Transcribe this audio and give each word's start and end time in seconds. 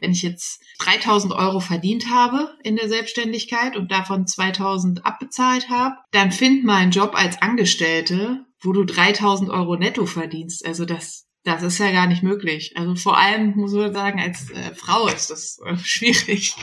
Wenn 0.00 0.12
ich 0.12 0.22
jetzt 0.22 0.62
3000 0.80 1.32
Euro 1.32 1.60
verdient 1.60 2.10
habe 2.10 2.54
in 2.62 2.76
der 2.76 2.88
Selbstständigkeit 2.88 3.76
und 3.76 3.90
davon 3.90 4.26
2000 4.26 5.04
abbezahlt 5.04 5.68
habe, 5.68 5.96
dann 6.12 6.32
find 6.32 6.64
mal 6.64 6.76
einen 6.76 6.92
Job 6.92 7.12
als 7.14 7.40
Angestellte, 7.42 8.44
wo 8.60 8.72
du 8.72 8.84
3000 8.84 9.50
Euro 9.50 9.76
netto 9.76 10.06
verdienst. 10.06 10.66
Also 10.66 10.84
das, 10.84 11.26
das 11.44 11.62
ist 11.62 11.78
ja 11.78 11.90
gar 11.92 12.06
nicht 12.06 12.22
möglich. 12.22 12.74
Also 12.76 12.94
vor 12.94 13.18
allem 13.18 13.54
muss 13.56 13.72
man 13.72 13.92
sagen, 13.92 14.20
als 14.20 14.50
äh, 14.50 14.74
Frau 14.74 15.08
ist 15.08 15.30
das 15.30 15.58
äh, 15.64 15.76
schwierig. 15.82 16.54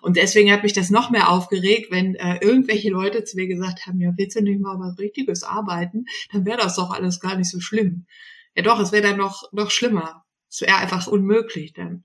Und 0.00 0.16
deswegen 0.16 0.52
hat 0.52 0.62
mich 0.62 0.72
das 0.72 0.90
noch 0.90 1.10
mehr 1.10 1.30
aufgeregt, 1.30 1.90
wenn 1.90 2.14
äh, 2.14 2.38
irgendwelche 2.40 2.90
Leute 2.90 3.24
zu 3.24 3.36
mir 3.36 3.46
gesagt 3.46 3.86
haben, 3.86 4.00
ja, 4.00 4.12
willst 4.16 4.36
du 4.36 4.42
nicht 4.42 4.60
mal 4.60 4.78
was 4.78 4.98
Richtiges 4.98 5.42
arbeiten? 5.42 6.04
Dann 6.32 6.44
wäre 6.44 6.58
das 6.58 6.76
doch 6.76 6.90
alles 6.90 7.20
gar 7.20 7.36
nicht 7.36 7.50
so 7.50 7.60
schlimm. 7.60 8.06
Ja 8.54 8.62
doch, 8.62 8.80
es 8.80 8.92
wäre 8.92 9.02
dann 9.02 9.16
noch, 9.16 9.52
noch 9.52 9.70
schlimmer. 9.70 10.24
Es 10.48 10.60
wäre 10.62 10.76
einfach 10.76 11.06
unmöglich 11.06 11.72
dann 11.72 12.04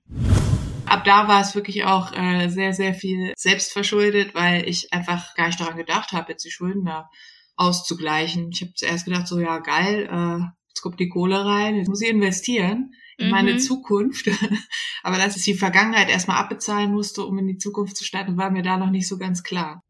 ab 0.96 1.04
da 1.04 1.28
war 1.28 1.42
es 1.42 1.54
wirklich 1.54 1.84
auch 1.84 2.12
äh, 2.12 2.48
sehr, 2.48 2.72
sehr 2.72 2.94
viel 2.94 3.32
selbstverschuldet, 3.36 4.34
weil 4.34 4.68
ich 4.68 4.92
einfach 4.92 5.34
gar 5.34 5.46
nicht 5.46 5.60
daran 5.60 5.76
gedacht 5.76 6.12
habe, 6.12 6.32
jetzt 6.32 6.44
die 6.44 6.50
Schulden 6.50 6.84
da 6.84 7.10
auszugleichen. 7.56 8.50
Ich 8.52 8.62
habe 8.62 8.72
zuerst 8.74 9.04
gedacht, 9.04 9.28
so 9.28 9.38
ja 9.38 9.58
geil, 9.58 10.08
äh, 10.10 10.44
jetzt 10.68 10.82
kommt 10.82 10.98
die 10.98 11.08
Kohle 11.08 11.44
rein, 11.44 11.76
jetzt 11.76 11.88
muss 11.88 12.00
ich 12.00 12.08
investieren 12.08 12.92
in 13.18 13.26
mhm. 13.26 13.32
meine 13.32 13.56
Zukunft. 13.58 14.28
Aber 15.02 15.18
dass 15.18 15.36
ich 15.36 15.44
die 15.44 15.54
Vergangenheit 15.54 16.08
erstmal 16.08 16.38
abbezahlen 16.38 16.92
musste, 16.92 17.24
um 17.24 17.38
in 17.38 17.46
die 17.46 17.58
Zukunft 17.58 17.96
zu 17.96 18.04
starten, 18.04 18.36
war 18.36 18.50
mir 18.50 18.62
da 18.62 18.76
noch 18.76 18.90
nicht 18.90 19.08
so 19.08 19.18
ganz 19.18 19.42
klar. 19.42 19.82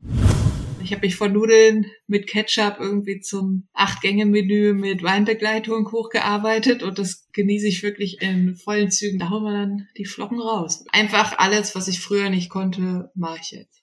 Ich 0.86 0.92
habe 0.92 1.04
mich 1.04 1.16
von 1.16 1.32
Nudeln 1.32 1.90
mit 2.06 2.28
Ketchup 2.28 2.76
irgendwie 2.78 3.18
zum 3.18 3.66
Acht-Gänge-Menü 3.72 4.72
mit 4.72 5.02
Weinbegleitung 5.02 5.90
hochgearbeitet 5.90 6.84
und 6.84 7.00
das 7.00 7.27
genieße 7.32 7.66
ich 7.66 7.82
wirklich 7.82 8.22
in 8.22 8.54
vollen 8.54 8.92
Zügen. 8.92 9.18
Da 9.18 9.30
hauen 9.30 9.42
wir 9.42 9.52
dann 9.52 9.88
die 9.96 10.04
Flocken 10.04 10.38
raus. 10.38 10.84
Einfach 10.92 11.38
alles, 11.38 11.74
was 11.74 11.88
ich 11.88 11.98
früher 11.98 12.30
nicht 12.30 12.50
konnte, 12.50 13.10
mache 13.16 13.41
ich 13.42 13.50
jetzt. 13.50 13.82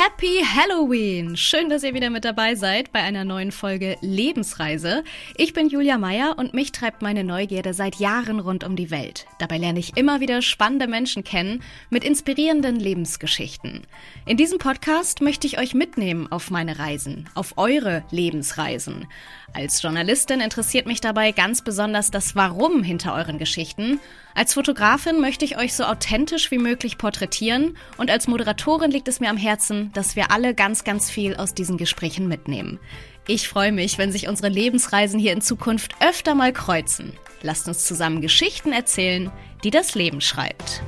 Happy 0.00 0.44
Halloween! 0.44 1.36
Schön, 1.36 1.68
dass 1.68 1.82
ihr 1.82 1.92
wieder 1.92 2.08
mit 2.08 2.24
dabei 2.24 2.54
seid 2.54 2.92
bei 2.92 3.00
einer 3.00 3.24
neuen 3.24 3.50
Folge 3.50 3.96
Lebensreise. 4.00 5.02
Ich 5.34 5.54
bin 5.54 5.68
Julia 5.68 5.98
Meyer 5.98 6.36
und 6.38 6.54
mich 6.54 6.70
treibt 6.70 7.02
meine 7.02 7.24
Neugierde 7.24 7.74
seit 7.74 7.96
Jahren 7.96 8.38
rund 8.38 8.62
um 8.62 8.76
die 8.76 8.92
Welt. 8.92 9.26
Dabei 9.40 9.58
lerne 9.58 9.80
ich 9.80 9.96
immer 9.96 10.20
wieder 10.20 10.40
spannende 10.40 10.86
Menschen 10.86 11.24
kennen 11.24 11.64
mit 11.90 12.04
inspirierenden 12.04 12.76
Lebensgeschichten. 12.76 13.88
In 14.24 14.36
diesem 14.36 14.58
Podcast 14.58 15.20
möchte 15.20 15.48
ich 15.48 15.58
euch 15.58 15.74
mitnehmen 15.74 16.30
auf 16.30 16.52
meine 16.52 16.78
Reisen, 16.78 17.28
auf 17.34 17.54
eure 17.56 18.04
Lebensreisen. 18.12 19.08
Als 19.52 19.82
Journalistin 19.82 20.40
interessiert 20.40 20.86
mich 20.86 21.00
dabei 21.00 21.32
ganz 21.32 21.62
besonders 21.62 22.10
das 22.10 22.36
Warum 22.36 22.82
hinter 22.82 23.14
euren 23.14 23.38
Geschichten. 23.38 23.98
Als 24.34 24.54
Fotografin 24.54 25.20
möchte 25.20 25.44
ich 25.44 25.56
euch 25.58 25.74
so 25.74 25.84
authentisch 25.84 26.50
wie 26.50 26.58
möglich 26.58 26.98
porträtieren 26.98 27.76
und 27.96 28.10
als 28.10 28.28
Moderatorin 28.28 28.90
liegt 28.90 29.08
es 29.08 29.20
mir 29.20 29.30
am 29.30 29.36
Herzen, 29.36 29.90
dass 29.94 30.16
wir 30.16 30.30
alle 30.30 30.54
ganz, 30.54 30.84
ganz 30.84 31.10
viel 31.10 31.34
aus 31.36 31.54
diesen 31.54 31.76
Gesprächen 31.76 32.28
mitnehmen. 32.28 32.78
Ich 33.26 33.48
freue 33.48 33.72
mich, 33.72 33.98
wenn 33.98 34.12
sich 34.12 34.28
unsere 34.28 34.48
Lebensreisen 34.48 35.18
hier 35.18 35.32
in 35.32 35.40
Zukunft 35.40 35.94
öfter 36.00 36.34
mal 36.34 36.52
kreuzen. 36.52 37.12
Lasst 37.42 37.68
uns 37.68 37.84
zusammen 37.84 38.20
Geschichten 38.20 38.72
erzählen, 38.72 39.30
die 39.64 39.70
das 39.70 39.94
Leben 39.94 40.20
schreibt. 40.20 40.82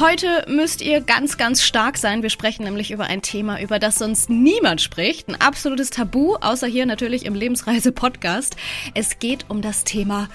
Heute 0.00 0.44
müsst 0.46 0.80
ihr 0.80 1.00
ganz, 1.00 1.38
ganz 1.38 1.64
stark 1.64 1.98
sein. 1.98 2.22
Wir 2.22 2.30
sprechen 2.30 2.62
nämlich 2.62 2.92
über 2.92 3.06
ein 3.06 3.20
Thema, 3.20 3.60
über 3.60 3.80
das 3.80 3.96
sonst 3.96 4.30
niemand 4.30 4.80
spricht. 4.80 5.28
Ein 5.28 5.40
absolutes 5.40 5.90
Tabu, 5.90 6.36
außer 6.36 6.68
hier 6.68 6.86
natürlich 6.86 7.26
im 7.26 7.34
Lebensreise-Podcast. 7.34 8.56
Es 8.94 9.18
geht 9.18 9.46
um 9.48 9.60
das 9.60 9.82
Thema 9.82 10.28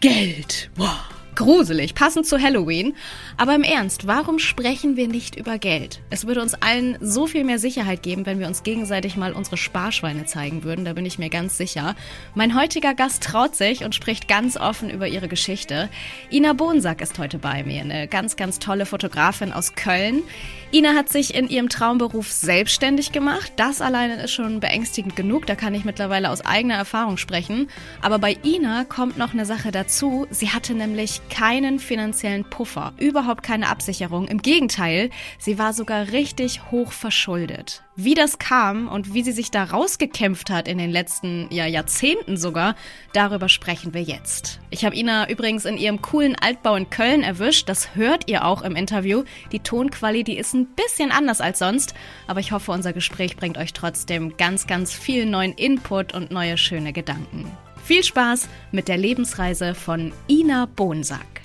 Geld. 0.00 0.70
Wow. 0.76 1.21
Gruselig, 1.34 1.94
passend 1.94 2.26
zu 2.26 2.38
Halloween. 2.38 2.94
Aber 3.38 3.54
im 3.54 3.62
Ernst, 3.62 4.06
warum 4.06 4.38
sprechen 4.38 4.96
wir 4.96 5.08
nicht 5.08 5.34
über 5.34 5.56
Geld? 5.56 6.00
Es 6.10 6.26
würde 6.26 6.42
uns 6.42 6.52
allen 6.52 6.98
so 7.00 7.26
viel 7.26 7.42
mehr 7.44 7.58
Sicherheit 7.58 8.02
geben, 8.02 8.26
wenn 8.26 8.38
wir 8.38 8.46
uns 8.46 8.64
gegenseitig 8.64 9.16
mal 9.16 9.32
unsere 9.32 9.56
Sparschweine 9.56 10.26
zeigen 10.26 10.62
würden, 10.62 10.84
da 10.84 10.92
bin 10.92 11.06
ich 11.06 11.18
mir 11.18 11.30
ganz 11.30 11.56
sicher. 11.56 11.96
Mein 12.34 12.54
heutiger 12.54 12.94
Gast 12.94 13.22
traut 13.22 13.56
sich 13.56 13.82
und 13.82 13.94
spricht 13.94 14.28
ganz 14.28 14.58
offen 14.58 14.90
über 14.90 15.08
ihre 15.08 15.26
Geschichte. 15.26 15.88
Ina 16.30 16.52
Bohnsack 16.52 17.00
ist 17.00 17.18
heute 17.18 17.38
bei 17.38 17.64
mir, 17.64 17.80
eine 17.80 18.08
ganz, 18.08 18.36
ganz 18.36 18.58
tolle 18.58 18.84
Fotografin 18.84 19.52
aus 19.52 19.74
Köln. 19.74 20.22
Ina 20.70 20.94
hat 20.94 21.08
sich 21.08 21.34
in 21.34 21.48
ihrem 21.48 21.70
Traumberuf 21.70 22.30
selbstständig 22.30 23.10
gemacht. 23.10 23.52
Das 23.56 23.80
alleine 23.80 24.22
ist 24.22 24.32
schon 24.32 24.60
beängstigend 24.60 25.16
genug, 25.16 25.46
da 25.46 25.54
kann 25.54 25.74
ich 25.74 25.84
mittlerweile 25.84 26.28
aus 26.28 26.44
eigener 26.44 26.74
Erfahrung 26.74 27.16
sprechen. 27.16 27.68
Aber 28.02 28.18
bei 28.18 28.36
Ina 28.44 28.84
kommt 28.84 29.16
noch 29.16 29.32
eine 29.32 29.46
Sache 29.46 29.70
dazu. 29.70 30.26
Sie 30.30 30.50
hatte 30.50 30.74
nämlich 30.74 31.21
keinen 31.30 31.78
finanziellen 31.78 32.44
Puffer, 32.44 32.92
überhaupt 32.98 33.42
keine 33.42 33.68
Absicherung. 33.68 34.28
Im 34.28 34.42
Gegenteil, 34.42 35.10
sie 35.38 35.58
war 35.58 35.72
sogar 35.72 36.12
richtig 36.12 36.70
hoch 36.70 36.92
verschuldet. 36.92 37.82
Wie 37.94 38.14
das 38.14 38.38
kam 38.38 38.88
und 38.88 39.12
wie 39.12 39.22
sie 39.22 39.32
sich 39.32 39.50
da 39.50 39.64
rausgekämpft 39.64 40.50
hat 40.50 40.66
in 40.66 40.78
den 40.78 40.90
letzten 40.90 41.48
ja, 41.50 41.66
Jahrzehnten 41.66 42.36
sogar, 42.36 42.74
darüber 43.12 43.48
sprechen 43.48 43.92
wir 43.92 44.02
jetzt. 44.02 44.60
Ich 44.70 44.84
habe 44.84 44.96
Ina 44.96 45.28
übrigens 45.28 45.64
in 45.64 45.76
ihrem 45.76 46.00
coolen 46.00 46.34
Altbau 46.34 46.76
in 46.76 46.88
Köln 46.88 47.22
erwischt. 47.22 47.68
Das 47.68 47.94
hört 47.94 48.30
ihr 48.30 48.44
auch 48.44 48.62
im 48.62 48.76
Interview. 48.76 49.24
Die 49.52 49.60
Tonqualität 49.60 50.38
ist 50.38 50.54
ein 50.54 50.66
bisschen 50.66 51.10
anders 51.10 51.40
als 51.40 51.58
sonst, 51.58 51.94
aber 52.26 52.40
ich 52.40 52.52
hoffe, 52.52 52.72
unser 52.72 52.92
Gespräch 52.92 53.36
bringt 53.36 53.58
euch 53.58 53.72
trotzdem 53.72 54.36
ganz, 54.36 54.66
ganz 54.66 54.94
viel 54.94 55.26
neuen 55.26 55.52
Input 55.52 56.14
und 56.14 56.30
neue 56.30 56.56
schöne 56.56 56.92
Gedanken. 56.92 57.50
Viel 57.84 58.04
Spaß 58.04 58.48
mit 58.70 58.88
der 58.88 58.96
Lebensreise 58.96 59.74
von 59.74 60.12
Ina 60.28 60.66
Bohnsack. 60.66 61.42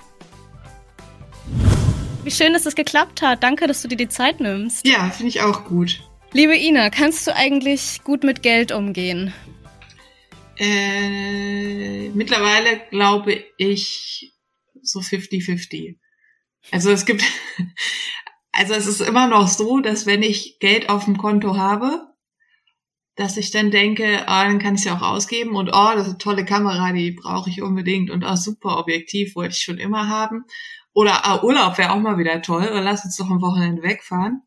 Wie 2.24 2.31
schön, 2.31 2.53
dass 2.53 2.66
es 2.66 2.75
geklappt 2.75 3.22
hat. 3.22 3.42
Danke, 3.42 3.68
dass 3.68 3.81
du 3.81 3.88
dir 3.88 3.96
die 3.96 4.09
Zeit 4.09 4.40
nimmst. 4.40 4.86
Ja, 4.86 5.09
finde 5.09 5.30
ich 5.30 5.42
auch 5.42 5.66
gut. 5.66 6.02
Liebe 6.34 6.56
Ina, 6.56 6.90
kannst 6.90 7.26
du 7.26 7.36
eigentlich 7.36 8.03
gut 8.03 8.24
mit 8.24 8.44
Geld 8.44 8.72
umgehen? 8.72 9.34
Äh, 10.58 12.09
mittlerweile 12.09 12.81
glaube 12.90 13.44
ich 13.58 14.34
so 14.81 15.00
50-50. 15.00 15.97
Also 16.72 16.92
es 16.92 17.06
gibt, 17.06 17.24
also 18.52 18.74
es 18.74 18.88
ist 18.88 19.02
immer 19.02 19.28
noch 19.28 19.47
so, 19.47 19.80
dass 19.80 20.06
wenn 20.06 20.22
ich 20.22 20.59
Geld 20.59 20.90
auf 20.90 21.06
dem 21.06 21.18
Konto 21.18 21.58
habe, 21.58 22.08
dass 23.17 23.35
ich 23.35 23.50
dann 23.50 23.72
denke, 23.72 24.28
ah, 24.28 24.45
dann 24.45 24.59
kann 24.59 24.75
ich 24.75 24.83
sie 24.83 24.91
auch 24.91 25.01
ausgeben 25.01 25.55
und 25.55 25.69
oh, 25.69 25.91
das 25.95 26.03
ist 26.03 26.09
eine 26.09 26.17
tolle 26.19 26.45
Kamera, 26.45 26.94
die 26.94 27.11
brauche 27.11 27.50
ich 27.50 27.63
unbedingt 27.63 28.11
und 28.11 28.23
oh, 28.23 28.35
super 28.35 28.78
Objektiv 28.78 29.35
wollte 29.35 29.53
ich 29.53 29.63
schon 29.63 29.79
immer 29.79 30.07
haben. 30.07 30.45
Oder 30.94 31.25
ah, 31.25 31.44
Urlaub 31.44 31.78
wäre 31.79 31.91
auch 31.91 32.00
mal 32.00 32.19
wieder 32.19 32.41
toll, 32.44 32.67
oder 32.67 32.81
lass 32.81 33.03
uns 33.03 33.17
doch 33.17 33.29
am 33.29 33.41
Wochenende 33.41 33.81
wegfahren. 33.81 34.44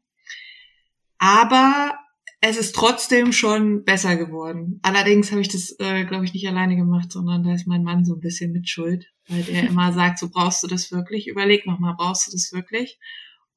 Aber 1.19 1.99
es 2.41 2.57
ist 2.57 2.75
trotzdem 2.75 3.33
schon 3.33 3.85
besser 3.85 4.17
geworden. 4.17 4.79
Allerdings 4.83 5.33
habe 5.33 5.41
ich 5.41 5.49
das, 5.49 5.75
äh, 5.81 6.05
glaube 6.05 6.25
ich, 6.25 6.33
nicht 6.33 6.49
alleine 6.49 6.77
gemacht, 6.77 7.11
sondern 7.11 7.43
da 7.43 7.53
ist 7.53 7.67
mein 7.67 7.83
Mann 7.83 8.05
so 8.05 8.15
ein 8.15 8.21
bisschen 8.21 8.53
mit 8.53 8.69
Schuld, 8.69 9.07
weil 9.29 9.43
der 9.43 9.65
immer 9.65 9.93
sagt, 9.93 10.21
so 10.21 10.31
brauchst 10.31 10.63
du 10.63 10.69
das 10.69 10.93
wirklich? 10.93 11.27
Überleg 11.27 11.67
nochmal, 11.67 11.95
brauchst 11.99 12.29
du 12.29 12.33
das 12.33 12.53
wirklich? 12.53 13.01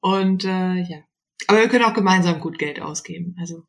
Und 0.00 0.44
äh, 0.44 0.82
ja, 0.82 0.98
aber 1.46 1.60
wir 1.60 1.68
können 1.68 1.84
auch 1.84 1.94
gemeinsam 1.94 2.40
gut 2.40 2.58
Geld 2.58 2.80
ausgeben. 2.80 3.36
Also 3.38 3.64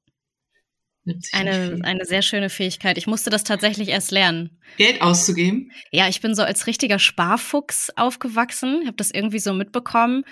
eine, 1.33 1.79
eine 1.83 2.05
sehr 2.05 2.21
schöne 2.21 2.49
Fähigkeit. 2.49 2.97
Ich 2.97 3.07
musste 3.07 3.29
das 3.29 3.43
tatsächlich 3.43 3.89
erst 3.89 4.11
lernen. 4.11 4.57
Geld 4.77 5.01
auszugeben? 5.01 5.71
Ja, 5.91 6.07
ich 6.07 6.21
bin 6.21 6.33
so 6.33 6.43
als 6.43 6.67
richtiger 6.67 6.99
Sparfuchs 6.99 7.91
aufgewachsen. 7.95 8.79
Ich 8.81 8.87
habe 8.87 8.97
das 8.97 9.11
irgendwie 9.11 9.39
so 9.39 9.53
mitbekommen. 9.53 10.23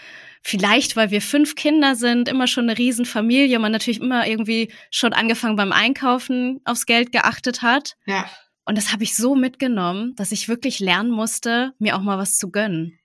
Vielleicht, 0.41 0.95
weil 0.95 1.11
wir 1.11 1.21
fünf 1.21 1.55
Kinder 1.55 1.95
sind, 1.95 2.27
immer 2.27 2.47
schon 2.47 2.69
eine 2.69 2.77
Riesenfamilie, 2.77 3.59
man 3.59 3.71
natürlich 3.71 4.01
immer 4.01 4.27
irgendwie 4.27 4.71
schon 4.91 5.13
angefangen 5.13 5.55
beim 5.55 5.71
Einkaufen 5.71 6.59
aufs 6.65 6.85
Geld 6.85 7.11
geachtet 7.11 7.61
hat. 7.61 7.95
Ja. 8.05 8.29
Und 8.65 8.77
das 8.77 8.91
habe 8.91 9.03
ich 9.03 9.15
so 9.15 9.35
mitgenommen, 9.35 10.15
dass 10.15 10.31
ich 10.31 10.49
wirklich 10.49 10.79
lernen 10.79 11.11
musste, 11.11 11.73
mir 11.79 11.95
auch 11.95 12.01
mal 12.01 12.17
was 12.17 12.37
zu 12.37 12.49
gönnen. 12.49 12.99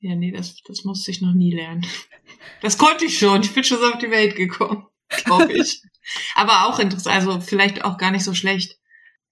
Ja, 0.00 0.14
nee, 0.14 0.30
das, 0.30 0.56
das 0.66 0.84
musste 0.84 1.10
ich 1.10 1.20
noch 1.20 1.34
nie 1.34 1.54
lernen. 1.54 1.84
Das 2.62 2.78
konnte 2.78 3.04
ich 3.04 3.18
schon. 3.18 3.40
Ich 3.42 3.52
bin 3.52 3.64
schon 3.64 3.78
so 3.78 3.86
auf 3.86 3.98
die 3.98 4.10
Welt 4.10 4.36
gekommen, 4.36 4.86
glaube 5.24 5.52
ich. 5.52 5.82
Aber 6.34 6.66
auch 6.66 6.78
interessant, 6.78 7.14
also 7.14 7.40
vielleicht 7.40 7.84
auch 7.84 7.98
gar 7.98 8.10
nicht 8.10 8.24
so 8.24 8.34
schlecht. 8.34 8.76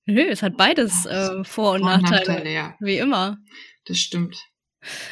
Nö, 0.05 0.23
es 0.23 0.43
hat 0.43 0.57
beides 0.57 1.07
äh, 1.07 1.43
Vor- 1.45 1.73
und 1.73 1.81
Vor 1.81 1.99
Nachteile. 1.99 2.29
Nachteile 2.29 2.53
ja. 2.53 2.75
Wie 2.81 2.99
immer. 2.99 3.39
Das 3.87 3.99
stimmt. 3.99 4.37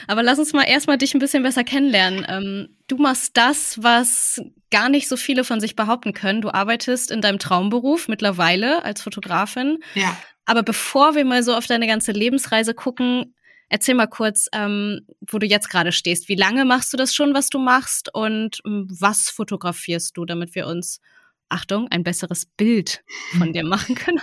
Aber 0.06 0.22
lass 0.22 0.38
uns 0.38 0.52
mal 0.52 0.62
erstmal 0.62 0.99
dich 0.99 1.14
ein 1.14 1.19
bisschen 1.19 1.43
besser 1.43 1.64
kennenlernen. 1.64 2.25
Ähm, 2.28 2.76
du 2.87 2.96
machst 2.96 3.37
das, 3.37 3.82
was 3.82 4.40
gar 4.70 4.88
nicht 4.88 5.08
so 5.08 5.16
viele 5.16 5.43
von 5.43 5.61
sich 5.61 5.75
behaupten 5.75 6.12
können. 6.12 6.43
Du 6.43 6.50
arbeitest 6.50 7.10
in 7.10 7.20
deinem 7.20 7.38
Traumberuf 7.38 8.08
mittlerweile 8.08 8.84
als 8.84 9.02
Fotografin. 9.02 9.78
Ja. 9.94 10.17
Aber 10.46 10.62
bevor 10.62 11.14
wir 11.14 11.25
mal 11.25 11.43
so 11.43 11.55
auf 11.55 11.67
deine 11.67 11.87
ganze 11.87 12.12
Lebensreise 12.12 12.75
gucken, 12.75 13.34
erzähl 13.69 13.94
mal 13.94 14.06
kurz, 14.06 14.49
ähm, 14.52 15.06
wo 15.28 15.38
du 15.38 15.46
jetzt 15.46 15.70
gerade 15.70 15.93
stehst. 15.93 16.28
Wie 16.28 16.37
lange 16.37 16.64
machst 16.64 16.93
du 16.93 16.96
das 16.96 17.14
schon, 17.14 17.34
was 17.34 17.49
du 17.49 17.58
machst? 17.58 18.14
Und 18.14 18.61
ähm, 18.66 18.87
was 18.90 19.31
fotografierst 19.31 20.16
du, 20.16 20.25
damit 20.25 20.55
wir 20.55 20.66
uns 20.66 21.00
Achtung, 21.49 21.88
ein 21.88 22.05
besseres 22.05 22.46
Bild 22.46 23.05
von 23.38 23.52
dir 23.52 23.64
machen 23.64 23.94
können. 23.94 24.20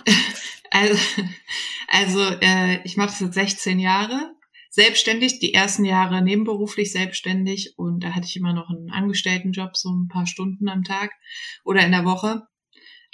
also, 0.70 0.98
also 1.88 2.20
äh, 2.40 2.82
ich 2.84 2.96
mache 2.96 3.08
das 3.08 3.20
jetzt 3.20 3.34
16 3.34 3.78
Jahre. 3.78 4.32
Selbstständig, 4.70 5.38
die 5.38 5.54
ersten 5.54 5.84
Jahre 5.84 6.22
nebenberuflich 6.22 6.92
selbstständig 6.92 7.78
und 7.78 8.04
da 8.04 8.14
hatte 8.14 8.26
ich 8.26 8.36
immer 8.36 8.52
noch 8.52 8.68
einen 8.68 8.90
Angestelltenjob, 8.90 9.76
so 9.76 9.90
ein 9.90 10.08
paar 10.08 10.26
Stunden 10.26 10.68
am 10.68 10.84
Tag 10.84 11.12
oder 11.64 11.84
in 11.84 11.92
der 11.92 12.04
Woche. 12.04 12.46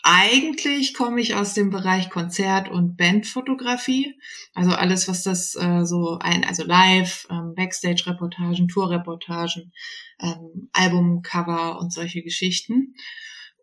Eigentlich 0.02 0.94
komme 0.94 1.20
ich 1.20 1.36
aus 1.36 1.54
dem 1.54 1.70
Bereich 1.70 2.10
Konzert- 2.10 2.68
und 2.68 2.96
Bandfotografie, 2.96 4.18
also 4.52 4.72
alles, 4.72 5.06
was 5.06 5.22
das 5.22 5.54
äh, 5.54 5.84
so 5.84 6.18
ein, 6.20 6.44
also 6.44 6.64
Live, 6.64 7.28
ähm, 7.30 7.54
Backstage-Reportagen, 7.54 8.66
Tour-Reportagen, 8.66 9.72
ähm, 10.20 10.68
Albumcover 10.72 11.78
und 11.78 11.92
solche 11.92 12.22
Geschichten. 12.22 12.94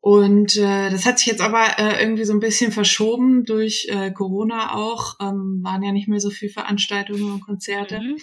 Und 0.02 0.56
äh, 0.56 0.90
das 0.90 1.06
hat 1.06 1.20
sich 1.20 1.28
jetzt 1.28 1.42
aber 1.42 1.78
äh, 1.78 2.02
irgendwie 2.02 2.24
so 2.24 2.32
ein 2.32 2.40
bisschen 2.40 2.72
verschoben 2.72 3.44
durch 3.44 3.88
äh, 3.90 4.12
Corona 4.12 4.76
auch. 4.76 5.16
Ähm, 5.20 5.60
waren 5.62 5.84
ja 5.84 5.92
nicht 5.92 6.08
mehr 6.08 6.22
so 6.22 6.30
viele 6.30 6.54
Veranstaltungen 6.54 7.34
und 7.34 7.42
Konzerte. 7.42 8.00
Mhm. 8.00 8.18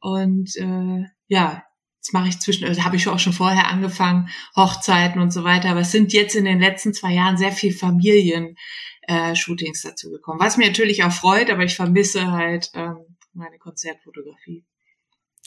Und 0.00 0.56
äh, 0.56 1.06
ja, 1.28 1.62
das 2.06 2.12
mache 2.12 2.28
ich 2.28 2.38
zwischen, 2.38 2.68
also 2.68 2.84
habe 2.84 2.94
ich 2.94 3.08
auch 3.08 3.18
schon 3.18 3.32
vorher 3.32 3.66
angefangen, 3.66 4.28
Hochzeiten 4.54 5.20
und 5.20 5.32
so 5.32 5.42
weiter. 5.42 5.70
Aber 5.70 5.80
es 5.80 5.90
sind 5.90 6.12
jetzt 6.12 6.36
in 6.36 6.44
den 6.44 6.60
letzten 6.60 6.94
zwei 6.94 7.12
Jahren 7.12 7.36
sehr 7.36 7.50
viel 7.50 7.72
Familien-Shootings 7.72 9.84
äh, 9.84 9.88
dazu 9.88 10.12
gekommen. 10.12 10.38
Was 10.38 10.56
mir 10.56 10.68
natürlich 10.68 11.02
auch 11.02 11.10
freut, 11.10 11.50
aber 11.50 11.64
ich 11.64 11.74
vermisse 11.74 12.30
halt 12.30 12.70
ähm, 12.74 12.98
meine 13.32 13.58
Konzertfotografie. 13.58 14.64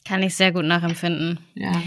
Kann 0.05 0.21
ich 0.21 0.35
sehr 0.35 0.51
gut 0.51 0.65
nachempfinden. 0.65 1.39
Ja. 1.55 1.81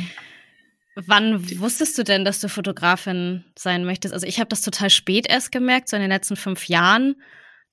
Wann 0.95 1.47
wusstest 1.61 1.99
du 1.99 2.03
denn, 2.03 2.25
dass 2.25 2.41
du 2.41 2.49
Fotografin 2.49 3.45
sein 3.59 3.85
möchtest? 3.85 4.15
Also 4.15 4.27
ich 4.27 4.41
habe 4.41 4.49
das 4.49 4.63
total 4.63 4.89
spät 4.89 5.29
erst 5.29 5.53
gemerkt, 5.53 5.91
so 5.91 5.97
in 5.97 6.03
den 6.03 6.11
letzten 6.11 6.37
fünf 6.37 6.69
Jahren 6.69 7.17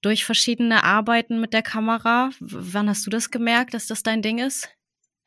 durch 0.02 0.25
verschiedene 0.25 0.84
Arbeiten 0.84 1.40
mit 1.40 1.54
der 1.54 1.62
Kamera. 1.62 2.31
W 2.42 2.74
wann 2.74 2.90
hast 2.90 3.06
du 3.06 3.10
das 3.10 3.31
gemerkt, 3.31 3.74
dass 3.74 3.88
das 3.88 4.04
dein 4.04 4.22
Ding 4.22 4.40
ist? 4.40 4.68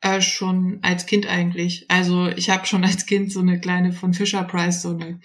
Äh, 0.03 0.19
schon 0.19 0.79
als 0.81 1.05
Kind 1.05 1.27
eigentlich. 1.27 1.85
Also 1.87 2.27
ich 2.27 2.49
habe 2.49 2.65
schon 2.65 2.83
als 2.83 3.05
Kind 3.05 3.31
so 3.31 3.39
eine 3.39 3.61
kleine 3.61 3.93
von 3.93 4.13
Fisher 4.13 4.43
Price 4.43 4.81
so 4.81 4.89
eine 4.89 5.21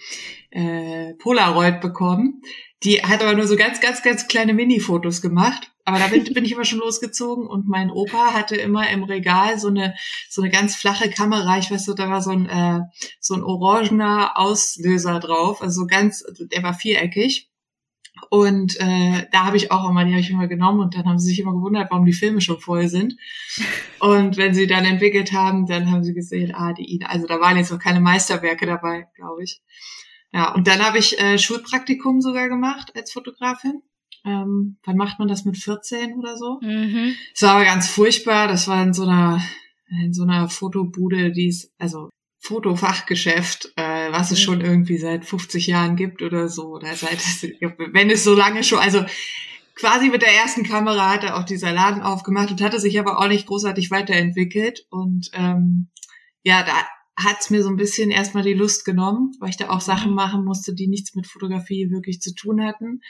äh, 0.51 1.15
Polaroid 1.15 1.81
bekommen. 1.81 2.41
Die 2.83 3.03
hat 3.03 3.21
aber 3.21 3.33
nur 3.33 3.45
so 3.45 3.57
ganz, 3.57 3.81
ganz, 3.81 4.01
ganz 4.03 4.29
kleine 4.29 4.53
Mini-Fotos 4.53 5.21
gemacht. 5.21 5.69
Aber 5.83 5.99
da 5.99 6.07
bin, 6.07 6.23
bin 6.33 6.45
ich 6.45 6.53
immer 6.53 6.63
schon 6.63 6.79
losgezogen 6.79 7.45
und 7.45 7.67
mein 7.67 7.91
Opa 7.91 8.31
hatte 8.33 8.55
immer 8.55 8.89
im 8.89 9.03
Regal 9.03 9.59
so 9.59 9.67
eine 9.67 9.95
so 10.29 10.41
eine 10.41 10.49
ganz 10.49 10.77
flache 10.77 11.09
Kamera. 11.09 11.57
Ich 11.57 11.69
weiß 11.69 11.83
so, 11.83 11.93
da 11.93 12.09
war 12.09 12.21
so 12.21 12.29
ein 12.29 12.47
äh, 12.47 12.79
so 13.19 13.33
ein 13.33 13.43
orangener 13.43 14.37
Auslöser 14.37 15.19
drauf, 15.19 15.61
also 15.61 15.87
ganz, 15.87 16.23
der 16.39 16.63
war 16.63 16.73
viereckig. 16.73 17.48
Und 18.29 18.79
äh, 18.79 19.27
da 19.31 19.45
habe 19.45 19.57
ich 19.57 19.71
auch 19.71 19.89
immer, 19.89 20.05
die 20.05 20.11
habe 20.11 20.21
ich 20.21 20.29
immer 20.29 20.47
genommen 20.47 20.79
und 20.79 20.95
dann 20.95 21.05
haben 21.05 21.19
sie 21.19 21.29
sich 21.29 21.39
immer 21.39 21.53
gewundert, 21.53 21.89
warum 21.89 22.05
die 22.05 22.13
Filme 22.13 22.41
schon 22.41 22.59
voll 22.59 22.87
sind. 22.87 23.15
Und 23.99 24.37
wenn 24.37 24.53
sie 24.53 24.65
dann 24.65 24.85
entwickelt 24.85 25.33
haben, 25.33 25.65
dann 25.65 25.91
haben 25.91 26.05
sie 26.05 26.13
gesehen, 26.13 26.53
ah, 26.55 26.71
die, 26.71 27.01
also 27.05 27.27
da 27.27 27.41
waren 27.41 27.57
jetzt 27.57 27.69
noch 27.69 27.79
keine 27.79 27.99
Meisterwerke 27.99 28.65
dabei, 28.65 29.07
glaube 29.15 29.43
ich. 29.43 29.61
Ja, 30.31 30.53
und 30.53 30.67
dann 30.67 30.79
habe 30.79 30.99
ich 30.99 31.19
äh, 31.19 31.37
Schulpraktikum 31.37 32.21
sogar 32.21 32.47
gemacht 32.47 32.93
als 32.95 33.11
Fotografin. 33.11 33.81
Ähm, 34.23 34.77
wann 34.85 34.95
macht 34.95 35.19
man 35.19 35.27
das 35.27 35.43
mit 35.43 35.57
14 35.57 36.13
oder 36.13 36.37
so? 36.37 36.59
Mhm. 36.61 37.15
Das 37.33 37.41
war 37.41 37.55
aber 37.55 37.65
ganz 37.65 37.89
furchtbar. 37.89 38.47
Das 38.47 38.69
war 38.69 38.81
in 38.83 38.93
so 38.93 39.03
einer 39.03 39.41
in 39.89 40.13
so 40.13 40.23
einer 40.23 40.49
Fotobude, 40.49 41.31
die 41.31 41.47
ist, 41.47 41.71
also 41.77 42.09
Fotofachgeschäft, 42.39 43.73
äh, 43.75 43.88
was 44.11 44.31
es 44.31 44.39
mhm. 44.39 44.43
schon 44.43 44.61
irgendwie 44.61 44.97
seit 44.97 45.25
50 45.25 45.67
Jahren 45.67 45.95
gibt 45.95 46.21
oder 46.21 46.47
so, 46.47 46.67
oder 46.75 46.93
seit, 46.95 47.19
wenn 47.93 48.09
es 48.09 48.23
so 48.23 48.33
lange 48.35 48.63
schon, 48.63 48.79
also 48.79 49.03
quasi 49.75 50.09
mit 50.09 50.21
der 50.21 50.33
ersten 50.33 50.63
Kamera 50.63 51.09
hat 51.09 51.23
er 51.23 51.37
auch 51.37 51.43
dieser 51.43 51.71
Laden 51.71 52.01
aufgemacht 52.01 52.51
und 52.51 52.61
hatte 52.61 52.79
sich 52.79 52.99
aber 52.99 53.19
auch 53.19 53.27
nicht 53.27 53.47
großartig 53.47 53.91
weiterentwickelt. 53.91 54.85
Und 54.89 55.31
ähm, 55.33 55.89
ja, 56.43 56.63
da 56.63 56.73
hat's 57.15 57.49
mir 57.49 57.63
so 57.63 57.69
ein 57.69 57.77
bisschen 57.77 58.11
erstmal 58.11 58.43
die 58.43 58.53
Lust 58.53 58.85
genommen, 58.85 59.31
weil 59.39 59.49
ich 59.49 59.57
da 59.57 59.69
auch 59.69 59.81
Sachen 59.81 60.11
mhm. 60.11 60.15
machen 60.15 60.45
musste, 60.45 60.73
die 60.73 60.87
nichts 60.87 61.15
mit 61.15 61.27
Fotografie 61.27 61.89
wirklich 61.91 62.21
zu 62.21 62.33
tun 62.35 62.63
hatten. 62.63 63.01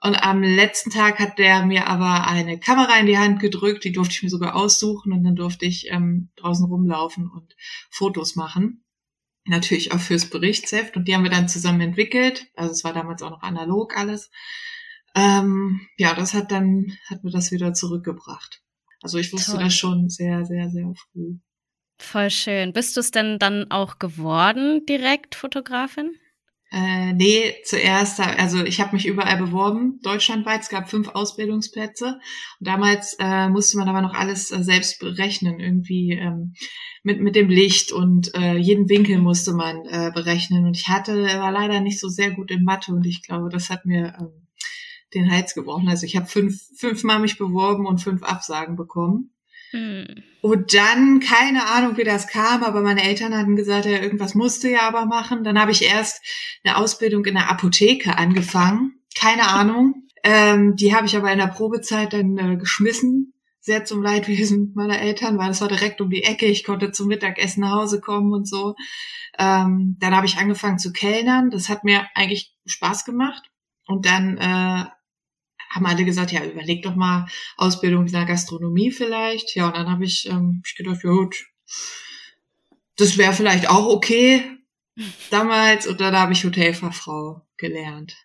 Und 0.00 0.16
am 0.16 0.42
letzten 0.42 0.90
Tag 0.90 1.18
hat 1.18 1.38
der 1.38 1.64
mir 1.64 1.86
aber 1.86 2.28
eine 2.28 2.58
Kamera 2.58 2.98
in 3.00 3.06
die 3.06 3.16
Hand 3.16 3.40
gedrückt, 3.40 3.84
die 3.84 3.92
durfte 3.92 4.12
ich 4.12 4.22
mir 4.22 4.28
sogar 4.28 4.54
aussuchen 4.54 5.12
und 5.14 5.24
dann 5.24 5.34
durfte 5.34 5.64
ich 5.64 5.90
ähm, 5.90 6.28
draußen 6.36 6.66
rumlaufen 6.66 7.26
und 7.26 7.56
Fotos 7.90 8.36
machen. 8.36 8.83
Natürlich 9.46 9.92
auch 9.92 10.00
fürs 10.00 10.30
Berichtsheft 10.30 10.96
und 10.96 11.06
die 11.06 11.14
haben 11.14 11.24
wir 11.24 11.30
dann 11.30 11.48
zusammen 11.48 11.82
entwickelt. 11.82 12.46
Also 12.54 12.72
es 12.72 12.84
war 12.84 12.92
damals 12.92 13.22
auch 13.22 13.30
noch 13.30 13.42
analog 13.42 13.96
alles. 13.96 14.30
Ähm, 15.14 15.86
ja, 15.96 16.14
das 16.14 16.34
hat 16.34 16.50
dann, 16.50 16.96
hat 17.08 17.22
mir 17.24 17.30
das 17.30 17.52
wieder 17.52 17.74
zurückgebracht. 17.74 18.62
Also 19.02 19.18
ich 19.18 19.32
wusste 19.32 19.52
Toll. 19.52 19.64
das 19.64 19.74
schon 19.74 20.08
sehr, 20.08 20.44
sehr, 20.46 20.70
sehr 20.70 20.92
früh. 20.94 21.36
Voll 21.98 22.30
schön. 22.30 22.72
Bist 22.72 22.96
du 22.96 23.00
es 23.00 23.10
denn 23.10 23.38
dann 23.38 23.70
auch 23.70 23.98
geworden, 23.98 24.84
direkt 24.86 25.34
Fotografin? 25.34 26.16
Äh, 26.74 27.12
nee, 27.12 27.54
zuerst, 27.62 28.18
also 28.18 28.64
ich 28.64 28.80
habe 28.80 28.96
mich 28.96 29.06
überall 29.06 29.36
beworben, 29.36 30.00
deutschlandweit. 30.02 30.62
Es 30.62 30.68
gab 30.68 30.90
fünf 30.90 31.06
Ausbildungsplätze. 31.06 32.18
Und 32.58 32.66
damals 32.66 33.14
äh, 33.20 33.48
musste 33.48 33.78
man 33.78 33.88
aber 33.88 34.02
noch 34.02 34.12
alles 34.12 34.50
äh, 34.50 34.60
selbst 34.64 34.98
berechnen, 34.98 35.60
irgendwie 35.60 36.14
ähm, 36.14 36.54
mit, 37.04 37.20
mit 37.20 37.36
dem 37.36 37.48
Licht 37.48 37.92
und 37.92 38.34
äh, 38.34 38.56
jeden 38.56 38.88
Winkel 38.88 39.18
musste 39.18 39.52
man 39.52 39.86
äh, 39.86 40.10
berechnen. 40.12 40.66
Und 40.66 40.76
ich 40.76 40.88
hatte, 40.88 41.14
war 41.14 41.52
leider 41.52 41.78
nicht 41.78 42.00
so 42.00 42.08
sehr 42.08 42.32
gut 42.32 42.50
in 42.50 42.64
Mathe 42.64 42.90
und 42.90 43.06
ich 43.06 43.22
glaube, 43.22 43.50
das 43.50 43.70
hat 43.70 43.86
mir 43.86 44.16
ähm, 44.18 44.48
den 45.14 45.30
Hals 45.30 45.54
gebrochen. 45.54 45.88
Also 45.88 46.06
ich 46.06 46.16
habe 46.16 46.26
fünf, 46.26 46.60
fünfmal 46.76 47.20
mich 47.20 47.38
beworben 47.38 47.86
und 47.86 47.98
fünf 47.98 48.24
Absagen 48.24 48.74
bekommen. 48.74 49.33
Hm. 49.74 50.22
Und 50.40 50.72
dann, 50.72 51.18
keine 51.18 51.66
Ahnung, 51.66 51.96
wie 51.96 52.04
das 52.04 52.28
kam, 52.28 52.62
aber 52.62 52.80
meine 52.80 53.02
Eltern 53.02 53.36
hatten 53.36 53.56
gesagt, 53.56 53.86
ja, 53.86 54.00
irgendwas 54.00 54.36
musste 54.36 54.70
ja 54.70 54.82
aber 54.82 55.04
machen. 55.04 55.42
Dann 55.42 55.58
habe 55.58 55.72
ich 55.72 55.82
erst 55.82 56.22
eine 56.62 56.76
Ausbildung 56.76 57.24
in 57.24 57.34
der 57.34 57.50
Apotheke 57.50 58.16
angefangen. 58.16 59.00
Keine 59.18 59.48
Ahnung. 59.48 60.06
Ähm, 60.22 60.76
die 60.76 60.94
habe 60.94 61.06
ich 61.06 61.16
aber 61.16 61.32
in 61.32 61.38
der 61.38 61.48
Probezeit 61.48 62.12
dann 62.12 62.38
äh, 62.38 62.56
geschmissen. 62.56 63.32
Sehr 63.58 63.84
zum 63.84 64.00
Leidwesen 64.00 64.72
meiner 64.76 65.00
Eltern, 65.00 65.38
weil 65.38 65.50
es 65.50 65.60
war 65.60 65.68
direkt 65.68 66.00
um 66.00 66.08
die 66.08 66.22
Ecke. 66.22 66.46
Ich 66.46 66.62
konnte 66.62 66.92
zum 66.92 67.08
Mittagessen 67.08 67.62
nach 67.62 67.72
Hause 67.72 68.00
kommen 68.00 68.32
und 68.32 68.46
so. 68.46 68.76
Ähm, 69.38 69.96
dann 69.98 70.14
habe 70.14 70.26
ich 70.26 70.38
angefangen 70.38 70.78
zu 70.78 70.92
kellnern. 70.92 71.50
Das 71.50 71.68
hat 71.68 71.82
mir 71.82 72.06
eigentlich 72.14 72.54
Spaß 72.66 73.04
gemacht. 73.04 73.42
Und 73.86 74.06
dann 74.06 74.38
äh, 74.38 74.84
haben 75.74 75.86
alle 75.86 76.04
gesagt, 76.04 76.32
ja, 76.32 76.44
überleg 76.44 76.82
doch 76.82 76.94
mal 76.94 77.26
Ausbildung 77.56 78.06
in 78.06 78.12
der 78.12 78.24
Gastronomie 78.24 78.90
vielleicht. 78.90 79.54
Ja, 79.56 79.66
und 79.66 79.76
dann 79.76 79.90
habe 79.90 80.04
ich, 80.04 80.28
ähm, 80.28 80.62
ich 80.64 80.76
gedacht, 80.76 81.02
ja 81.02 81.10
gut, 81.10 81.36
das 82.96 83.18
wäre 83.18 83.32
vielleicht 83.32 83.68
auch 83.68 83.86
okay 83.86 84.44
damals. 85.30 85.86
Und 85.86 86.00
dann 86.00 86.16
habe 86.16 86.32
ich 86.32 86.44
Hotelfachfrau 86.44 87.42
gelernt. 87.56 88.16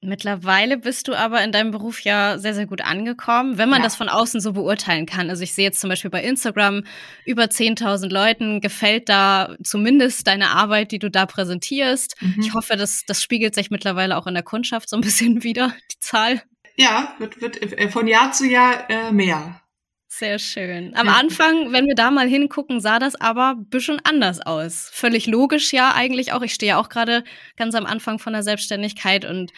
Mittlerweile 0.00 0.78
bist 0.78 1.08
du 1.08 1.14
aber 1.14 1.42
in 1.42 1.50
deinem 1.50 1.72
Beruf 1.72 2.02
ja 2.02 2.38
sehr, 2.38 2.54
sehr 2.54 2.66
gut 2.66 2.82
angekommen, 2.82 3.58
wenn 3.58 3.68
man 3.68 3.80
ja. 3.80 3.84
das 3.84 3.96
von 3.96 4.08
außen 4.08 4.40
so 4.40 4.52
beurteilen 4.52 5.06
kann. 5.06 5.28
Also 5.28 5.42
ich 5.42 5.54
sehe 5.54 5.64
jetzt 5.64 5.80
zum 5.80 5.90
Beispiel 5.90 6.10
bei 6.10 6.22
Instagram 6.22 6.84
über 7.24 7.44
10.000 7.44 8.08
Leuten 8.08 8.60
gefällt 8.60 9.08
da 9.08 9.56
zumindest 9.64 10.28
deine 10.28 10.50
Arbeit, 10.50 10.92
die 10.92 11.00
du 11.00 11.10
da 11.10 11.26
präsentierst. 11.26 12.14
Mhm. 12.20 12.36
Ich 12.40 12.54
hoffe, 12.54 12.76
das, 12.76 13.06
das 13.06 13.20
spiegelt 13.24 13.56
sich 13.56 13.72
mittlerweile 13.72 14.16
auch 14.16 14.28
in 14.28 14.34
der 14.34 14.44
Kundschaft 14.44 14.88
so 14.88 14.96
ein 14.96 15.02
bisschen 15.02 15.42
wieder, 15.42 15.74
die 15.90 15.98
Zahl. 15.98 16.42
Ja, 16.78 17.14
wird, 17.18 17.40
wird 17.40 17.60
äh, 17.60 17.90
von 17.90 18.06
Jahr 18.06 18.32
zu 18.32 18.46
Jahr 18.46 18.88
äh, 18.88 19.10
mehr. 19.10 19.60
Sehr 20.06 20.38
schön. 20.38 20.94
Am 20.94 21.08
ja. 21.08 21.12
Anfang, 21.14 21.72
wenn 21.72 21.86
wir 21.86 21.94
da 21.94 22.10
mal 22.10 22.26
hingucken, 22.26 22.80
sah 22.80 22.98
das 22.98 23.14
aber 23.20 23.50
ein 23.50 23.68
bisschen 23.68 24.00
anders 24.04 24.40
aus. 24.40 24.88
Völlig 24.92 25.26
logisch 25.26 25.72
ja 25.72 25.92
eigentlich 25.92 26.32
auch. 26.32 26.40
Ich 26.42 26.54
stehe 26.54 26.70
ja 26.70 26.80
auch 26.80 26.88
gerade 26.88 27.24
ganz 27.56 27.74
am 27.74 27.84
Anfang 27.84 28.18
von 28.18 28.32
der 28.32 28.42
Selbstständigkeit 28.42 29.26
und 29.26 29.52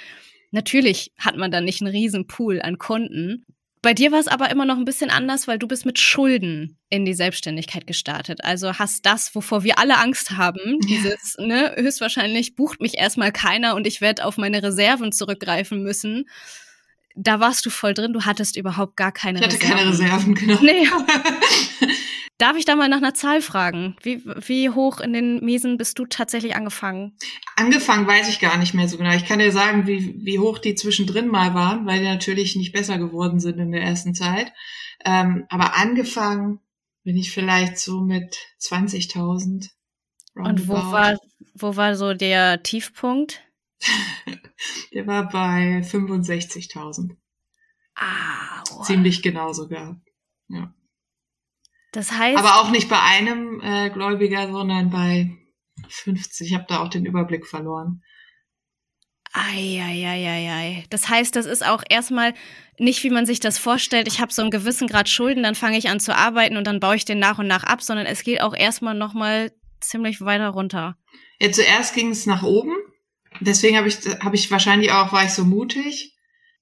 natürlich 0.50 1.12
hat 1.18 1.36
man 1.36 1.52
da 1.52 1.60
nicht 1.60 1.82
einen 1.82 1.92
riesen 1.92 2.26
Pool 2.26 2.60
an 2.60 2.78
Kunden. 2.78 3.44
Bei 3.82 3.94
dir 3.94 4.12
war 4.12 4.18
es 4.18 4.28
aber 4.28 4.50
immer 4.50 4.64
noch 4.64 4.76
ein 4.76 4.84
bisschen 4.84 5.10
anders, 5.10 5.46
weil 5.46 5.58
du 5.58 5.68
bist 5.68 5.86
mit 5.86 5.98
Schulden 5.98 6.78
in 6.90 7.04
die 7.04 7.14
Selbstständigkeit 7.14 7.86
gestartet. 7.86 8.42
Also 8.42 8.78
hast 8.78 9.06
das, 9.06 9.34
wovor 9.34 9.62
wir 9.62 9.78
alle 9.78 9.98
Angst 9.98 10.32
haben, 10.32 10.78
ja. 10.82 10.88
dieses, 10.88 11.36
ne, 11.38 11.74
höchstwahrscheinlich 11.76 12.56
bucht 12.56 12.80
mich 12.80 12.98
erstmal 12.98 13.30
keiner 13.30 13.74
und 13.76 13.86
ich 13.86 14.00
werde 14.00 14.24
auf 14.24 14.36
meine 14.36 14.62
Reserven 14.62 15.12
zurückgreifen 15.12 15.82
müssen 15.82 16.26
da 17.14 17.40
warst 17.40 17.66
du 17.66 17.70
voll 17.70 17.94
drin, 17.94 18.12
du 18.12 18.24
hattest 18.24 18.56
überhaupt 18.56 18.96
gar 18.96 19.12
keine 19.12 19.40
Reserven. 19.40 19.58
Ich 19.62 19.70
hatte 19.70 19.88
Reserven. 19.88 20.34
keine 20.34 20.54
Reserven, 20.56 20.62
genau. 20.62 20.62
Nee. 20.62 21.88
Darf 22.40 22.56
ich 22.56 22.64
da 22.64 22.74
mal 22.74 22.88
nach 22.88 22.96
einer 22.98 23.12
Zahl 23.12 23.42
fragen? 23.42 23.96
Wie, 24.02 24.24
wie 24.24 24.70
hoch 24.70 25.00
in 25.00 25.12
den 25.12 25.44
Miesen 25.44 25.76
bist 25.76 25.98
du 25.98 26.06
tatsächlich 26.06 26.56
angefangen? 26.56 27.14
Angefangen 27.54 28.06
weiß 28.06 28.30
ich 28.30 28.40
gar 28.40 28.56
nicht 28.56 28.72
mehr 28.72 28.88
so 28.88 28.96
genau. 28.96 29.12
Ich 29.14 29.26
kann 29.26 29.40
dir 29.40 29.52
sagen, 29.52 29.86
wie, 29.86 30.14
wie 30.24 30.38
hoch 30.38 30.58
die 30.58 30.74
zwischendrin 30.74 31.28
mal 31.28 31.52
waren, 31.52 31.84
weil 31.84 31.98
die 31.98 32.06
natürlich 32.06 32.56
nicht 32.56 32.72
besser 32.72 32.96
geworden 32.96 33.40
sind 33.40 33.58
in 33.58 33.72
der 33.72 33.82
ersten 33.82 34.14
Zeit. 34.14 34.54
Ähm, 35.04 35.44
aber 35.50 35.76
angefangen 35.76 36.60
bin 37.04 37.14
ich 37.18 37.30
vielleicht 37.30 37.78
so 37.78 38.00
mit 38.00 38.38
20.000. 38.58 39.68
Und 40.34 40.66
wo 40.66 40.72
war, 40.72 41.18
wo 41.52 41.76
war 41.76 41.94
so 41.94 42.14
der 42.14 42.62
Tiefpunkt? 42.62 43.42
der 44.94 45.06
war 45.06 45.28
bei 45.28 45.80
65.000. 45.80 47.16
Ah, 47.94 48.62
wow. 48.70 48.86
Ziemlich 48.86 49.22
genau 49.22 49.52
sogar. 49.52 50.00
Ja. 50.48 50.74
Das 51.92 52.12
heißt. 52.12 52.38
Aber 52.38 52.60
auch 52.60 52.70
nicht 52.70 52.88
bei 52.88 53.00
einem 53.00 53.60
äh, 53.60 53.90
Gläubiger, 53.90 54.50
sondern 54.50 54.90
bei 54.90 55.36
50. 55.88 56.48
Ich 56.48 56.54
habe 56.54 56.66
da 56.68 56.82
auch 56.82 56.88
den 56.88 57.04
Überblick 57.04 57.46
verloren. 57.46 58.02
Eieieiei. 59.32 60.84
Das 60.90 61.08
heißt, 61.08 61.36
das 61.36 61.46
ist 61.46 61.64
auch 61.64 61.84
erstmal 61.88 62.34
nicht, 62.78 63.04
wie 63.04 63.10
man 63.10 63.26
sich 63.26 63.38
das 63.38 63.58
vorstellt. 63.58 64.08
Ich 64.08 64.20
habe 64.20 64.32
so 64.32 64.42
einen 64.42 64.50
gewissen 64.50 64.88
Grad 64.88 65.08
Schulden, 65.08 65.44
dann 65.44 65.54
fange 65.54 65.78
ich 65.78 65.88
an 65.88 66.00
zu 66.00 66.16
arbeiten 66.16 66.56
und 66.56 66.66
dann 66.66 66.80
baue 66.80 66.96
ich 66.96 67.04
den 67.04 67.20
nach 67.20 67.38
und 67.38 67.46
nach 67.46 67.62
ab, 67.62 67.80
sondern 67.82 68.06
es 68.06 68.24
geht 68.24 68.40
auch 68.40 68.54
erstmal 68.54 68.94
nochmal 68.94 69.52
ziemlich 69.80 70.20
weiter 70.20 70.48
runter. 70.48 70.96
Ja, 71.40 71.52
zuerst 71.52 71.94
ging 71.94 72.10
es 72.10 72.26
nach 72.26 72.42
oben. 72.42 72.74
Deswegen 73.40 73.76
habe 73.76 73.88
ich, 73.88 73.96
hab 74.20 74.34
ich 74.34 74.50
wahrscheinlich 74.50 74.92
auch, 74.92 75.12
war 75.12 75.24
ich 75.24 75.32
so 75.32 75.44
mutig 75.44 76.14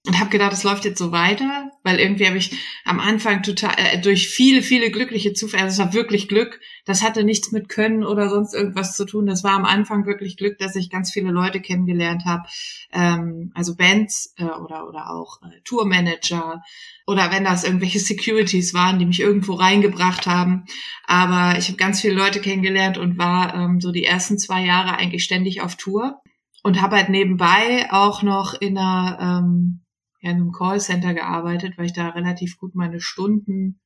und 0.06 0.18
habe 0.18 0.30
gedacht, 0.30 0.52
es 0.52 0.62
läuft 0.62 0.84
jetzt 0.84 0.98
so 0.98 1.12
weiter, 1.12 1.70
weil 1.82 1.98
irgendwie 1.98 2.26
habe 2.26 2.38
ich 2.38 2.52
am 2.84 3.00
Anfang 3.00 3.42
total 3.42 3.74
äh, 3.76 4.00
durch 4.00 4.28
viele 4.28 4.62
viele 4.62 4.90
glückliche 4.90 5.34
Zufälle, 5.34 5.64
also 5.64 5.82
es 5.82 5.86
war 5.86 5.92
wirklich 5.92 6.28
Glück, 6.28 6.60
das 6.86 7.02
hatte 7.02 7.24
nichts 7.24 7.52
mit 7.52 7.68
Können 7.68 8.04
oder 8.04 8.30
sonst 8.30 8.54
irgendwas 8.54 8.96
zu 8.96 9.04
tun. 9.04 9.26
Das 9.26 9.44
war 9.44 9.52
am 9.52 9.64
Anfang 9.64 10.06
wirklich 10.06 10.36
Glück, 10.36 10.58
dass 10.58 10.76
ich 10.76 10.88
ganz 10.88 11.12
viele 11.12 11.30
Leute 11.30 11.60
kennengelernt 11.60 12.24
habe, 12.24 12.48
ähm, 12.92 13.52
also 13.54 13.76
Bands 13.76 14.32
äh, 14.38 14.44
oder 14.44 14.88
oder 14.88 15.10
auch 15.10 15.42
äh, 15.42 15.60
Tourmanager 15.64 16.62
oder 17.06 17.30
wenn 17.32 17.44
das 17.44 17.64
irgendwelche 17.64 17.98
Securities 17.98 18.72
waren, 18.74 18.98
die 18.98 19.06
mich 19.06 19.20
irgendwo 19.20 19.54
reingebracht 19.54 20.26
haben. 20.26 20.64
Aber 21.06 21.58
ich 21.58 21.66
habe 21.68 21.76
ganz 21.76 22.00
viele 22.00 22.14
Leute 22.14 22.40
kennengelernt 22.40 22.98
und 22.98 23.18
war 23.18 23.54
ähm, 23.54 23.80
so 23.80 23.92
die 23.92 24.04
ersten 24.04 24.38
zwei 24.38 24.64
Jahre 24.64 24.96
eigentlich 24.96 25.24
ständig 25.24 25.60
auf 25.60 25.76
Tour 25.76 26.22
und 26.62 26.80
habe 26.80 26.96
halt 26.96 27.08
nebenbei 27.08 27.88
auch 27.90 28.22
noch 28.22 28.54
in 28.54 28.76
einer 28.78 29.18
ähm, 29.20 29.84
ja, 30.20 30.30
in 30.30 30.36
einem 30.36 30.52
Callcenter 30.52 31.14
gearbeitet, 31.14 31.78
weil 31.78 31.86
ich 31.86 31.92
da 31.92 32.08
relativ 32.08 32.58
gut 32.58 32.74
meine 32.74 33.00
Stunden, 33.00 33.80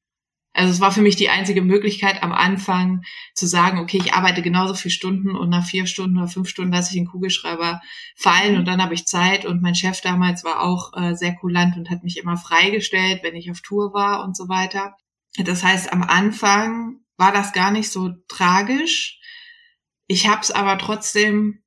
also 0.54 0.70
es 0.70 0.80
war 0.80 0.92
für 0.92 1.00
mich 1.00 1.16
die 1.16 1.30
einzige 1.30 1.62
Möglichkeit 1.62 2.22
am 2.22 2.32
Anfang 2.32 3.02
zu 3.34 3.46
sagen, 3.46 3.78
okay, 3.78 3.96
ich 3.96 4.12
arbeite 4.12 4.42
genauso 4.42 4.74
viele 4.74 4.92
Stunden 4.92 5.34
und 5.34 5.48
nach 5.48 5.64
vier 5.64 5.86
Stunden 5.86 6.18
oder 6.18 6.28
fünf 6.28 6.48
Stunden 6.48 6.72
lasse 6.72 6.90
ich 6.90 6.96
den 6.96 7.08
Kugelschreiber 7.08 7.80
fallen 8.16 8.58
und 8.58 8.66
dann 8.66 8.82
habe 8.82 8.92
ich 8.92 9.06
Zeit 9.06 9.46
und 9.46 9.62
mein 9.62 9.74
Chef 9.74 10.02
damals 10.02 10.44
war 10.44 10.62
auch 10.62 10.92
äh, 10.94 11.14
sehr 11.14 11.34
kulant 11.34 11.76
und 11.76 11.88
hat 11.88 12.02
mich 12.04 12.18
immer 12.18 12.36
freigestellt, 12.36 13.20
wenn 13.22 13.34
ich 13.34 13.50
auf 13.50 13.62
Tour 13.62 13.94
war 13.94 14.24
und 14.24 14.36
so 14.36 14.48
weiter. 14.48 14.94
Das 15.38 15.64
heißt, 15.64 15.90
am 15.90 16.02
Anfang 16.02 16.98
war 17.16 17.32
das 17.32 17.54
gar 17.54 17.70
nicht 17.70 17.90
so 17.90 18.10
tragisch. 18.28 19.20
Ich 20.06 20.28
habe 20.28 20.42
es 20.42 20.50
aber 20.50 20.76
trotzdem 20.76 21.61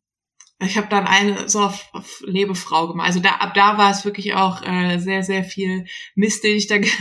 ich 0.59 0.77
habe 0.77 0.87
dann 0.87 1.05
eine 1.05 1.49
so 1.49 1.59
auf, 1.59 1.89
auf 1.91 2.23
Lebefrau 2.25 2.87
gemacht. 2.87 3.07
Also 3.07 3.19
da, 3.19 3.31
ab 3.35 3.53
da 3.53 3.77
war 3.77 3.91
es 3.91 4.05
wirklich 4.05 4.35
auch 4.35 4.61
äh, 4.65 4.99
sehr, 4.99 5.21
sehr 5.23 5.43
viel 5.43 5.85
Mist, 6.15 6.43
den 6.43 6.55
ich 6.55 6.67
da 6.67 6.77
ge 6.79 6.91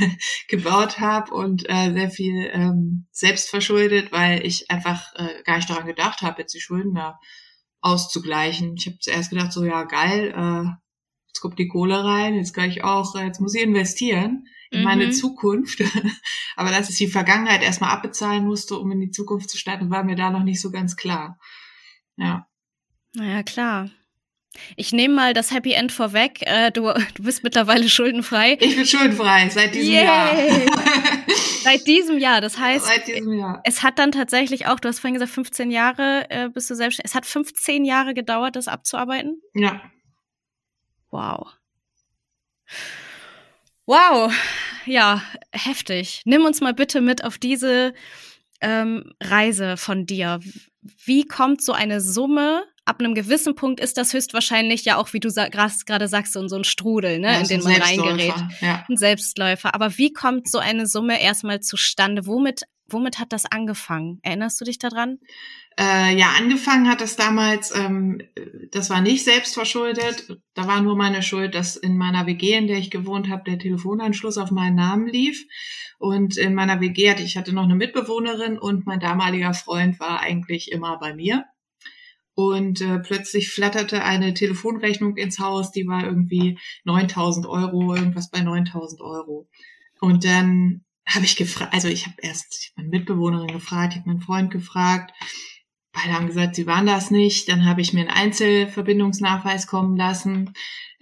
gebaut 0.49 0.99
habe 0.99 1.33
und 1.33 1.69
äh, 1.69 1.93
sehr 1.93 2.11
viel 2.11 2.51
ähm, 2.53 3.07
selbst 3.13 3.49
verschuldet, 3.49 4.11
weil 4.11 4.45
ich 4.45 4.71
einfach 4.71 5.15
äh, 5.15 5.43
gar 5.45 5.57
nicht 5.57 5.71
daran 5.71 5.87
gedacht 5.87 6.23
habe, 6.23 6.43
jetzt 6.43 6.55
die 6.55 6.61
Schulden 6.61 6.95
da 6.95 7.21
auszugleichen. 7.81 8.75
Ich 8.77 8.87
habe 8.87 8.99
zuerst 8.99 9.31
gedacht, 9.31 9.53
so 9.53 9.65
ja 9.65 9.85
geil, 9.85 10.35
äh, 10.37 10.71
jetzt 11.29 11.41
kommt 11.41 11.59
die 11.59 11.69
Kohle 11.69 12.05
rein, 12.05 12.35
jetzt 12.35 12.55
kann 12.55 12.69
ich 12.69 12.83
auch, 12.83 13.15
äh, 13.15 13.25
jetzt 13.25 13.41
muss 13.41 13.55
ich 13.55 13.63
investieren 13.63 14.47
in 14.71 14.81
mhm. 14.81 14.85
meine 14.85 15.11
Zukunft. 15.11 15.81
Aber 16.57 16.71
dass 16.71 16.91
ich 16.91 16.97
die 16.97 17.07
Vergangenheit 17.07 17.63
erstmal 17.63 17.91
abbezahlen 17.91 18.45
musste, 18.45 18.79
um 18.79 18.91
in 18.91 19.01
die 19.01 19.11
Zukunft 19.11 19.49
zu 19.49 19.59
starten, 19.59 19.91
war 19.91 20.03
mir 20.03 20.17
da 20.17 20.31
noch 20.31 20.43
nicht 20.43 20.61
so 20.61 20.73
ganz 20.73 20.97
klar. 20.97 21.39
Ja. 22.17 22.49
Naja, 23.15 23.43
klar. 23.43 23.91
Ich 24.77 24.93
nehme 24.93 25.15
mal 25.15 25.35
das 25.35 25.51
Happy 25.51 25.73
End 25.73 25.93
vorweg. 25.93 26.41
Äh, 26.43 26.71
du, 26.71 26.93
du 27.15 27.23
bist 27.23 27.43
mittlerweile 27.43 27.89
schuldenfrei. 27.89 28.57
Ich 28.61 28.77
bin 28.77 28.87
schuldenfrei 28.87 29.49
seit 29.49 29.75
diesem 29.75 29.95
Yay. 29.95 30.05
Jahr. 30.05 30.37
seit 31.63 31.87
diesem 31.87 32.19
Jahr. 32.19 32.41
Das 32.41 32.59
heißt, 32.59 32.87
seit 32.87 33.07
diesem 33.07 33.39
Jahr. 33.39 33.61
es 33.65 33.83
hat 33.83 33.99
dann 33.99 34.13
tatsächlich 34.13 34.67
auch, 34.67 34.79
du 34.81 34.89
hast 34.89 35.01
vorhin 35.01 35.15
gesagt, 35.15 35.33
15 35.33 35.71
Jahre 35.71 36.27
äh, 36.31 36.49
bist 36.49 36.71
du 36.71 36.75
selbstständig. 36.75 37.11
Es 37.11 37.15
hat 37.15 37.27
15 37.27 37.85
Jahre 37.85 38.15
gedauert, 38.15 38.57
das 38.57 38.69
abzuarbeiten? 38.69 39.41
Ja. 39.55 39.81
Wow. 41.11 41.53
Wow. 43.87 44.33
Ja, 44.87 45.23
heftig. 45.53 46.23
Nimm 46.25 46.45
uns 46.45 46.61
mal 46.61 46.75
bitte 46.75 47.01
mit 47.01 47.25
auf 47.25 47.39
diese 47.39 47.95
ähm, 48.61 49.13
Reise 49.23 49.77
von 49.77 50.07
dir. 50.07 50.41
Wie 51.05 51.27
kommt 51.27 51.63
so 51.63 51.73
eine 51.73 52.01
Summe 52.01 52.65
ab 52.85 53.01
einem 53.01 53.15
gewissen 53.15 53.55
Punkt 53.55 53.81
ist 53.81 53.97
das 53.97 54.13
höchstwahrscheinlich 54.13 54.85
ja 54.85 54.97
auch, 54.97 55.13
wie 55.13 55.21
du 55.21 55.31
sa 55.31 55.49
gerade 55.49 56.09
sagst, 56.09 56.33
so, 56.33 56.47
so 56.49 56.57
ein 56.57 56.65
Strudel, 56.65 57.19
ne, 57.19 57.33
ja, 57.33 57.39
in 57.41 57.49
den 57.49 57.63
man 57.63 57.81
reingerät. 57.81 58.35
Ja. 58.61 58.85
Ein 58.89 58.97
Selbstläufer. 58.97 59.75
Aber 59.75 59.97
wie 59.99 60.13
kommt 60.13 60.51
so 60.51 60.59
eine 60.59 60.87
Summe 60.87 61.21
erstmal 61.21 61.61
zustande? 61.61 62.27
Womit, 62.27 62.63
womit 62.87 63.19
hat 63.19 63.33
das 63.33 63.47
angefangen? 63.47 64.19
Erinnerst 64.23 64.61
du 64.61 64.65
dich 64.65 64.79
daran? 64.79 65.19
Äh, 65.79 66.17
ja, 66.17 66.35
angefangen 66.39 66.89
hat 66.89 67.01
das 67.01 67.17
damals, 67.17 67.75
ähm, 67.75 68.21
das 68.71 68.91
war 68.91 69.01
nicht 69.01 69.25
selbstverschuldet. 69.25 70.39
Da 70.55 70.69
war 70.69 70.81
nur 70.83 70.95
meine 70.95 71.23
Schuld, 71.23 71.55
dass 71.55 71.77
in 71.77 71.97
meiner 71.97 72.27
WG, 72.27 72.55
in 72.55 72.67
der 72.67 72.79
ich 72.79 72.91
gewohnt 72.91 73.29
habe, 73.29 73.45
der 73.45 73.59
Telefonanschluss 73.59 74.39
auf 74.39 74.51
meinen 74.51 74.77
Namen 74.77 75.09
lief. 75.09 75.45
Und 75.99 76.37
in 76.37 76.55
meiner 76.55 76.81
WG 76.81 77.11
hatte 77.11 77.23
ich 77.23 77.37
hatte 77.37 77.55
noch 77.55 77.65
eine 77.65 77.77
Mitbewohnerin 77.77 78.59
und 78.59 78.87
mein 78.87 79.01
damaliger 79.01 79.55
Freund 79.55 79.99
war 80.01 80.21
eigentlich 80.21 80.71
immer 80.71 80.99
bei 80.99 81.15
mir. 81.15 81.45
Und 82.35 82.81
äh, 82.81 82.99
plötzlich 82.99 83.51
flatterte 83.51 84.03
eine 84.03 84.35
Telefonrechnung 84.35 85.17
ins 85.17 85.39
Haus, 85.39 85.71
die 85.71 85.87
war 85.87 86.05
irgendwie 86.05 86.59
9000 86.85 87.47
Euro, 87.47 87.95
irgendwas 87.95 88.31
bei 88.31 88.41
9000 88.41 89.01
Euro. 89.01 89.49
Und 90.01 90.25
dann 90.25 90.85
habe 91.07 91.25
ich 91.25 91.37
gefragt, 91.37 91.73
also 91.73 91.89
ich 91.89 92.07
habe 92.07 92.17
erst 92.23 92.47
ich 92.61 92.71
hab 92.71 92.79
meine 92.79 92.89
Mitbewohnerin 92.89 93.49
gefragt, 93.49 93.93
ich 93.93 94.01
habe 94.01 94.09
meinen 94.09 94.21
Freund 94.21 94.51
gefragt. 94.51 95.13
Beide 95.93 96.13
haben 96.13 96.27
gesagt, 96.27 96.57
sie 96.57 96.67
waren 96.67 96.87
das 96.87 97.13
nicht. 97.13 97.49
Dann 97.49 97.65
habe 97.67 97.81
ich 97.81 97.93
mir 97.93 98.01
einen 98.01 98.11
Einzelverbindungsnachweis 98.11 99.69
kommen 99.69 99.97
lassen. 99.97 100.53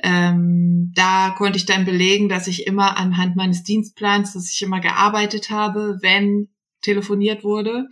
Ähm, 0.02 0.92
da 0.94 1.30
konnte 1.30 1.56
ich 1.56 1.64
dann 1.64 1.86
belegen, 1.86 2.28
dass 2.28 2.46
ich 2.46 2.66
immer 2.66 2.98
anhand 2.98 3.36
meines 3.36 3.62
Dienstplans, 3.62 4.34
dass 4.34 4.52
ich 4.52 4.60
immer 4.60 4.80
gearbeitet 4.80 5.48
habe, 5.48 5.98
wenn 6.02 6.48
telefoniert 6.82 7.44
wurde. 7.44 7.88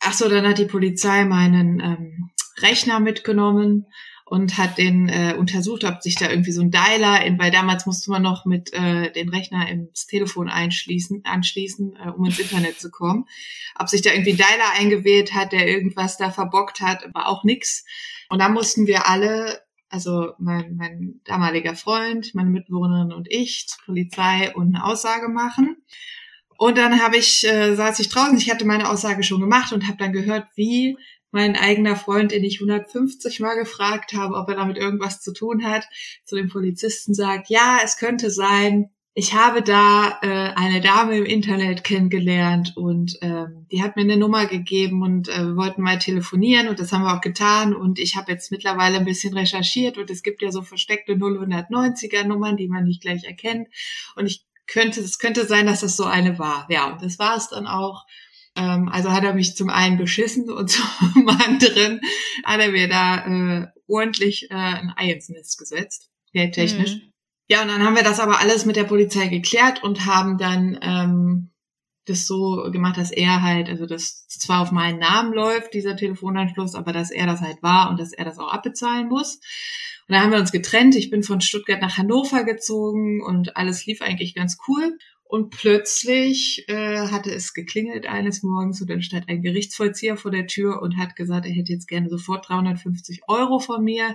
Ach 0.00 0.12
so, 0.12 0.28
dann 0.28 0.46
hat 0.46 0.58
die 0.58 0.66
Polizei 0.66 1.24
meinen 1.24 1.80
ähm, 1.80 2.30
Rechner 2.60 3.00
mitgenommen 3.00 3.86
und 4.28 4.58
hat 4.58 4.76
den 4.76 5.08
äh, 5.08 5.36
untersucht, 5.38 5.84
ob 5.84 6.02
sich 6.02 6.16
da 6.16 6.28
irgendwie 6.28 6.50
so 6.50 6.60
ein 6.60 6.72
Dialer, 6.72 7.24
in, 7.24 7.38
weil 7.38 7.52
damals 7.52 7.86
musste 7.86 8.10
man 8.10 8.22
noch 8.22 8.44
mit 8.44 8.72
äh, 8.72 9.12
den 9.12 9.28
Rechner 9.28 9.68
ins 9.68 10.06
Telefon 10.06 10.48
einschließen, 10.48 11.22
anschließen, 11.24 11.96
äh, 11.96 12.10
um 12.10 12.24
ins 12.24 12.40
Internet 12.40 12.80
zu 12.80 12.90
kommen, 12.90 13.26
ob 13.78 13.88
sich 13.88 14.02
da 14.02 14.10
irgendwie 14.10 14.32
ein 14.32 14.36
Dialer 14.36 14.72
eingewählt 14.76 15.32
hat, 15.32 15.52
der 15.52 15.68
irgendwas 15.68 16.16
da 16.16 16.32
verbockt 16.32 16.80
hat, 16.80 17.08
war 17.14 17.28
auch 17.28 17.44
nix. 17.44 17.84
Und 18.28 18.40
da 18.40 18.48
mussten 18.48 18.88
wir 18.88 19.08
alle, 19.08 19.60
also 19.90 20.32
mein, 20.38 20.74
mein 20.76 21.20
damaliger 21.24 21.76
Freund, 21.76 22.34
meine 22.34 22.50
Mitbewohnerin 22.50 23.12
und 23.12 23.30
ich, 23.30 23.68
zur 23.68 23.84
Polizei 23.84 24.52
und 24.56 24.74
eine 24.74 24.84
Aussage 24.84 25.28
machen. 25.28 25.76
Und 26.58 26.78
dann 26.78 27.00
habe 27.00 27.16
ich, 27.16 27.46
äh, 27.46 27.76
saß 27.76 28.00
ich 28.00 28.08
draußen, 28.08 28.36
ich 28.38 28.50
hatte 28.50 28.64
meine 28.64 28.88
Aussage 28.88 29.22
schon 29.22 29.40
gemacht 29.40 29.72
und 29.72 29.86
habe 29.86 29.98
dann 29.98 30.12
gehört, 30.12 30.48
wie 30.56 30.96
mein 31.30 31.56
eigener 31.56 31.96
Freund, 31.96 32.32
den 32.32 32.44
ich 32.44 32.60
150 32.60 33.40
Mal 33.40 33.56
gefragt 33.56 34.12
habe, 34.14 34.34
ob 34.34 34.48
er 34.48 34.56
damit 34.56 34.76
irgendwas 34.78 35.20
zu 35.20 35.32
tun 35.32 35.64
hat, 35.64 35.86
zu 36.24 36.36
dem 36.36 36.48
Polizisten 36.48 37.14
sagt, 37.14 37.50
ja, 37.50 37.80
es 37.84 37.96
könnte 37.96 38.30
sein, 38.30 38.90
ich 39.18 39.32
habe 39.32 39.62
da 39.62 40.18
äh, 40.20 40.52
eine 40.56 40.82
Dame 40.82 41.16
im 41.16 41.24
Internet 41.24 41.84
kennengelernt 41.84 42.76
und 42.76 43.16
ähm, 43.22 43.66
die 43.72 43.82
hat 43.82 43.96
mir 43.96 44.02
eine 44.02 44.18
Nummer 44.18 44.44
gegeben 44.44 45.02
und 45.02 45.30
äh, 45.30 45.42
wir 45.42 45.56
wollten 45.56 45.80
mal 45.80 45.98
telefonieren 45.98 46.68
und 46.68 46.78
das 46.78 46.92
haben 46.92 47.02
wir 47.02 47.16
auch 47.16 47.22
getan 47.22 47.74
und 47.74 47.98
ich 47.98 48.16
habe 48.16 48.30
jetzt 48.30 48.50
mittlerweile 48.50 48.98
ein 48.98 49.06
bisschen 49.06 49.32
recherchiert 49.32 49.96
und 49.96 50.10
es 50.10 50.22
gibt 50.22 50.42
ja 50.42 50.52
so 50.52 50.60
versteckte 50.60 51.14
090er 51.14 52.24
Nummern, 52.24 52.58
die 52.58 52.68
man 52.68 52.84
nicht 52.84 53.00
gleich 53.00 53.24
erkennt 53.24 53.68
und 54.16 54.26
ich 54.26 54.44
könnte, 54.66 55.00
es 55.00 55.18
könnte 55.18 55.46
sein, 55.46 55.64
dass 55.64 55.80
das 55.80 55.96
so 55.96 56.04
eine 56.04 56.38
war. 56.38 56.66
Ja, 56.68 56.92
und 56.92 57.02
das 57.02 57.18
war 57.18 57.36
es 57.36 57.48
dann 57.48 57.66
auch. 57.66 58.04
Ähm, 58.56 58.88
also 58.88 59.12
hat 59.12 59.24
er 59.24 59.34
mich 59.34 59.56
zum 59.56 59.70
einen 59.70 59.98
beschissen 59.98 60.50
und 60.50 60.70
zum 60.70 61.28
anderen 61.28 62.00
hat 62.44 62.60
er 62.60 62.70
mir 62.70 62.88
da 62.88 63.26
äh, 63.26 63.66
ordentlich 63.86 64.50
äh, 64.50 64.54
ein 64.54 64.92
Ei 64.96 65.12
ins 65.12 65.28
Nest 65.28 65.58
gesetzt, 65.58 66.10
geldtechnisch. 66.32 66.96
Mhm. 66.96 67.12
Ja, 67.48 67.62
und 67.62 67.68
dann 67.68 67.84
haben 67.84 67.94
wir 67.94 68.02
das 68.02 68.18
aber 68.18 68.40
alles 68.40 68.66
mit 68.66 68.76
der 68.76 68.84
Polizei 68.84 69.28
geklärt 69.28 69.82
und 69.82 70.04
haben 70.04 70.36
dann 70.36 70.78
ähm, 70.82 71.50
das 72.06 72.26
so 72.26 72.68
gemacht, 72.72 72.96
dass 72.96 73.10
er 73.10 73.42
halt, 73.42 73.68
also 73.68 73.86
das 73.86 74.26
zwar 74.28 74.62
auf 74.62 74.72
meinen 74.72 74.98
Namen 74.98 75.32
läuft, 75.32 75.74
dieser 75.74 75.96
Telefonanschluss, 75.96 76.74
aber 76.74 76.92
dass 76.92 77.10
er 77.10 77.26
das 77.26 77.40
halt 77.40 77.62
war 77.62 77.90
und 77.90 78.00
dass 78.00 78.12
er 78.12 78.24
das 78.24 78.38
auch 78.38 78.52
abbezahlen 78.52 79.08
muss. 79.08 79.36
Und 80.08 80.14
da 80.14 80.20
haben 80.20 80.30
wir 80.30 80.38
uns 80.38 80.52
getrennt. 80.52 80.94
Ich 80.94 81.10
bin 81.10 81.22
von 81.22 81.40
Stuttgart 81.40 81.80
nach 81.80 81.98
Hannover 81.98 82.44
gezogen 82.44 83.22
und 83.22 83.56
alles 83.56 83.86
lief 83.86 84.02
eigentlich 84.02 84.34
ganz 84.34 84.56
cool. 84.68 84.96
Und 85.28 85.50
plötzlich 85.50 86.64
äh, 86.68 87.08
hatte 87.08 87.32
es 87.34 87.52
geklingelt 87.52 88.06
eines 88.06 88.44
Morgens 88.44 88.80
und 88.80 88.88
dann 88.88 89.02
stand 89.02 89.28
ein 89.28 89.42
Gerichtsvollzieher 89.42 90.16
vor 90.16 90.30
der 90.30 90.46
Tür 90.46 90.80
und 90.82 90.96
hat 90.98 91.16
gesagt, 91.16 91.46
er 91.46 91.52
hätte 91.52 91.72
jetzt 91.72 91.88
gerne 91.88 92.08
sofort 92.08 92.48
350 92.48 93.22
Euro 93.26 93.58
von 93.58 93.82
mir 93.82 94.14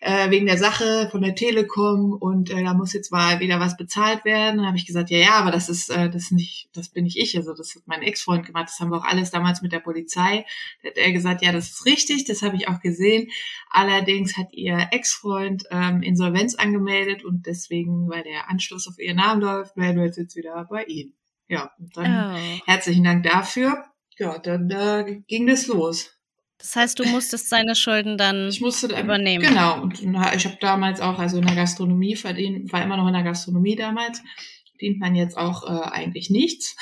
äh, 0.00 0.30
wegen 0.30 0.46
der 0.46 0.56
Sache 0.56 1.08
von 1.10 1.20
der 1.20 1.34
Telekom 1.34 2.14
und 2.14 2.48
äh, 2.50 2.64
da 2.64 2.72
muss 2.72 2.94
jetzt 2.94 3.12
mal 3.12 3.40
wieder 3.40 3.60
was 3.60 3.76
bezahlt 3.76 4.24
werden. 4.24 4.56
Dann 4.56 4.66
habe 4.66 4.78
ich 4.78 4.86
gesagt, 4.86 5.10
ja, 5.10 5.18
ja, 5.18 5.34
aber 5.34 5.50
das 5.50 5.68
ist 5.68 5.90
äh, 5.90 6.08
das 6.08 6.30
nicht, 6.30 6.70
das 6.72 6.88
bin 6.88 7.04
nicht 7.04 7.18
ich. 7.18 7.36
Also 7.36 7.52
das 7.52 7.74
hat 7.74 7.82
mein 7.84 8.00
Ex-Freund 8.00 8.46
gemacht. 8.46 8.68
Das 8.68 8.80
haben 8.80 8.90
wir 8.90 8.96
auch 8.96 9.04
alles 9.04 9.30
damals 9.30 9.60
mit 9.60 9.72
der 9.72 9.80
Polizei. 9.80 10.46
Da 10.82 10.88
hat 10.88 10.96
er 10.96 11.12
gesagt, 11.12 11.42
ja, 11.42 11.52
das 11.52 11.68
ist 11.68 11.84
richtig, 11.84 12.24
das 12.24 12.40
habe 12.40 12.56
ich 12.56 12.68
auch 12.68 12.80
gesehen. 12.80 13.28
Allerdings 13.70 14.38
hat 14.38 14.54
ihr 14.54 14.88
Ex-Freund 14.90 15.64
ähm, 15.70 16.00
Insolvenz 16.02 16.54
angemeldet 16.54 17.26
und 17.26 17.44
deswegen, 17.44 18.08
weil 18.08 18.22
der 18.22 18.48
Anschluss 18.48 18.88
auf 18.88 18.98
ihren 18.98 19.16
Namen 19.16 19.42
läuft, 19.42 19.76
melden 19.76 19.98
wir 19.98 20.06
jetzt 20.06 20.34
wieder 20.34 20.45
wieder 20.46 20.66
bei 20.68 20.84
ihm. 20.84 21.12
Ja, 21.48 21.70
dann 21.94 22.34
oh. 22.34 22.60
herzlichen 22.66 23.04
Dank 23.04 23.24
dafür. 23.24 23.84
Ja, 24.18 24.38
dann 24.38 24.70
äh, 24.70 25.20
ging 25.26 25.46
das 25.46 25.66
los. 25.66 26.12
Das 26.58 26.74
heißt, 26.74 26.98
du 26.98 27.04
musstest 27.04 27.50
seine 27.50 27.74
Schulden 27.74 28.16
dann 28.16 28.48
ich 28.48 28.62
musste 28.62 28.86
übernehmen. 28.86 29.44
Genau. 29.44 29.82
Und 29.82 30.00
ich 30.00 30.46
habe 30.46 30.56
damals 30.60 31.00
auch, 31.00 31.18
also 31.18 31.38
in 31.38 31.46
der 31.46 31.54
Gastronomie 31.54 32.16
verdient, 32.16 32.72
war 32.72 32.82
immer 32.82 32.96
noch 32.96 33.06
in 33.06 33.12
der 33.12 33.22
Gastronomie 33.22 33.76
damals, 33.76 34.22
verdient 34.70 34.98
man 34.98 35.14
jetzt 35.14 35.36
auch 35.36 35.64
äh, 35.64 35.90
eigentlich 35.90 36.30
nichts 36.30 36.74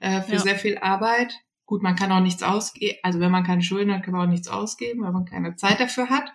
äh, 0.00 0.20
für 0.20 0.34
ja. 0.34 0.38
sehr 0.38 0.56
viel 0.56 0.78
Arbeit. 0.78 1.32
Gut, 1.64 1.82
man 1.82 1.96
kann 1.96 2.12
auch 2.12 2.20
nichts 2.20 2.42
ausgeben, 2.42 2.98
also 3.02 3.20
wenn 3.20 3.30
man 3.30 3.44
keine 3.44 3.62
Schulden 3.62 3.92
hat, 3.94 4.02
kann 4.02 4.12
man 4.12 4.26
auch 4.26 4.30
nichts 4.30 4.48
ausgeben, 4.48 5.02
weil 5.02 5.12
man 5.12 5.24
keine 5.24 5.56
Zeit 5.56 5.80
dafür 5.80 6.10
hat. 6.10 6.30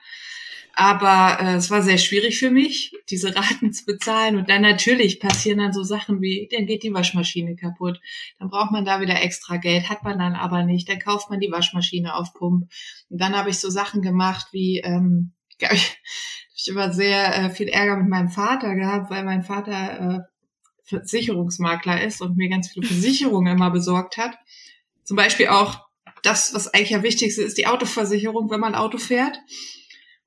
Aber 0.77 1.37
äh, 1.39 1.55
es 1.55 1.71
war 1.71 1.81
sehr 1.81 1.97
schwierig 1.97 2.37
für 2.37 2.51
mich, 2.51 2.91
diese 3.09 3.33
Raten 3.33 3.71
zu 3.71 3.85
bezahlen. 3.85 4.35
Und 4.35 4.49
dann 4.49 4.61
natürlich 4.61 5.21
passieren 5.21 5.59
dann 5.59 5.71
so 5.71 5.83
Sachen 5.83 6.21
wie, 6.21 6.49
dann 6.51 6.65
geht 6.65 6.83
die 6.83 6.93
Waschmaschine 6.93 7.55
kaputt. 7.55 8.01
Dann 8.39 8.49
braucht 8.49 8.71
man 8.71 8.83
da 8.83 8.99
wieder 8.99 9.21
extra 9.21 9.55
Geld, 9.55 9.89
hat 9.89 10.03
man 10.03 10.19
dann 10.19 10.33
aber 10.33 10.63
nicht. 10.63 10.89
Dann 10.89 10.99
kauft 10.99 11.29
man 11.29 11.39
die 11.39 11.51
Waschmaschine 11.51 12.13
auf 12.15 12.33
Pump. 12.33 12.69
Und 13.09 13.21
dann 13.21 13.37
habe 13.37 13.49
ich 13.49 13.59
so 13.59 13.69
Sachen 13.69 14.01
gemacht 14.01 14.47
wie, 14.51 14.79
ähm, 14.79 15.33
ich, 15.71 15.97
ich 16.55 16.67
immer 16.67 16.91
sehr 16.91 17.35
äh, 17.35 17.49
viel 17.49 17.69
Ärger 17.69 17.95
mit 17.95 18.09
meinem 18.09 18.29
Vater 18.29 18.75
gehabt, 18.75 19.09
weil 19.09 19.23
mein 19.23 19.43
Vater 19.43 19.99
äh, 19.99 20.19
Versicherungsmakler 20.83 22.03
ist 22.03 22.21
und 22.21 22.35
mir 22.35 22.49
ganz 22.49 22.69
viele 22.69 22.85
Versicherungen 22.87 23.55
immer 23.55 23.71
besorgt 23.71 24.17
hat. 24.17 24.37
Zum 25.05 25.15
Beispiel 25.15 25.47
auch 25.47 25.85
das, 26.21 26.53
was 26.53 26.73
eigentlich 26.73 26.95
am 26.95 27.03
wichtigsten 27.03 27.43
ist, 27.43 27.57
die 27.57 27.67
Autoversicherung, 27.67 28.49
wenn 28.49 28.59
man 28.59 28.75
Auto 28.75 28.97
fährt. 28.97 29.37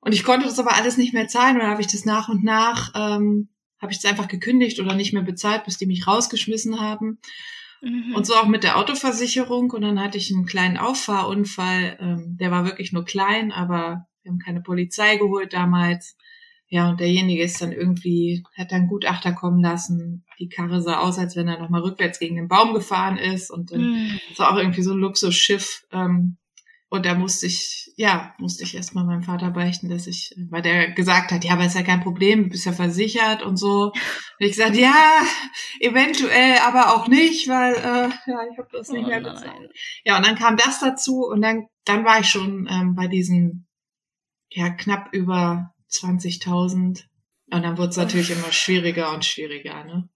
Und 0.01 0.13
ich 0.13 0.23
konnte 0.23 0.45
das 0.45 0.59
aber 0.59 0.75
alles 0.75 0.97
nicht 0.97 1.13
mehr 1.13 1.27
zahlen 1.27 1.55
und 1.55 1.61
dann 1.61 1.71
habe 1.71 1.81
ich 1.81 1.87
das 1.87 2.05
nach 2.05 2.29
und 2.29 2.43
nach, 2.43 2.91
ähm, 2.95 3.49
habe 3.81 3.91
ich 3.91 3.99
das 3.99 4.09
einfach 4.09 4.27
gekündigt 4.27 4.79
oder 4.79 4.95
nicht 4.95 5.13
mehr 5.13 5.23
bezahlt, 5.23 5.65
bis 5.65 5.77
die 5.77 5.85
mich 5.85 6.07
rausgeschmissen 6.07 6.79
haben. 6.79 7.19
Mhm. 7.81 8.13
Und 8.15 8.25
so 8.25 8.35
auch 8.35 8.47
mit 8.47 8.63
der 8.63 8.77
Autoversicherung. 8.77 9.71
Und 9.71 9.81
dann 9.81 9.99
hatte 9.99 10.17
ich 10.17 10.33
einen 10.33 10.45
kleinen 10.45 10.77
Auffahrunfall. 10.77 11.97
Ähm, 11.99 12.37
der 12.39 12.51
war 12.51 12.65
wirklich 12.65 12.91
nur 12.91 13.05
klein, 13.05 13.51
aber 13.51 14.05
wir 14.23 14.31
haben 14.31 14.39
keine 14.39 14.61
Polizei 14.61 15.17
geholt 15.17 15.53
damals. 15.53 16.17
Ja, 16.67 16.89
und 16.89 16.99
derjenige 16.99 17.41
ist 17.41 17.61
dann 17.61 17.71
irgendwie, 17.71 18.43
hat 18.55 18.71
dann 18.71 18.87
Gutachter 18.87 19.33
kommen 19.33 19.61
lassen. 19.61 20.25
Die 20.39 20.49
Karre 20.49 20.81
sah 20.81 20.99
aus, 20.99 21.17
als 21.17 21.35
wenn 21.35 21.47
er 21.47 21.59
nochmal 21.59 21.81
rückwärts 21.81 22.19
gegen 22.19 22.35
den 22.35 22.47
Baum 22.47 22.73
gefahren 22.73 23.17
ist. 23.17 23.49
Und 23.49 23.71
dann 23.71 23.81
mhm. 23.81 24.19
war 24.37 24.53
auch 24.53 24.57
irgendwie 24.57 24.83
so 24.83 24.93
ein 24.93 24.99
Luxusschiff. 24.99 25.83
Ähm, 25.91 26.37
und 26.91 27.05
da 27.05 27.13
musste 27.13 27.45
ich, 27.45 27.91
ja, 27.97 28.33
musste 28.39 28.63
ich 28.63 28.73
erstmal 28.73 29.05
meinem 29.05 29.21
Vater 29.21 29.51
beichten, 29.51 29.89
dass 29.89 30.07
ich, 30.07 30.33
weil 30.49 30.63
der 30.63 30.91
gesagt 30.91 31.31
hat, 31.31 31.43
ja, 31.43 31.53
aber 31.53 31.65
ist 31.65 31.75
ja 31.75 31.83
kein 31.83 32.01
Problem, 32.01 32.43
du 32.43 32.49
bist 32.49 32.65
ja 32.65 32.73
versichert 32.73 33.43
und 33.43 33.57
so. 33.57 33.91
Und 33.91 33.93
ich 34.39 34.53
gesagt, 34.53 34.75
ja, 34.75 35.21
eventuell, 35.79 36.57
aber 36.65 36.95
auch 36.95 37.07
nicht, 37.07 37.47
weil 37.47 37.75
äh, 37.75 38.09
ja, 38.31 38.39
ich 38.51 38.57
habe 38.57 38.69
das 38.71 38.89
nicht 38.89 39.05
oh 39.05 39.07
mehr 39.07 39.21
bezahlt. 39.21 39.71
Ja, 40.03 40.17
und 40.17 40.25
dann 40.25 40.35
kam 40.35 40.57
das 40.57 40.79
dazu 40.79 41.27
und 41.27 41.43
dann, 41.43 41.67
dann 41.85 42.05
war 42.05 42.21
ich 42.21 42.27
schon 42.27 42.67
ähm, 42.69 42.95
bei 42.95 43.07
diesen, 43.07 43.67
ja, 44.49 44.71
knapp 44.71 45.13
über 45.13 45.71
20.000. 45.91 47.03
Und 47.51 47.63
dann 47.63 47.77
wurde 47.77 47.89
es 47.89 47.97
natürlich 47.97 48.31
immer 48.31 48.51
schwieriger 48.51 49.13
und 49.13 49.25
schwieriger, 49.25 49.83
ne? 49.83 50.09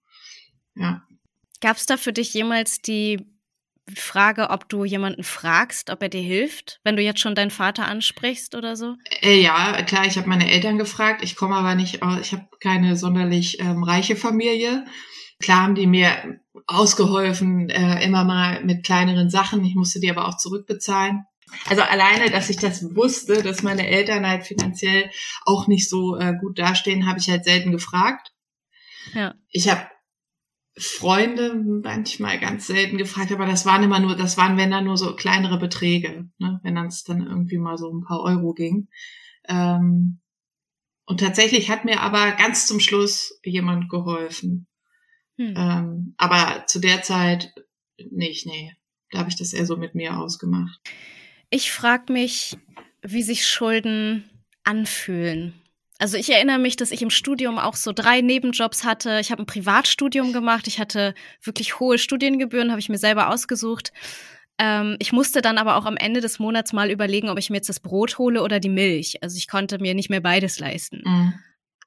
Ja. 0.74 1.02
Gab 1.60 1.76
es 1.76 1.86
da 1.86 1.96
für 1.96 2.12
dich 2.12 2.34
jemals 2.34 2.80
die 2.80 3.33
Frage, 3.94 4.48
ob 4.50 4.68
du 4.68 4.84
jemanden 4.84 5.24
fragst, 5.24 5.90
ob 5.90 6.02
er 6.02 6.08
dir 6.08 6.22
hilft, 6.22 6.80
wenn 6.84 6.96
du 6.96 7.02
jetzt 7.02 7.20
schon 7.20 7.34
deinen 7.34 7.50
Vater 7.50 7.86
ansprichst 7.86 8.54
oder 8.54 8.76
so? 8.76 8.96
Äh, 9.20 9.40
ja, 9.40 9.82
klar, 9.82 10.06
ich 10.06 10.16
habe 10.16 10.28
meine 10.28 10.50
Eltern 10.50 10.78
gefragt. 10.78 11.22
Ich 11.22 11.36
komme 11.36 11.56
aber 11.56 11.74
nicht 11.74 12.02
aus, 12.02 12.20
ich 12.20 12.32
habe 12.32 12.46
keine 12.60 12.96
sonderlich 12.96 13.60
ähm, 13.60 13.82
reiche 13.82 14.16
Familie. 14.16 14.86
Klar 15.38 15.62
haben 15.62 15.74
die 15.74 15.86
mir 15.86 16.40
ausgeholfen, 16.66 17.68
äh, 17.68 18.02
immer 18.04 18.24
mal 18.24 18.64
mit 18.64 18.84
kleineren 18.84 19.28
Sachen. 19.28 19.64
Ich 19.64 19.74
musste 19.74 20.00
die 20.00 20.10
aber 20.10 20.28
auch 20.28 20.38
zurückbezahlen. 20.38 21.26
Also 21.68 21.82
alleine, 21.82 22.30
dass 22.30 22.50
ich 22.50 22.56
das 22.56 22.96
wusste, 22.96 23.42
dass 23.42 23.62
meine 23.62 23.86
Eltern 23.86 24.26
halt 24.26 24.44
finanziell 24.44 25.10
auch 25.44 25.66
nicht 25.66 25.88
so 25.88 26.16
äh, 26.16 26.34
gut 26.40 26.58
dastehen, 26.58 27.06
habe 27.06 27.18
ich 27.18 27.28
halt 27.28 27.44
selten 27.44 27.70
gefragt. 27.70 28.32
Ja. 29.12 29.34
Ich 29.50 29.68
habe 29.68 29.86
Freunde 30.76 31.54
manchmal 31.54 32.40
ganz 32.40 32.66
selten 32.66 32.98
gefragt, 32.98 33.30
aber 33.30 33.46
das 33.46 33.64
waren 33.64 33.84
immer 33.84 34.00
nur, 34.00 34.16
das 34.16 34.36
waren 34.36 34.56
wenn 34.56 34.72
dann 34.72 34.84
nur 34.84 34.96
so 34.96 35.14
kleinere 35.14 35.58
Beträge, 35.58 36.28
ne? 36.38 36.60
wenn 36.62 36.74
dann 36.74 36.86
es 36.86 37.04
dann 37.04 37.24
irgendwie 37.24 37.58
mal 37.58 37.78
so 37.78 37.92
ein 37.92 38.02
paar 38.02 38.20
Euro 38.20 38.54
ging. 38.54 38.88
Ähm, 39.48 40.20
und 41.06 41.20
tatsächlich 41.20 41.70
hat 41.70 41.84
mir 41.84 42.00
aber 42.00 42.32
ganz 42.32 42.66
zum 42.66 42.80
Schluss 42.80 43.38
jemand 43.44 43.88
geholfen. 43.88 44.66
Hm. 45.36 45.54
Ähm, 45.56 46.14
aber 46.16 46.66
zu 46.66 46.80
der 46.80 47.02
Zeit 47.02 47.52
nicht, 48.10 48.46
nee. 48.46 48.72
Da 49.10 49.18
habe 49.18 49.28
ich 49.28 49.36
das 49.36 49.52
eher 49.52 49.66
so 49.66 49.76
mit 49.76 49.94
mir 49.94 50.18
ausgemacht. 50.18 50.80
Ich 51.50 51.70
frage 51.70 52.12
mich, 52.12 52.56
wie 53.02 53.22
sich 53.22 53.46
Schulden 53.46 54.28
anfühlen. 54.64 55.54
Also 55.98 56.16
ich 56.16 56.30
erinnere 56.30 56.58
mich, 56.58 56.76
dass 56.76 56.90
ich 56.90 57.02
im 57.02 57.10
Studium 57.10 57.58
auch 57.58 57.76
so 57.76 57.92
drei 57.92 58.20
Nebenjobs 58.20 58.84
hatte. 58.84 59.20
Ich 59.20 59.30
habe 59.30 59.42
ein 59.42 59.46
Privatstudium 59.46 60.32
gemacht. 60.32 60.66
Ich 60.66 60.80
hatte 60.80 61.14
wirklich 61.42 61.78
hohe 61.78 61.98
Studiengebühren, 61.98 62.70
habe 62.70 62.80
ich 62.80 62.88
mir 62.88 62.98
selber 62.98 63.30
ausgesucht. 63.30 63.92
Ähm, 64.58 64.96
ich 64.98 65.12
musste 65.12 65.40
dann 65.40 65.58
aber 65.58 65.76
auch 65.76 65.86
am 65.86 65.96
Ende 65.96 66.20
des 66.20 66.38
Monats 66.38 66.72
mal 66.72 66.90
überlegen, 66.90 67.28
ob 67.28 67.38
ich 67.38 67.50
mir 67.50 67.56
jetzt 67.56 67.68
das 67.68 67.80
Brot 67.80 68.18
hole 68.18 68.42
oder 68.42 68.60
die 68.60 68.68
Milch. 68.68 69.22
Also 69.22 69.36
ich 69.36 69.48
konnte 69.48 69.78
mir 69.78 69.94
nicht 69.94 70.10
mehr 70.10 70.20
beides 70.20 70.58
leisten. 70.58 71.02
Mhm. 71.04 71.34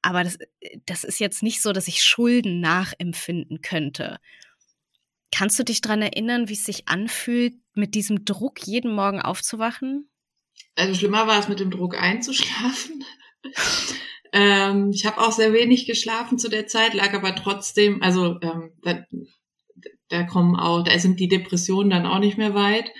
Aber 0.01 0.23
das, 0.23 0.37
das 0.85 1.03
ist 1.03 1.19
jetzt 1.19 1.43
nicht 1.43 1.61
so, 1.61 1.73
dass 1.73 1.87
ich 1.87 2.03
Schulden 2.03 2.61
nachempfinden 2.61 3.61
könnte. 3.61 4.19
Kannst 5.33 5.59
du 5.59 5.63
dich 5.63 5.81
daran 5.81 6.01
erinnern, 6.01 6.47
wie 6.47 6.53
es 6.53 6.63
sich 6.63 6.87
anfühlt, 6.87 7.55
mit 7.73 7.93
diesem 7.93 8.23
Druck 8.23 8.65
jeden 8.65 8.93
Morgen 8.93 9.21
aufzuwachen? 9.21 10.09
Also 10.75 10.95
schlimmer 10.95 11.27
war 11.27 11.39
es, 11.39 11.47
mit 11.47 11.59
dem 11.59 11.71
Druck 11.71 12.01
einzuschlafen. 12.01 13.03
Ähm, 14.31 14.91
ich 14.93 15.05
habe 15.05 15.19
auch 15.19 15.31
sehr 15.31 15.53
wenig 15.53 15.85
geschlafen 15.85 16.37
zu 16.37 16.49
der 16.49 16.67
Zeit, 16.67 16.93
lag 16.93 17.13
aber 17.13 17.35
trotzdem, 17.35 18.01
also 18.01 18.37
ähm, 18.41 18.71
da, 18.83 19.03
da 20.09 20.23
kommen 20.23 20.55
auch, 20.55 20.83
da 20.83 20.97
sind 20.99 21.19
die 21.19 21.27
Depressionen 21.27 21.89
dann 21.89 22.05
auch 22.05 22.19
nicht 22.19 22.37
mehr 22.37 22.53
weit. 22.53 22.91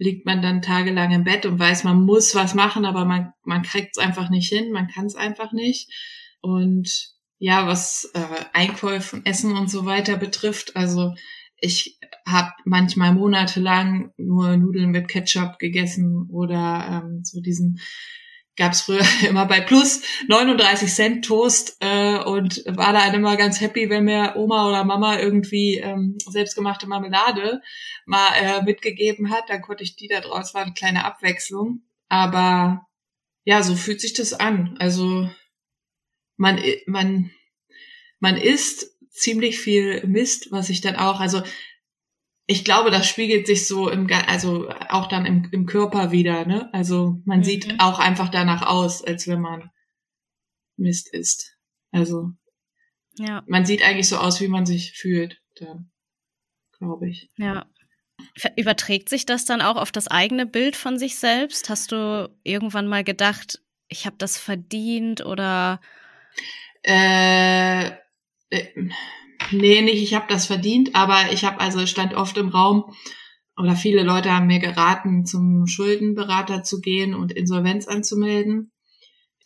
Liegt 0.00 0.26
man 0.26 0.42
dann 0.42 0.62
tagelang 0.62 1.10
im 1.10 1.24
Bett 1.24 1.44
und 1.44 1.58
weiß, 1.58 1.82
man 1.82 2.02
muss 2.02 2.34
was 2.36 2.54
machen, 2.54 2.84
aber 2.84 3.04
man, 3.04 3.32
man 3.42 3.62
kriegt 3.62 3.96
es 3.96 3.98
einfach 4.02 4.30
nicht 4.30 4.48
hin, 4.48 4.70
man 4.70 4.86
kann 4.86 5.06
es 5.06 5.16
einfach 5.16 5.52
nicht. 5.52 5.90
Und 6.40 7.16
ja, 7.38 7.66
was 7.66 8.10
äh, 8.14 8.44
Einkäufe, 8.52 9.20
Essen 9.24 9.56
und 9.56 9.68
so 9.68 9.86
weiter 9.86 10.16
betrifft, 10.16 10.76
also 10.76 11.14
ich 11.60 11.98
habe 12.26 12.52
manchmal 12.64 13.14
monatelang 13.14 14.12
nur 14.16 14.56
Nudeln 14.56 14.90
mit 14.90 15.08
Ketchup 15.08 15.58
gegessen 15.58 16.28
oder 16.30 17.02
ähm, 17.04 17.24
so 17.24 17.40
diesen 17.40 17.80
gab 18.58 18.72
es 18.72 18.82
früher 18.82 19.04
immer 19.28 19.46
bei 19.46 19.60
Plus 19.60 20.02
39 20.26 20.92
Cent 20.92 21.24
Toast 21.24 21.78
äh, 21.80 22.18
und 22.18 22.62
war 22.66 22.92
da 22.92 23.10
immer 23.12 23.36
ganz 23.36 23.60
happy, 23.60 23.88
wenn 23.88 24.04
mir 24.04 24.34
Oma 24.36 24.68
oder 24.68 24.84
Mama 24.84 25.18
irgendwie 25.18 25.78
ähm, 25.78 26.18
selbstgemachte 26.28 26.86
Marmelade 26.86 27.62
mal 28.04 28.28
äh, 28.40 28.62
mitgegeben 28.62 29.30
hat. 29.30 29.48
Dann 29.48 29.62
konnte 29.62 29.84
ich 29.84 29.96
die 29.96 30.08
da 30.08 30.20
draus, 30.20 30.52
war 30.52 30.62
eine 30.62 30.74
kleine 30.74 31.04
Abwechslung. 31.04 31.82
Aber 32.08 32.86
ja, 33.44 33.62
so 33.62 33.76
fühlt 33.76 34.00
sich 34.00 34.12
das 34.12 34.34
an. 34.34 34.76
Also 34.78 35.30
man, 36.36 36.60
man, 36.86 37.30
man 38.18 38.36
isst 38.36 38.98
ziemlich 39.10 39.58
viel 39.58 40.06
Mist, 40.06 40.48
was 40.50 40.68
ich 40.68 40.80
dann 40.80 40.96
auch, 40.96 41.20
also 41.20 41.42
ich 42.50 42.64
glaube, 42.64 42.90
das 42.90 43.06
spiegelt 43.06 43.46
sich 43.46 43.68
so 43.68 43.90
im, 43.90 44.08
also 44.26 44.70
auch 44.88 45.06
dann 45.06 45.26
im, 45.26 45.48
im 45.52 45.66
Körper 45.66 46.12
wieder, 46.12 46.46
ne? 46.46 46.72
Also 46.72 47.20
man 47.26 47.40
mhm. 47.40 47.44
sieht 47.44 47.74
auch 47.78 47.98
einfach 47.98 48.30
danach 48.30 48.62
aus, 48.62 49.04
als 49.04 49.28
wenn 49.28 49.42
man 49.42 49.70
Mist 50.78 51.12
isst. 51.12 51.58
Also 51.90 52.30
ja. 53.18 53.44
man 53.46 53.66
sieht 53.66 53.82
eigentlich 53.82 54.08
so 54.08 54.16
aus, 54.16 54.40
wie 54.40 54.48
man 54.48 54.64
sich 54.64 54.92
fühlt, 54.92 55.42
da, 55.56 55.84
glaube 56.78 57.10
ich. 57.10 57.28
Ja. 57.36 57.66
Überträgt 58.56 59.10
sich 59.10 59.26
das 59.26 59.44
dann 59.44 59.60
auch 59.60 59.76
auf 59.76 59.92
das 59.92 60.08
eigene 60.08 60.46
Bild 60.46 60.74
von 60.74 60.98
sich 60.98 61.16
selbst? 61.18 61.68
Hast 61.68 61.92
du 61.92 62.34
irgendwann 62.44 62.88
mal 62.88 63.04
gedacht, 63.04 63.60
ich 63.88 64.06
habe 64.06 64.16
das 64.16 64.38
verdient 64.38 65.22
oder? 65.22 65.82
Äh, 66.82 67.90
äh 68.48 68.88
Nee, 69.50 69.82
nicht, 69.82 70.02
ich 70.02 70.14
habe 70.14 70.26
das 70.28 70.46
verdient, 70.46 70.94
aber 70.94 71.32
ich 71.32 71.44
habe 71.44 71.60
also 71.60 71.86
stand 71.86 72.14
oft 72.14 72.36
im 72.36 72.48
Raum 72.48 72.84
oder 73.56 73.74
viele 73.74 74.02
Leute 74.02 74.32
haben 74.32 74.46
mir 74.46 74.60
geraten, 74.60 75.26
zum 75.26 75.66
Schuldenberater 75.66 76.62
zu 76.62 76.80
gehen 76.80 77.14
und 77.14 77.32
Insolvenz 77.32 77.88
anzumelden. 77.88 78.70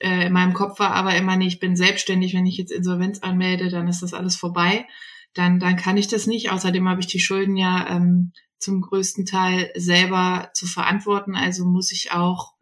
Äh, 0.01 0.27
in 0.27 0.33
meinem 0.33 0.53
Kopf 0.53 0.79
war 0.79 0.93
aber 0.93 1.17
immer 1.17 1.37
nicht, 1.37 1.55
ich 1.55 1.61
bin 1.61 1.77
selbstständig, 1.77 2.35
wenn 2.35 2.47
ich 2.47 2.59
jetzt 2.59 2.73
Insolvenz 2.73 3.21
anmelde, 3.21 3.71
dann 3.71 3.89
ist 3.89 4.03
das 4.03 4.13
alles 4.13 4.37
vorbei. 4.37 4.87
Dann, 5.35 5.61
dann 5.61 5.77
kann 5.77 5.97
ich 5.97 6.09
das 6.09 6.27
nicht. 6.27 6.51
Außerdem 6.51 6.87
habe 6.89 7.01
ich 7.01 7.07
die 7.07 7.21
Schulden 7.21 7.57
ja 7.57 7.89
ähm, 7.89 8.33
zum 8.59 8.83
größten 8.83 9.25
Teil 9.25 9.71
selber 9.75 10.51
zu 10.53 10.67
verantworten. 10.67 11.35
Also 11.35 11.65
muss 11.65 11.91
ich 11.91 12.13
auch 12.13 12.53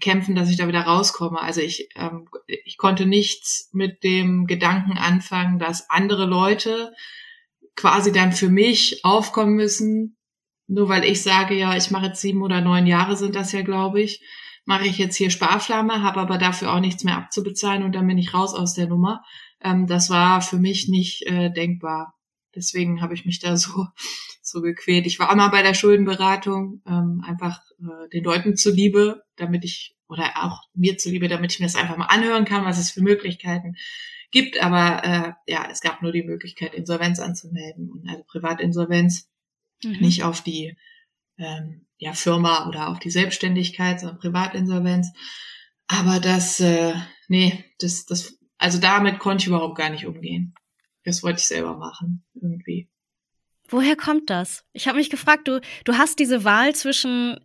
kämpfen, 0.00 0.34
dass 0.34 0.50
ich 0.50 0.56
da 0.56 0.68
wieder 0.68 0.82
rauskomme. 0.82 1.40
Also 1.40 1.60
ich, 1.60 1.88
ähm, 1.96 2.28
ich 2.46 2.76
konnte 2.76 3.06
nichts 3.06 3.70
mit 3.72 4.02
dem 4.04 4.46
Gedanken 4.46 4.98
anfangen, 4.98 5.58
dass 5.58 5.90
andere 5.90 6.26
Leute 6.26 6.92
quasi 7.76 8.12
dann 8.12 8.32
für 8.32 8.48
mich 8.48 9.04
aufkommen 9.04 9.54
müssen, 9.54 10.16
nur 10.66 10.88
weil 10.88 11.04
ich 11.04 11.22
sage, 11.22 11.54
ja, 11.54 11.76
ich 11.76 11.90
mache 11.90 12.06
jetzt 12.06 12.20
sieben 12.20 12.42
oder 12.42 12.60
neun 12.60 12.86
Jahre 12.86 13.16
sind 13.16 13.34
das 13.34 13.52
ja, 13.52 13.62
glaube 13.62 14.00
ich, 14.00 14.22
mache 14.64 14.86
ich 14.86 14.98
jetzt 14.98 15.16
hier 15.16 15.30
Sparflamme, 15.30 16.02
habe 16.02 16.20
aber 16.20 16.38
dafür 16.38 16.72
auch 16.72 16.80
nichts 16.80 17.04
mehr 17.04 17.16
abzubezahlen 17.16 17.82
und 17.82 17.94
dann 17.94 18.06
bin 18.06 18.18
ich 18.18 18.32
raus 18.32 18.54
aus 18.54 18.74
der 18.74 18.86
Nummer. 18.86 19.22
Ähm, 19.60 19.86
das 19.86 20.10
war 20.10 20.40
für 20.40 20.56
mich 20.56 20.88
nicht 20.88 21.22
äh, 21.26 21.50
denkbar. 21.50 22.13
Deswegen 22.56 23.00
habe 23.00 23.14
ich 23.14 23.24
mich 23.24 23.40
da 23.40 23.56
so 23.56 23.86
so 24.44 24.60
gequält. 24.60 25.06
Ich 25.06 25.18
war 25.18 25.32
immer 25.32 25.50
bei 25.50 25.62
der 25.62 25.74
Schuldenberatung, 25.74 26.82
ähm, 26.86 27.22
einfach 27.26 27.60
äh, 27.80 28.08
den 28.10 28.24
Leuten 28.24 28.56
zuliebe, 28.56 29.22
damit 29.36 29.64
ich, 29.64 29.96
oder 30.06 30.44
auch 30.44 30.62
mir 30.74 30.98
zuliebe, 30.98 31.28
damit 31.28 31.52
ich 31.52 31.60
mir 31.60 31.66
das 31.66 31.76
einfach 31.76 31.96
mal 31.96 32.06
anhören 32.06 32.44
kann, 32.44 32.64
was 32.64 32.78
es 32.78 32.90
für 32.90 33.02
Möglichkeiten 33.02 33.76
gibt. 34.30 34.62
Aber 34.62 35.04
äh, 35.04 35.50
ja, 35.50 35.66
es 35.70 35.80
gab 35.80 36.02
nur 36.02 36.12
die 36.12 36.22
Möglichkeit, 36.22 36.74
Insolvenz 36.74 37.20
anzumelden 37.20 37.90
und 37.90 38.08
also 38.08 38.22
Privatinsolvenz, 38.24 39.30
mhm. 39.82 39.98
nicht 40.00 40.24
auf 40.24 40.42
die 40.42 40.76
ähm, 41.38 41.86
ja, 41.96 42.12
Firma 42.12 42.68
oder 42.68 42.88
auf 42.88 42.98
die 42.98 43.10
Selbstständigkeit, 43.10 44.00
sondern 44.00 44.18
Privatinsolvenz. 44.18 45.08
Aber 45.86 46.20
das, 46.20 46.60
äh, 46.60 46.94
nee, 47.28 47.64
das, 47.78 48.04
das, 48.04 48.38
also 48.58 48.78
damit 48.78 49.18
konnte 49.18 49.42
ich 49.42 49.48
überhaupt 49.48 49.78
gar 49.78 49.90
nicht 49.90 50.06
umgehen. 50.06 50.54
Das 51.04 51.22
wollte 51.22 51.38
ich 51.38 51.46
selber 51.46 51.76
machen, 51.76 52.24
irgendwie. 52.34 52.88
Woher 53.68 53.96
kommt 53.96 54.30
das? 54.30 54.64
Ich 54.72 54.88
habe 54.88 54.98
mich 54.98 55.10
gefragt, 55.10 55.48
du, 55.48 55.60
du 55.84 55.96
hast 55.96 56.18
diese 56.18 56.44
Wahl 56.44 56.74
zwischen 56.74 57.38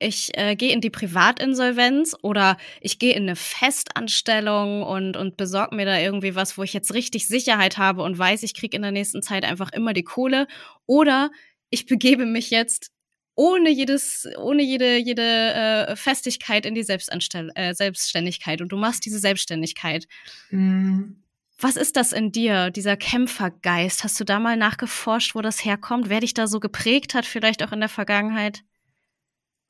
ich 0.00 0.36
äh, 0.36 0.56
gehe 0.56 0.72
in 0.72 0.80
die 0.80 0.90
Privatinsolvenz 0.90 2.16
oder 2.22 2.56
ich 2.80 2.98
gehe 2.98 3.14
in 3.14 3.22
eine 3.22 3.36
Festanstellung 3.36 4.82
und, 4.82 5.16
und 5.16 5.36
besorge 5.36 5.76
mir 5.76 5.86
da 5.86 5.98
irgendwie 5.98 6.34
was, 6.34 6.58
wo 6.58 6.62
ich 6.62 6.72
jetzt 6.72 6.92
richtig 6.94 7.28
Sicherheit 7.28 7.78
habe 7.78 8.02
und 8.02 8.18
weiß, 8.18 8.42
ich 8.42 8.54
kriege 8.54 8.76
in 8.76 8.82
der 8.82 8.92
nächsten 8.92 9.22
Zeit 9.22 9.44
einfach 9.44 9.72
immer 9.72 9.92
die 9.92 10.02
Kohle. 10.02 10.46
Oder 10.86 11.30
ich 11.70 11.86
begebe 11.86 12.26
mich 12.26 12.50
jetzt 12.50 12.90
ohne 13.36 13.70
jedes, 13.70 14.28
ohne 14.36 14.62
jede, 14.62 14.96
jede 14.96 15.22
äh, 15.22 15.96
Festigkeit 15.96 16.66
in 16.66 16.74
die 16.74 16.82
Selbstanstell 16.82 17.50
äh, 17.54 17.74
Selbstständigkeit 17.74 18.60
und 18.60 18.70
du 18.70 18.76
machst 18.76 19.04
diese 19.04 19.18
Selbstständigkeit. 19.18 20.06
Mhm. 20.50 21.23
Was 21.58 21.76
ist 21.76 21.96
das 21.96 22.12
in 22.12 22.32
dir, 22.32 22.70
dieser 22.70 22.96
Kämpfergeist? 22.96 24.02
Hast 24.02 24.18
du 24.18 24.24
da 24.24 24.40
mal 24.40 24.56
nachgeforscht, 24.56 25.34
wo 25.34 25.40
das 25.40 25.64
herkommt? 25.64 26.08
Wer 26.08 26.20
dich 26.20 26.34
da 26.34 26.46
so 26.46 26.58
geprägt 26.60 27.14
hat, 27.14 27.26
vielleicht 27.26 27.62
auch 27.62 27.72
in 27.72 27.80
der 27.80 27.88
Vergangenheit? 27.88 28.62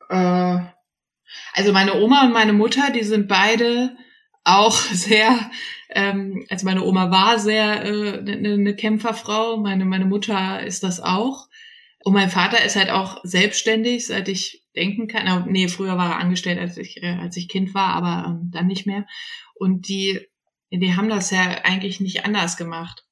Äh, 0.08 0.58
also 1.52 1.72
meine 1.72 1.94
Oma 1.94 2.24
und 2.24 2.32
meine 2.32 2.52
Mutter, 2.52 2.90
die 2.90 3.04
sind 3.04 3.28
beide 3.28 3.96
auch 4.44 4.72
sehr, 4.92 5.50
ähm, 5.90 6.46
also 6.48 6.64
meine 6.64 6.84
Oma 6.84 7.10
war 7.10 7.38
sehr 7.38 7.80
eine 7.80 8.16
äh, 8.16 8.36
ne, 8.36 8.58
ne 8.58 8.76
Kämpferfrau, 8.76 9.58
meine, 9.58 9.84
meine 9.84 10.06
Mutter 10.06 10.62
ist 10.62 10.82
das 10.82 11.00
auch. 11.00 11.48
Und 12.02 12.12
mein 12.12 12.28
Vater 12.28 12.62
ist 12.62 12.76
halt 12.76 12.90
auch 12.90 13.20
selbstständig, 13.24 14.06
seit 14.06 14.28
ich 14.28 14.62
denken 14.76 15.08
kann. 15.08 15.50
Nee, 15.50 15.68
früher 15.68 15.96
war 15.96 16.10
er 16.10 16.18
angestellt, 16.18 16.58
als 16.58 16.76
ich, 16.76 17.02
äh, 17.02 17.16
als 17.20 17.36
ich 17.36 17.48
Kind 17.48 17.74
war, 17.74 17.94
aber 17.94 18.28
ähm, 18.28 18.50
dann 18.52 18.66
nicht 18.66 18.86
mehr. 18.86 19.06
Und 19.54 19.88
die 19.88 20.20
die 20.80 20.96
haben 20.96 21.08
das 21.08 21.30
ja 21.30 21.62
eigentlich 21.64 22.00
nicht 22.00 22.24
anders 22.24 22.56
gemacht. 22.56 23.04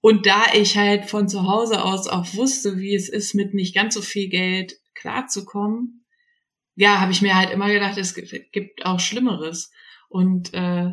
Und 0.00 0.26
da 0.26 0.46
ich 0.54 0.76
halt 0.76 1.08
von 1.08 1.28
zu 1.28 1.46
Hause 1.46 1.84
aus 1.84 2.08
auch 2.08 2.34
wusste, 2.34 2.78
wie 2.78 2.94
es 2.94 3.08
ist, 3.08 3.34
mit 3.34 3.54
nicht 3.54 3.74
ganz 3.74 3.94
so 3.94 4.02
viel 4.02 4.28
Geld 4.28 4.74
klarzukommen, 4.94 6.04
ja, 6.74 7.00
habe 7.00 7.12
ich 7.12 7.22
mir 7.22 7.36
halt 7.36 7.50
immer 7.50 7.68
gedacht, 7.68 7.98
es 7.98 8.14
gibt 8.14 8.84
auch 8.84 8.98
Schlimmeres. 8.98 9.70
Und 10.08 10.52
äh, 10.54 10.92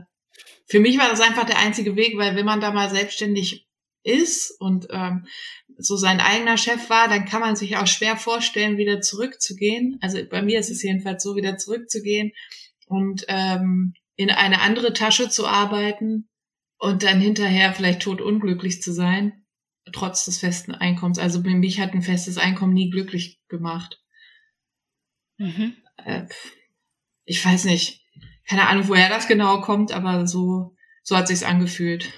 für 0.68 0.80
mich 0.80 0.98
war 1.00 1.10
das 1.10 1.22
einfach 1.22 1.46
der 1.46 1.60
einzige 1.60 1.96
Weg, 1.96 2.18
weil 2.18 2.36
wenn 2.36 2.46
man 2.46 2.62
da 2.62 2.72
mal 2.72 2.90
selbstständig 2.90 3.68
ist 4.04 4.56
und 4.60 4.88
ähm, 4.92 5.26
so 5.78 5.96
sein 5.96 6.20
eigener 6.20 6.58
Chef 6.58 6.90
war, 6.90 7.08
dann 7.08 7.26
kann 7.26 7.42
man 7.42 7.56
sich 7.56 7.78
auch 7.78 7.88
schwer 7.88 8.18
vorstellen, 8.18 8.78
wieder 8.78 9.02
zurückzugehen. 9.02 9.98
Also 10.02 10.20
bei 10.30 10.42
mir 10.42 10.60
ist 10.60 10.70
es 10.70 10.84
jedenfalls 10.84 11.24
so, 11.24 11.36
wieder 11.36 11.58
zurückzugehen 11.58 12.32
und 12.88 13.26
ähm, 13.28 13.94
in 14.20 14.30
eine 14.32 14.60
andere 14.60 14.92
Tasche 14.92 15.30
zu 15.30 15.48
arbeiten 15.48 16.28
und 16.78 17.04
dann 17.04 17.22
hinterher 17.22 17.74
vielleicht 17.74 18.02
totunglücklich 18.02 18.82
zu 18.82 18.92
sein, 18.92 19.46
trotz 19.94 20.26
des 20.26 20.40
festen 20.40 20.76
Einkommens. 20.76 21.20
Also 21.20 21.42
bei 21.42 21.52
mich 21.52 21.80
hat 21.80 21.94
ein 21.94 22.02
festes 22.02 22.38
Einkommen 22.38 22.74
nie 22.74 22.90
glücklich 22.90 23.40
gemacht. 23.48 24.04
Mhm. 25.38 25.74
Äh, 26.04 26.26
ich 27.24 27.46
weiß 27.46 27.64
nicht, 27.64 28.02
keine 28.46 28.68
Ahnung, 28.68 28.90
woher 28.90 29.08
das 29.08 29.30
genau 29.30 29.62
kommt, 29.62 29.94
aber 29.94 30.28
so, 30.28 30.76
so 31.02 31.16
hat 31.16 31.30
sich's 31.30 31.44
angefühlt. 31.44 32.12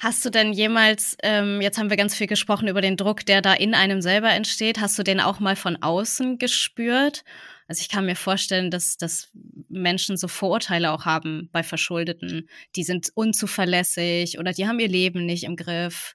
Hast 0.00 0.24
du 0.24 0.30
denn 0.30 0.52
jemals, 0.52 1.16
ähm, 1.22 1.60
jetzt 1.60 1.78
haben 1.78 1.90
wir 1.90 1.96
ganz 1.96 2.16
viel 2.16 2.26
gesprochen 2.26 2.66
über 2.66 2.80
den 2.80 2.96
Druck, 2.96 3.24
der 3.24 3.40
da 3.40 3.52
in 3.52 3.72
einem 3.72 4.02
selber 4.02 4.30
entsteht, 4.30 4.80
hast 4.80 4.98
du 4.98 5.04
den 5.04 5.20
auch 5.20 5.38
mal 5.38 5.54
von 5.54 5.80
außen 5.80 6.38
gespürt? 6.38 7.22
Also 7.68 7.80
ich 7.80 7.88
kann 7.88 8.06
mir 8.06 8.16
vorstellen, 8.16 8.70
dass, 8.70 8.96
dass 8.96 9.30
Menschen 9.68 10.16
so 10.16 10.28
Vorurteile 10.28 10.92
auch 10.92 11.04
haben 11.04 11.48
bei 11.52 11.62
Verschuldeten. 11.62 12.48
Die 12.76 12.84
sind 12.84 13.10
unzuverlässig 13.14 14.38
oder 14.38 14.52
die 14.52 14.68
haben 14.68 14.78
ihr 14.78 14.88
Leben 14.88 15.26
nicht 15.26 15.44
im 15.44 15.56
Griff. 15.56 16.14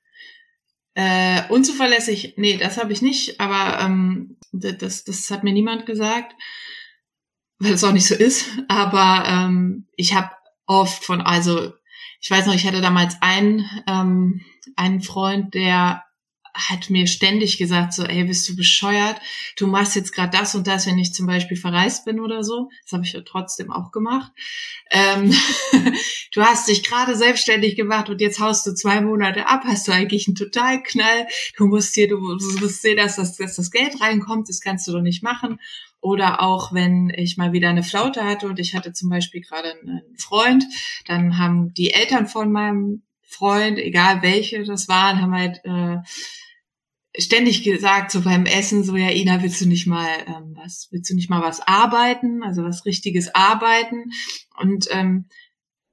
Äh, 0.94 1.44
unzuverlässig, 1.50 2.34
nee, 2.38 2.58
das 2.58 2.78
habe 2.78 2.92
ich 2.92 3.02
nicht, 3.02 3.40
aber 3.40 3.82
ähm, 3.82 4.38
das, 4.52 5.04
das 5.06 5.32
hat 5.32 5.44
mir 5.44 5.54
niemand 5.54 5.86
gesagt, 5.86 6.36
weil 7.60 7.74
es 7.74 7.84
auch 7.84 7.94
nicht 7.94 8.08
so 8.08 8.16
ist. 8.16 8.46
Aber 8.68 9.26
ähm, 9.28 9.88
ich 9.96 10.14
habe 10.14 10.32
oft 10.66 11.04
von, 11.04 11.22
also 11.22 11.74
ich 12.20 12.30
weiß 12.30 12.46
noch, 12.46 12.56
ich 12.56 12.68
hatte 12.68 12.82
damals 12.82 13.16
einen, 13.22 13.70
ähm, 13.88 14.42
einen 14.76 15.02
Freund, 15.02 15.54
der 15.54 16.04
hat 16.54 16.90
mir 16.90 17.08
ständig 17.08 17.58
gesagt, 17.58 17.94
so, 17.94 18.04
ey, 18.04 18.24
bist 18.26 18.48
du 18.50 18.56
bescheuert? 18.56 19.20
Du 19.58 19.68
machst 19.68 19.96
jetzt 19.96 20.14
gerade 20.14 20.38
das 20.38 20.56
und 20.56 20.68
das, 20.68 20.86
wenn 20.86 21.00
ich 21.00 21.14
zum 21.14 21.26
Beispiel 21.26 21.58
verreist 21.58 22.06
bin 22.06 22.20
oder 22.20 22.44
so. 22.44 22.70
Das 22.84 22.94
habe 22.94 23.06
ich 23.06 23.14
ja 23.14 23.22
trotzdem 23.22 23.72
auch 23.72 23.92
gemacht. 23.92 24.32
Ähm, 24.90 25.34
du 26.34 26.42
hast 26.42 26.68
dich 26.68 26.84
gerade 26.84 27.16
selbstständig 27.16 27.76
gemacht 27.76 28.10
und 28.10 28.22
jetzt 28.22 28.40
haust 28.40 28.66
du 28.68 28.74
zwei 28.74 29.02
Monate 29.02 29.48
ab, 29.48 29.62
hast 29.66 29.88
du 29.88 29.92
eigentlich 29.92 30.28
einen 30.28 30.36
Totalknall. 30.36 31.28
Du 31.58 31.68
musst 31.68 31.96
hier, 31.96 32.08
du, 32.08 32.18
musst 32.20 32.82
sehen, 32.82 32.98
dass 32.98 33.16
das, 33.16 33.38
dass 33.38 33.56
das 33.56 33.72
Geld 33.72 34.02
reinkommt, 34.02 34.50
das 34.50 34.62
kannst 34.62 34.88
du 34.88 34.92
doch 34.92 35.02
nicht 35.02 35.24
machen. 35.24 35.60
Oder 36.02 36.42
auch 36.42 36.74
wenn 36.74 37.12
ich 37.16 37.38
mal 37.38 37.54
wieder 37.54 37.70
eine 37.70 37.84
Flaute 37.84 38.24
hatte 38.24 38.48
und 38.48 38.60
ich 38.60 38.76
hatte 38.76 38.92
zum 38.92 39.10
Beispiel 39.10 39.42
gerade 39.42 39.74
einen 39.80 40.02
Freund, 40.18 40.66
dann 41.06 41.38
haben 41.38 41.74
die 41.76 41.94
Eltern 41.94 42.28
von 42.28 42.52
meinem 42.52 43.04
Freund, 43.32 43.80
egal 43.80 44.22
welche 44.22 44.64
das 44.64 44.88
waren, 44.88 45.22
haben 45.22 45.36
halt 45.36 45.62
äh, 45.64 45.98
ständig 47.18 47.64
gesagt, 47.64 48.12
so 48.12 48.22
beim 48.22 48.46
Essen, 48.46 48.84
so 48.84 48.96
ja, 48.96 49.10
Ina, 49.10 49.42
willst 49.42 49.62
du 49.62 49.68
nicht 49.68 49.88
mal 49.88 50.10
ähm, 50.28 50.54
was, 50.56 50.88
willst 50.92 51.10
du 51.10 51.16
nicht 51.16 51.30
mal 51.30 51.42
was 51.42 51.60
arbeiten, 51.62 52.44
also 52.44 52.64
was 52.64 52.86
richtiges 52.86 53.34
arbeiten? 53.34 54.12
Und 54.58 54.88
ähm, 54.92 55.28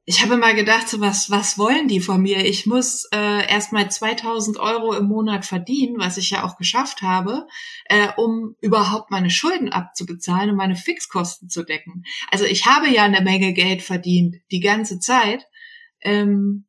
ich 0.05 0.23
habe 0.23 0.39
mal 0.39 0.55
gedacht, 0.55 0.89
so 0.89 1.01
was, 1.01 1.31
was 1.31 1.59
wollen 1.59 1.87
die 1.87 2.01
von 2.01 2.23
mir? 2.23 2.43
Ich 2.47 2.65
muss 2.65 3.05
äh, 3.13 3.47
erst 3.47 3.73
mal 3.73 3.91
2000 3.91 4.57
Euro 4.57 4.95
im 4.95 5.05
Monat 5.05 5.45
verdienen, 5.45 5.99
was 5.99 6.17
ich 6.17 6.31
ja 6.31 6.45
auch 6.45 6.57
geschafft 6.57 7.03
habe, 7.03 7.47
äh, 7.85 8.09
um 8.17 8.57
überhaupt 8.63 9.11
meine 9.11 9.29
Schulden 9.29 9.69
abzubezahlen 9.69 10.49
und 10.49 10.57
meine 10.57 10.77
Fixkosten 10.77 11.51
zu 11.51 11.63
decken. 11.63 12.05
Also 12.31 12.47
ich 12.47 12.65
habe 12.65 12.89
ja 12.89 13.03
eine 13.03 13.21
Menge 13.21 13.53
Geld 13.53 13.83
verdient, 13.83 14.37
die 14.51 14.61
ganze 14.61 14.99
Zeit. 14.99 15.47
Ähm, 16.01 16.68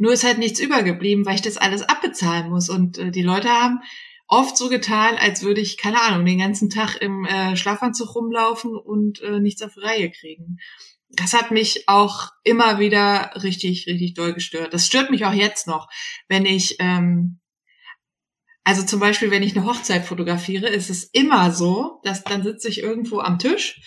nur 0.00 0.14
ist 0.14 0.24
halt 0.24 0.38
nichts 0.38 0.58
übergeblieben, 0.58 1.26
weil 1.26 1.34
ich 1.34 1.42
das 1.42 1.58
alles 1.58 1.82
abbezahlen 1.82 2.48
muss. 2.48 2.70
Und 2.70 2.96
äh, 2.96 3.10
die 3.10 3.22
Leute 3.22 3.50
haben 3.50 3.80
oft 4.26 4.56
so 4.56 4.70
getan, 4.70 5.16
als 5.20 5.42
würde 5.42 5.60
ich, 5.60 5.76
keine 5.76 6.00
Ahnung, 6.00 6.24
den 6.24 6.38
ganzen 6.38 6.70
Tag 6.70 6.96
im 7.02 7.26
äh, 7.26 7.54
Schlafanzug 7.54 8.14
rumlaufen 8.14 8.74
und 8.74 9.20
äh, 9.20 9.40
nichts 9.40 9.60
auf 9.60 9.76
Reihe 9.76 10.10
kriegen. 10.10 10.56
Das 11.10 11.34
hat 11.34 11.50
mich 11.50 11.86
auch 11.86 12.30
immer 12.44 12.78
wieder 12.78 13.32
richtig, 13.42 13.86
richtig 13.86 14.14
doll 14.14 14.32
gestört. 14.32 14.72
Das 14.72 14.86
stört 14.86 15.10
mich 15.10 15.26
auch 15.26 15.34
jetzt 15.34 15.66
noch, 15.66 15.90
wenn 16.28 16.46
ich, 16.46 16.76
ähm, 16.78 17.38
also 18.64 18.82
zum 18.82 19.00
Beispiel, 19.00 19.30
wenn 19.30 19.42
ich 19.42 19.54
eine 19.54 19.66
Hochzeit 19.66 20.06
fotografiere, 20.06 20.68
ist 20.68 20.88
es 20.88 21.04
immer 21.04 21.52
so, 21.52 22.00
dass 22.04 22.24
dann 22.24 22.42
sitze 22.42 22.68
ich 22.68 22.82
irgendwo 22.82 23.18
am 23.18 23.38
Tisch 23.38 23.82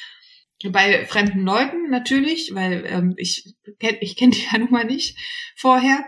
bei 0.71 1.05
fremden 1.05 1.41
Leuten 1.41 1.89
natürlich, 1.89 2.53
weil 2.53 2.85
ähm, 2.87 3.13
ich 3.17 3.55
kenne 3.79 3.97
ich 4.01 4.15
kenn 4.15 4.31
die 4.31 4.45
ja 4.51 4.57
nun 4.57 4.71
mal 4.71 4.85
nicht 4.85 5.17
vorher. 5.55 6.05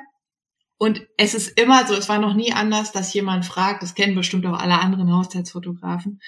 Und 0.77 1.07
es 1.17 1.33
ist 1.33 1.57
immer 1.59 1.87
so, 1.87 1.93
es 1.93 2.09
war 2.09 2.19
noch 2.19 2.33
nie 2.33 2.51
anders, 2.51 2.91
dass 2.91 3.13
jemand 3.13 3.45
fragt, 3.45 3.81
das 3.81 3.95
kennen 3.95 4.15
bestimmt 4.15 4.45
auch 4.45 4.59
alle 4.59 4.79
anderen 4.79 5.13
Hochzeitsfotografen. 5.15 6.19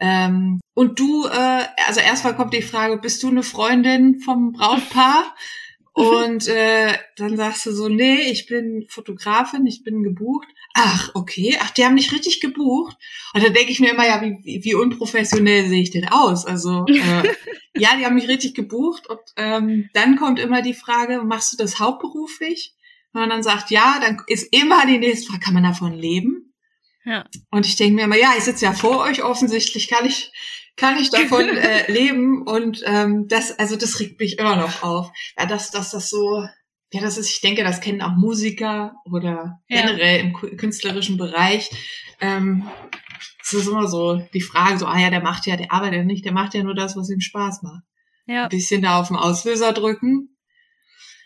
Ähm, 0.00 0.60
und 0.74 0.98
du, 0.98 1.26
äh, 1.26 1.64
also 1.86 2.00
erstmal 2.00 2.34
kommt 2.34 2.52
die 2.52 2.62
Frage, 2.62 2.98
bist 2.98 3.22
du 3.22 3.28
eine 3.28 3.44
Freundin 3.44 4.18
vom 4.18 4.52
Brautpaar? 4.52 5.36
Und 5.94 6.48
äh, 6.48 6.96
dann 7.16 7.36
sagst 7.36 7.66
du 7.66 7.72
so, 7.72 7.88
nee, 7.88 8.22
ich 8.30 8.46
bin 8.46 8.86
Fotografin, 8.88 9.66
ich 9.66 9.84
bin 9.84 10.02
gebucht. 10.02 10.48
Ach, 10.72 11.10
okay, 11.14 11.58
ach, 11.60 11.70
die 11.70 11.84
haben 11.84 11.94
mich 11.94 12.12
richtig 12.12 12.40
gebucht. 12.40 12.96
Und 13.34 13.44
dann 13.44 13.52
denke 13.52 13.72
ich 13.72 13.80
mir 13.80 13.90
immer, 13.90 14.06
ja, 14.06 14.22
wie, 14.22 14.64
wie, 14.64 14.74
unprofessionell 14.74 15.68
sehe 15.68 15.82
ich 15.82 15.90
denn 15.90 16.08
aus? 16.08 16.46
Also, 16.46 16.86
äh, 16.86 17.34
ja, 17.76 17.90
die 17.98 18.06
haben 18.06 18.14
mich 18.14 18.28
richtig 18.28 18.54
gebucht. 18.54 19.06
Und 19.06 19.20
ähm, 19.36 19.90
dann 19.92 20.16
kommt 20.16 20.40
immer 20.40 20.62
die 20.62 20.72
Frage, 20.72 21.22
machst 21.24 21.52
du 21.52 21.56
das 21.58 21.78
hauptberuflich? 21.78 22.74
Wenn 23.12 23.22
man 23.22 23.30
dann 23.30 23.42
sagt, 23.42 23.70
ja, 23.70 24.00
dann 24.00 24.22
ist 24.28 24.50
immer 24.50 24.86
die 24.86 24.98
nächste 24.98 25.26
Frage, 25.26 25.44
kann 25.44 25.54
man 25.54 25.64
davon 25.64 25.92
leben? 25.92 26.54
Ja. 27.04 27.26
Und 27.50 27.66
ich 27.66 27.76
denke 27.76 27.96
mir 27.96 28.04
immer, 28.04 28.16
ja, 28.16 28.32
ich 28.38 28.44
sitze 28.44 28.64
ja 28.64 28.72
vor 28.72 29.00
euch, 29.00 29.22
offensichtlich 29.22 29.88
kann 29.88 30.06
ich 30.06 30.32
kann 30.76 30.98
ich 30.98 31.10
davon 31.10 31.48
äh, 31.56 31.90
leben 31.90 32.42
und 32.42 32.82
ähm, 32.84 33.28
das, 33.28 33.58
also 33.58 33.76
das 33.76 34.00
regt 34.00 34.20
mich 34.20 34.38
immer 34.38 34.56
noch 34.56 34.82
auf. 34.82 35.10
Ja, 35.38 35.46
dass, 35.46 35.70
dass 35.70 35.90
das 35.90 36.08
so, 36.08 36.46
ja, 36.92 37.00
das 37.00 37.18
ist, 37.18 37.30
ich 37.30 37.40
denke, 37.40 37.64
das 37.64 37.80
kennen 37.80 38.02
auch 38.02 38.16
Musiker 38.16 38.94
oder 39.04 39.60
ja. 39.68 39.82
generell 39.82 40.20
im 40.20 40.32
künstlerischen 40.32 41.16
Bereich. 41.16 41.70
Ähm, 42.20 42.68
es 43.42 43.52
ist 43.52 43.66
immer 43.66 43.88
so 43.88 44.16
die 44.32 44.40
Frage, 44.40 44.78
so, 44.78 44.86
ah 44.86 44.98
ja, 44.98 45.10
der 45.10 45.22
macht 45.22 45.46
ja, 45.46 45.56
der 45.56 45.72
arbeitet 45.72 45.98
ja 45.98 46.04
nicht, 46.04 46.24
der 46.24 46.32
macht 46.32 46.54
ja 46.54 46.62
nur 46.62 46.74
das, 46.74 46.96
was 46.96 47.10
ihm 47.10 47.20
Spaß 47.20 47.62
macht. 47.62 47.82
Ja. 48.26 48.44
Ein 48.44 48.48
bisschen 48.50 48.82
da 48.82 49.00
auf 49.00 49.08
den 49.08 49.16
Auslöser 49.16 49.72
drücken. 49.72 50.36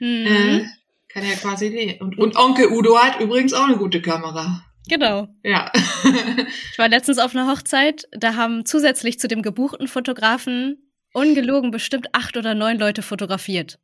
Mhm. 0.01 0.27
Äh, 0.27 0.67
kann 1.09 1.25
ja 1.25 1.35
quasi 1.35 1.69
leben. 1.69 2.01
Und, 2.01 2.19
und 2.19 2.37
Onkel 2.37 2.69
Udo 2.69 2.99
hat 2.99 3.21
übrigens 3.21 3.55
auch 3.55 3.65
eine 3.65 3.77
gute 3.77 4.03
Kamera. 4.03 4.66
Genau. 4.89 5.29
Ja. 5.43 5.73
ich 6.73 6.79
war 6.79 6.89
letztens 6.89 7.19
auf 7.19 7.35
einer 7.35 7.51
Hochzeit, 7.51 8.07
da 8.13 8.35
haben 8.35 8.65
zusätzlich 8.65 9.19
zu 9.19 9.29
dem 9.29 9.43
gebuchten 9.43 9.89
Fotografen 9.89 10.93
ungelogen 11.13 11.71
bestimmt 11.71 12.09
acht 12.13 12.37
oder 12.37 12.55
neun 12.55 12.79
Leute 12.79 13.03
fotografiert 13.03 13.79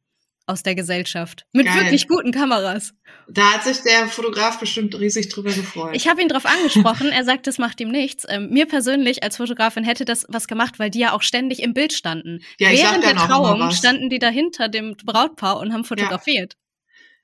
aus 0.47 0.63
der 0.63 0.75
Gesellschaft. 0.75 1.47
Mit 1.53 1.67
Geil. 1.67 1.83
wirklich 1.83 2.09
guten 2.09 2.33
Kameras. 2.33 2.95
Da 3.29 3.53
hat 3.53 3.65
sich 3.65 3.81
der 3.83 4.09
Fotograf 4.09 4.59
bestimmt 4.59 4.99
riesig 4.99 5.29
drüber 5.29 5.53
gefreut. 5.53 5.95
Ich 5.95 6.09
habe 6.09 6.21
ihn 6.21 6.29
drauf 6.29 6.47
angesprochen. 6.47 7.09
er 7.09 7.25
sagt, 7.25 7.47
das 7.47 7.59
macht 7.59 7.81
ihm 7.81 7.91
nichts. 7.91 8.27
Ähm, 8.29 8.51
mir 8.51 8.67
persönlich 8.67 9.23
als 9.23 9.37
Fotografin 9.37 9.85
hätte 9.85 10.05
das 10.05 10.27
was 10.29 10.49
gemacht, 10.49 10.79
weil 10.79 10.91
die 10.91 10.99
ja 10.99 11.13
auch 11.13 11.23
ständig 11.23 11.63
im 11.63 11.75
Bild 11.75 11.93
standen. 11.93 12.41
Ja, 12.59 12.71
Während 12.71 13.05
der 13.05 13.17
Trauung 13.17 13.71
standen 13.71 14.11
die 14.11 14.19
dahinter 14.19 14.69
dem 14.69 14.97
Brautpaar 15.05 15.61
und 15.61 15.73
haben 15.73 15.85
fotografiert. 15.85 16.57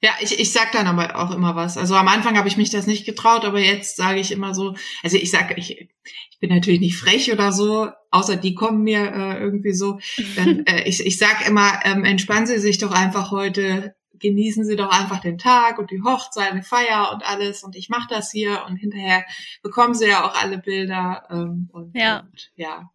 Ja, 0.00 0.12
ich, 0.20 0.38
ich 0.38 0.52
sag 0.52 0.70
dann 0.72 0.86
aber 0.86 1.16
auch 1.16 1.34
immer 1.34 1.56
was. 1.56 1.76
Also 1.76 1.96
am 1.96 2.06
Anfang 2.06 2.38
habe 2.38 2.48
ich 2.48 2.56
mich 2.56 2.70
das 2.70 2.86
nicht 2.86 3.04
getraut, 3.04 3.44
aber 3.44 3.58
jetzt 3.58 3.96
sage 3.96 4.20
ich 4.20 4.30
immer 4.30 4.54
so, 4.54 4.74
also 5.02 5.16
ich 5.16 5.30
sage, 5.30 5.54
ich, 5.56 5.88
ich 6.30 6.38
bin 6.38 6.50
natürlich 6.50 6.80
nicht 6.80 6.96
frech 6.96 7.32
oder 7.32 7.50
so, 7.50 7.88
außer 8.12 8.36
die 8.36 8.54
kommen 8.54 8.84
mir 8.84 9.12
äh, 9.12 9.38
irgendwie 9.40 9.72
so. 9.72 9.98
Dann, 10.36 10.64
äh, 10.66 10.88
ich, 10.88 11.04
ich 11.04 11.18
sag 11.18 11.48
immer, 11.48 11.80
ähm, 11.84 12.04
entspannen 12.04 12.46
Sie 12.46 12.58
sich 12.58 12.78
doch 12.78 12.92
einfach 12.92 13.32
heute, 13.32 13.96
genießen 14.20 14.64
Sie 14.64 14.76
doch 14.76 14.90
einfach 14.90 15.20
den 15.20 15.36
Tag 15.36 15.78
und 15.78 15.90
die 15.90 16.02
Hochzeit, 16.02 16.54
die 16.54 16.62
Feier 16.62 17.10
und 17.12 17.28
alles 17.28 17.64
und 17.64 17.74
ich 17.74 17.88
mache 17.88 18.08
das 18.08 18.30
hier 18.30 18.64
und 18.68 18.76
hinterher 18.76 19.24
bekommen 19.62 19.94
Sie 19.94 20.06
ja 20.06 20.24
auch 20.24 20.40
alle 20.40 20.58
Bilder 20.58 21.24
ähm, 21.30 21.68
und 21.72 21.96
ja, 21.96 22.20
und, 22.20 22.50
ja 22.56 22.90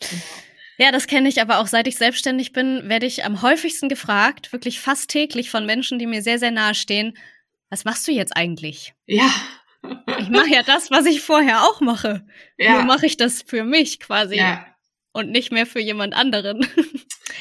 genau. 0.00 0.22
Ja, 0.78 0.92
das 0.92 1.06
kenne 1.06 1.28
ich, 1.28 1.40
aber 1.40 1.58
auch 1.58 1.66
seit 1.66 1.86
ich 1.86 1.96
selbstständig 1.96 2.52
bin, 2.52 2.88
werde 2.88 3.06
ich 3.06 3.24
am 3.24 3.42
häufigsten 3.42 3.88
gefragt, 3.88 4.52
wirklich 4.52 4.80
fast 4.80 5.10
täglich 5.10 5.50
von 5.50 5.64
Menschen, 5.64 5.98
die 5.98 6.06
mir 6.06 6.22
sehr, 6.22 6.38
sehr 6.38 6.50
nahe 6.50 6.74
stehen, 6.74 7.16
was 7.70 7.84
machst 7.84 8.06
du 8.06 8.12
jetzt 8.12 8.36
eigentlich? 8.36 8.94
Ja. 9.06 9.30
Ich 10.18 10.28
mache 10.28 10.50
ja 10.50 10.62
das, 10.62 10.90
was 10.90 11.06
ich 11.06 11.20
vorher 11.20 11.64
auch 11.64 11.80
mache. 11.80 12.26
Ja. 12.58 12.72
Nur 12.74 12.82
mache 12.84 13.06
ich 13.06 13.16
das 13.16 13.42
für 13.42 13.64
mich 13.64 14.00
quasi 14.00 14.36
ja. 14.36 14.66
und 15.12 15.30
nicht 15.30 15.52
mehr 15.52 15.66
für 15.66 15.80
jemand 15.80 16.14
anderen. 16.14 16.66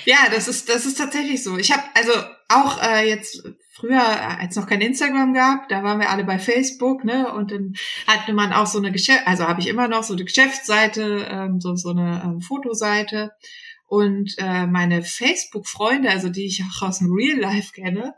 Ja, 0.05 0.29
das 0.29 0.47
ist 0.47 0.69
das 0.69 0.85
ist 0.85 0.97
tatsächlich 0.97 1.43
so. 1.43 1.57
Ich 1.57 1.71
habe 1.71 1.83
also 1.93 2.11
auch 2.49 2.81
äh, 2.81 3.07
jetzt 3.07 3.41
früher, 3.75 4.39
als 4.39 4.55
noch 4.55 4.67
kein 4.67 4.79
Instagram 4.79 5.33
gab, 5.33 5.67
da 5.67 5.83
waren 5.83 5.99
wir 5.99 6.09
alle 6.09 6.23
bei 6.23 6.39
Facebook, 6.39 7.03
ne? 7.03 7.31
Und 7.33 7.51
dann 7.51 7.75
hatte 8.07 8.33
man 8.33 8.53
auch 8.53 8.67
so 8.67 8.77
eine 8.77 8.91
Geschäft, 8.91 9.23
also 9.25 9.45
habe 9.47 9.59
ich 9.59 9.67
immer 9.67 9.89
noch 9.89 10.03
so 10.03 10.13
eine 10.13 10.23
Geschäftsseite, 10.23 11.27
ähm, 11.29 11.59
so 11.59 11.75
so 11.75 11.89
eine 11.89 12.23
ähm, 12.23 12.41
Fotoseite. 12.41 13.31
Und 13.87 14.33
äh, 14.39 14.65
meine 14.65 15.03
Facebook-Freunde, 15.03 16.09
also 16.09 16.29
die 16.29 16.45
ich 16.45 16.63
auch 16.63 16.87
aus 16.87 16.99
dem 16.99 17.11
Real 17.11 17.37
Life 17.37 17.73
kenne, 17.73 18.15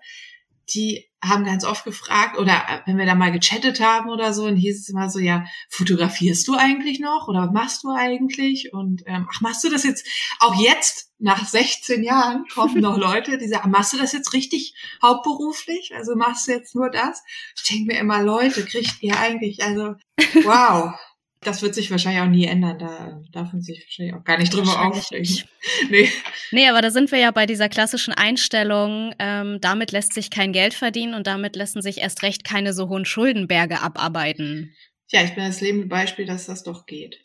die 0.74 1.07
haben 1.24 1.46
ganz 1.46 1.64
oft 1.64 1.84
gefragt, 1.84 2.38
oder 2.38 2.54
äh, 2.54 2.82
wenn 2.86 2.98
wir 2.98 3.06
da 3.06 3.16
mal 3.16 3.32
gechattet 3.32 3.80
haben 3.80 4.10
oder 4.10 4.34
so, 4.34 4.46
dann 4.46 4.56
hieß 4.56 4.82
es 4.82 4.90
immer 4.90 5.10
so, 5.10 5.20
ja, 5.20 5.46
fotografierst 5.70 6.48
du 6.48 6.54
eigentlich 6.56 7.00
noch 7.00 7.28
oder 7.28 7.48
was 7.48 7.54
machst 7.54 7.84
du 7.84 7.90
eigentlich? 7.92 8.74
Und 8.74 9.04
ähm, 9.08 9.28
ach, 9.32 9.42
machst 9.42 9.64
du 9.64 9.70
das 9.70 9.84
jetzt 9.84 10.08
auch 10.40 10.56
jetzt, 10.56 11.08
nach 11.20 11.48
16 11.48 12.04
Jahren, 12.04 12.46
kommen 12.54 12.80
noch 12.82 12.98
Leute, 13.00 13.38
die 13.38 13.48
sagen, 13.48 13.72
machst 13.72 13.94
du 13.94 13.98
das 13.98 14.14
jetzt 14.14 14.34
richtig 14.34 14.76
hauptberuflich? 15.02 15.94
Also 15.96 16.16
machst 16.16 16.48
du 16.48 16.52
jetzt 16.52 16.76
nur 16.76 16.90
das? 16.90 17.24
Ich 17.56 17.64
denke 17.64 17.94
mir 17.94 18.00
immer, 18.00 18.22
Leute, 18.22 18.64
kriegt 18.66 19.02
ihr 19.02 19.18
eigentlich, 19.18 19.64
also 19.64 19.96
wow. 20.44 20.94
Das 21.42 21.62
wird 21.62 21.76
sich 21.76 21.92
wahrscheinlich 21.92 22.22
auch 22.22 22.28
nie 22.28 22.46
ändern. 22.46 22.80
Da 22.80 23.22
darf 23.32 23.54
man 23.54 23.62
sich 23.62 23.84
wahrscheinlich 23.86 24.16
auch 24.16 24.24
gar 24.24 24.38
nicht 24.38 24.54
drüber 24.54 24.86
aufregen. 24.86 25.44
Nee. 25.90 26.10
nee, 26.52 26.70
aber 26.70 26.82
da 26.82 26.92
sind 26.92 27.12
wir 27.12 27.20
ja 27.20 27.32
bei 27.32 27.46
dieser 27.46 27.68
klassischen 27.68 28.14
Einstellung, 28.14 29.14
ähm, 29.20 29.60
damit 29.60 29.92
lässt 29.92 30.14
sich 30.14 30.30
kein 30.30 30.54
Geld 30.54 30.74
verdienen 30.74 31.14
und 31.14 31.28
damit 31.28 31.58
lassen 31.58 31.82
sich 31.82 31.98
erst 31.98 32.24
recht 32.24 32.46
keine 32.46 32.74
so 32.74 32.88
hohen 32.88 33.04
Schuldenberge 33.04 33.82
abarbeiten. 33.82 34.74
Ja, 35.10 35.24
ich 35.24 35.36
bin 35.36 35.44
das 35.44 35.60
lebende 35.60 35.88
Beispiel, 35.88 36.26
dass 36.26 36.46
das 36.46 36.64
doch 36.64 36.86
geht. 36.86 37.20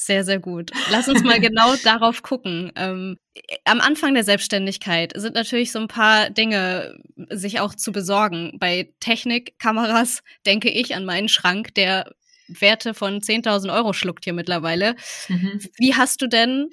Sehr, 0.00 0.24
sehr 0.24 0.38
gut. 0.38 0.70
Lass 0.90 1.08
uns 1.08 1.22
mal 1.22 1.40
genau 1.40 1.74
darauf 1.84 2.22
gucken. 2.22 2.72
Ähm, 2.74 3.18
am 3.64 3.80
Anfang 3.80 4.14
der 4.14 4.24
Selbstständigkeit 4.24 5.12
sind 5.14 5.34
natürlich 5.34 5.72
so 5.72 5.78
ein 5.78 5.88
paar 5.88 6.30
Dinge 6.30 6.98
sich 7.28 7.60
auch 7.60 7.74
zu 7.74 7.92
besorgen. 7.92 8.56
Bei 8.58 8.92
Technik, 9.00 9.58
Kameras 9.58 10.22
denke 10.46 10.70
ich 10.70 10.94
an 10.94 11.04
meinen 11.04 11.28
Schrank, 11.28 11.74
der 11.74 12.10
Werte 12.58 12.94
von 12.94 13.20
10.000 13.20 13.72
Euro 13.74 13.92
schluckt 13.92 14.24
hier 14.24 14.32
mittlerweile. 14.32 14.96
Mhm. 15.28 15.60
Wie 15.78 15.94
hast 15.94 16.22
du 16.22 16.26
denn 16.26 16.70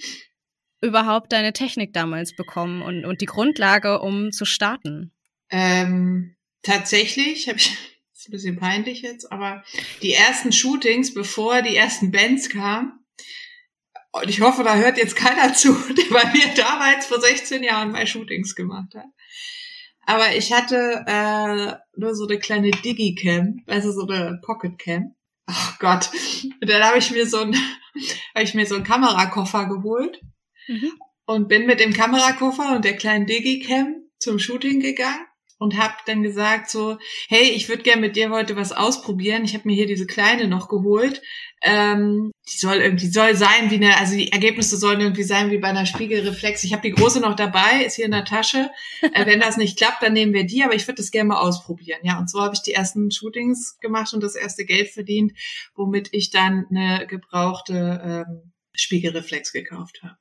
überhaupt 0.81 1.31
deine 1.33 1.53
Technik 1.53 1.93
damals 1.93 2.35
bekommen 2.35 2.81
und, 2.81 3.05
und 3.05 3.21
die 3.21 3.25
Grundlage, 3.25 3.99
um 3.99 4.31
zu 4.31 4.45
starten? 4.45 5.11
Ähm, 5.49 6.35
tatsächlich 6.61 7.47
habe 7.47 7.57
ich, 7.57 7.71
ist 8.13 8.27
ein 8.27 8.31
bisschen 8.31 8.57
peinlich 8.57 9.01
jetzt, 9.01 9.31
aber 9.31 9.63
die 10.01 10.13
ersten 10.13 10.51
Shootings, 10.51 11.13
bevor 11.13 11.61
die 11.61 11.75
ersten 11.75 12.11
Bands 12.11 12.49
kamen, 12.49 12.93
und 14.11 14.29
ich 14.29 14.41
hoffe, 14.41 14.63
da 14.63 14.75
hört 14.75 14.97
jetzt 14.97 15.15
keiner 15.15 15.53
zu, 15.53 15.73
der 15.89 16.13
bei 16.13 16.31
mir 16.31 16.53
damals 16.55 17.05
vor 17.05 17.19
16 17.19 17.63
Jahren 17.63 17.91
mal 17.91 18.07
Shootings 18.07 18.55
gemacht 18.55 18.93
hat. 18.95 19.05
Aber 20.05 20.35
ich 20.35 20.53
hatte 20.53 21.03
äh, 21.05 21.75
nur 21.99 22.15
so 22.15 22.25
eine 22.27 22.39
kleine 22.39 22.71
Digicam, 22.71 23.61
also 23.67 23.91
so 23.91 24.07
eine 24.07 24.39
Pocketcam. 24.41 25.13
Oh 25.49 25.73
Gott. 25.79 26.09
Und 26.43 26.69
dann 26.69 26.83
habe 26.83 26.97
ich 26.97 27.11
mir 27.11 27.27
so 27.27 27.39
ein, 27.39 27.55
habe 28.35 28.43
ich 28.43 28.53
mir 28.53 28.65
so 28.65 28.75
einen 28.75 28.83
Kamerakoffer 28.83 29.67
geholt 29.67 30.21
mhm. 30.67 30.91
und 31.25 31.47
bin 31.47 31.65
mit 31.65 31.79
dem 31.79 31.93
Kamerakoffer 31.93 32.75
und 32.75 32.85
der 32.85 32.97
kleinen 32.97 33.25
Digicam 33.25 33.95
zum 34.19 34.39
Shooting 34.39 34.79
gegangen 34.79 35.26
und 35.59 35.77
habe 35.77 35.95
dann 36.05 36.23
gesagt 36.23 36.69
so, 36.69 36.97
hey, 37.29 37.49
ich 37.49 37.67
würde 37.69 37.83
gerne 37.83 38.01
mit 38.01 38.15
dir 38.15 38.29
heute 38.29 38.55
was 38.55 38.71
ausprobieren. 38.71 39.43
Ich 39.43 39.53
habe 39.53 39.67
mir 39.67 39.75
hier 39.75 39.87
diese 39.87 40.05
kleine 40.05 40.47
noch 40.47 40.69
geholt. 40.69 41.21
Ähm, 41.63 42.31
die 42.47 42.57
soll 42.57 42.75
irgendwie 42.75 43.07
soll 43.07 43.35
sein 43.35 43.71
wie 43.71 43.75
eine, 43.75 43.97
also 43.97 44.15
die 44.15 44.31
Ergebnisse 44.31 44.77
sollen 44.77 45.01
irgendwie 45.01 45.23
sein 45.23 45.49
wie 45.49 45.57
bei 45.57 45.69
einer 45.69 45.87
Spiegelreflex. 45.87 46.63
Ich 46.63 46.73
habe 46.73 46.83
die 46.83 46.93
große 46.93 47.19
noch 47.19 47.35
dabei, 47.35 47.83
ist 47.83 47.95
hier 47.95 48.05
in 48.05 48.11
der 48.11 48.25
Tasche. 48.25 48.69
Äh, 49.01 49.25
wenn 49.25 49.39
das 49.39 49.57
nicht 49.57 49.77
klappt, 49.77 50.03
dann 50.03 50.13
nehmen 50.13 50.33
wir 50.33 50.45
die, 50.45 50.63
aber 50.63 50.75
ich 50.75 50.87
würde 50.87 51.01
das 51.01 51.09
gerne 51.11 51.29
mal 51.29 51.39
ausprobieren. 51.39 51.99
Ja, 52.03 52.19
und 52.19 52.29
so 52.29 52.41
habe 52.41 52.53
ich 52.53 52.61
die 52.61 52.73
ersten 52.73 53.09
Shootings 53.09 53.79
gemacht 53.79 54.13
und 54.13 54.21
das 54.21 54.35
erste 54.35 54.65
Geld 54.65 54.89
verdient, 54.89 55.33
womit 55.75 56.09
ich 56.11 56.29
dann 56.29 56.67
eine 56.69 57.07
gebrauchte 57.07 58.25
ähm, 58.27 58.53
Spiegelreflex 58.73 59.51
gekauft 59.51 60.01
habe. 60.03 60.17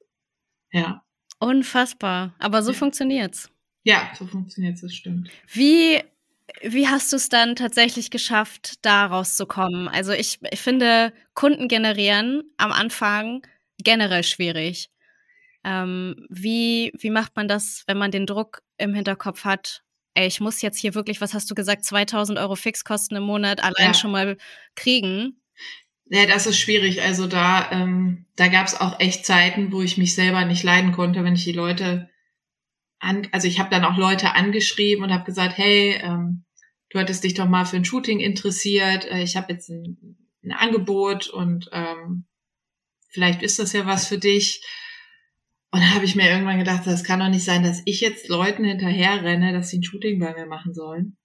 Ja. 0.72 1.02
Unfassbar. 1.38 2.34
Aber 2.38 2.62
so 2.62 2.72
ja. 2.72 2.78
funktioniert's. 2.78 3.50
Ja, 3.86 4.10
so 4.18 4.26
funktioniert 4.26 4.82
es, 4.82 4.92
stimmt. 4.92 5.30
Wie, 5.46 6.02
wie 6.60 6.88
hast 6.88 7.12
du 7.12 7.16
es 7.16 7.28
dann 7.28 7.54
tatsächlich 7.54 8.10
geschafft, 8.10 8.84
da 8.84 9.06
rauszukommen? 9.06 9.86
Also 9.86 10.10
ich, 10.10 10.40
ich 10.50 10.60
finde, 10.60 11.12
Kunden 11.34 11.68
generieren 11.68 12.42
am 12.56 12.72
Anfang 12.72 13.46
generell 13.78 14.24
schwierig. 14.24 14.90
Ähm, 15.62 16.26
wie, 16.28 16.92
wie 16.98 17.10
macht 17.10 17.36
man 17.36 17.46
das, 17.46 17.84
wenn 17.86 17.96
man 17.96 18.10
den 18.10 18.26
Druck 18.26 18.62
im 18.76 18.92
Hinterkopf 18.92 19.44
hat? 19.44 19.84
Ey, 20.14 20.26
ich 20.26 20.40
muss 20.40 20.62
jetzt 20.62 20.80
hier 20.80 20.96
wirklich, 20.96 21.20
was 21.20 21.32
hast 21.32 21.48
du 21.48 21.54
gesagt, 21.54 21.84
2000 21.84 22.40
Euro 22.40 22.56
Fixkosten 22.56 23.16
im 23.16 23.22
Monat 23.22 23.62
allein 23.62 23.92
ja. 23.92 23.94
schon 23.94 24.10
mal 24.10 24.36
kriegen. 24.74 25.40
Ja, 26.06 26.26
das 26.26 26.48
ist 26.48 26.58
schwierig. 26.58 27.02
Also 27.02 27.28
da, 27.28 27.70
ähm, 27.70 28.26
da 28.34 28.48
gab 28.48 28.66
es 28.66 28.80
auch 28.80 28.98
echt 28.98 29.24
Zeiten, 29.24 29.70
wo 29.70 29.80
ich 29.80 29.96
mich 29.96 30.16
selber 30.16 30.44
nicht 30.44 30.64
leiden 30.64 30.90
konnte, 30.90 31.22
wenn 31.22 31.36
ich 31.36 31.44
die 31.44 31.52
Leute 31.52 32.10
an, 32.98 33.28
also 33.32 33.46
ich 33.48 33.58
habe 33.58 33.70
dann 33.70 33.84
auch 33.84 33.96
Leute 33.96 34.34
angeschrieben 34.34 35.04
und 35.04 35.12
habe 35.12 35.24
gesagt, 35.24 35.58
hey, 35.58 35.98
ähm, 36.02 36.44
du 36.90 36.98
hattest 36.98 37.24
dich 37.24 37.34
doch 37.34 37.48
mal 37.48 37.64
für 37.64 37.76
ein 37.76 37.84
Shooting 37.84 38.20
interessiert, 38.20 39.04
äh, 39.10 39.22
ich 39.22 39.36
habe 39.36 39.52
jetzt 39.52 39.68
ein, 39.68 40.16
ein, 40.44 40.52
Angebot 40.52 41.28
und 41.28 41.68
ähm, 41.72 42.26
vielleicht 43.08 43.42
ist 43.42 43.58
das 43.58 43.72
ja 43.72 43.86
was 43.86 44.06
für 44.06 44.18
dich. 44.18 44.64
Und 45.72 45.80
dann 45.80 45.94
habe 45.94 46.04
ich 46.04 46.14
mir 46.14 46.30
irgendwann 46.30 46.58
gedacht, 46.58 46.86
das 46.86 47.04
kann 47.04 47.20
doch 47.20 47.28
nicht 47.28 47.44
sein, 47.44 47.62
dass 47.62 47.82
ich 47.84 48.00
jetzt 48.00 48.28
Leuten 48.28 48.64
hinterher 48.64 49.22
renne, 49.22 49.52
dass 49.52 49.68
sie 49.68 49.78
ein 49.78 49.82
Shooting 49.82 50.18
bei 50.20 50.32
mir 50.32 50.46
machen 50.46 50.72
sollen. 50.72 51.16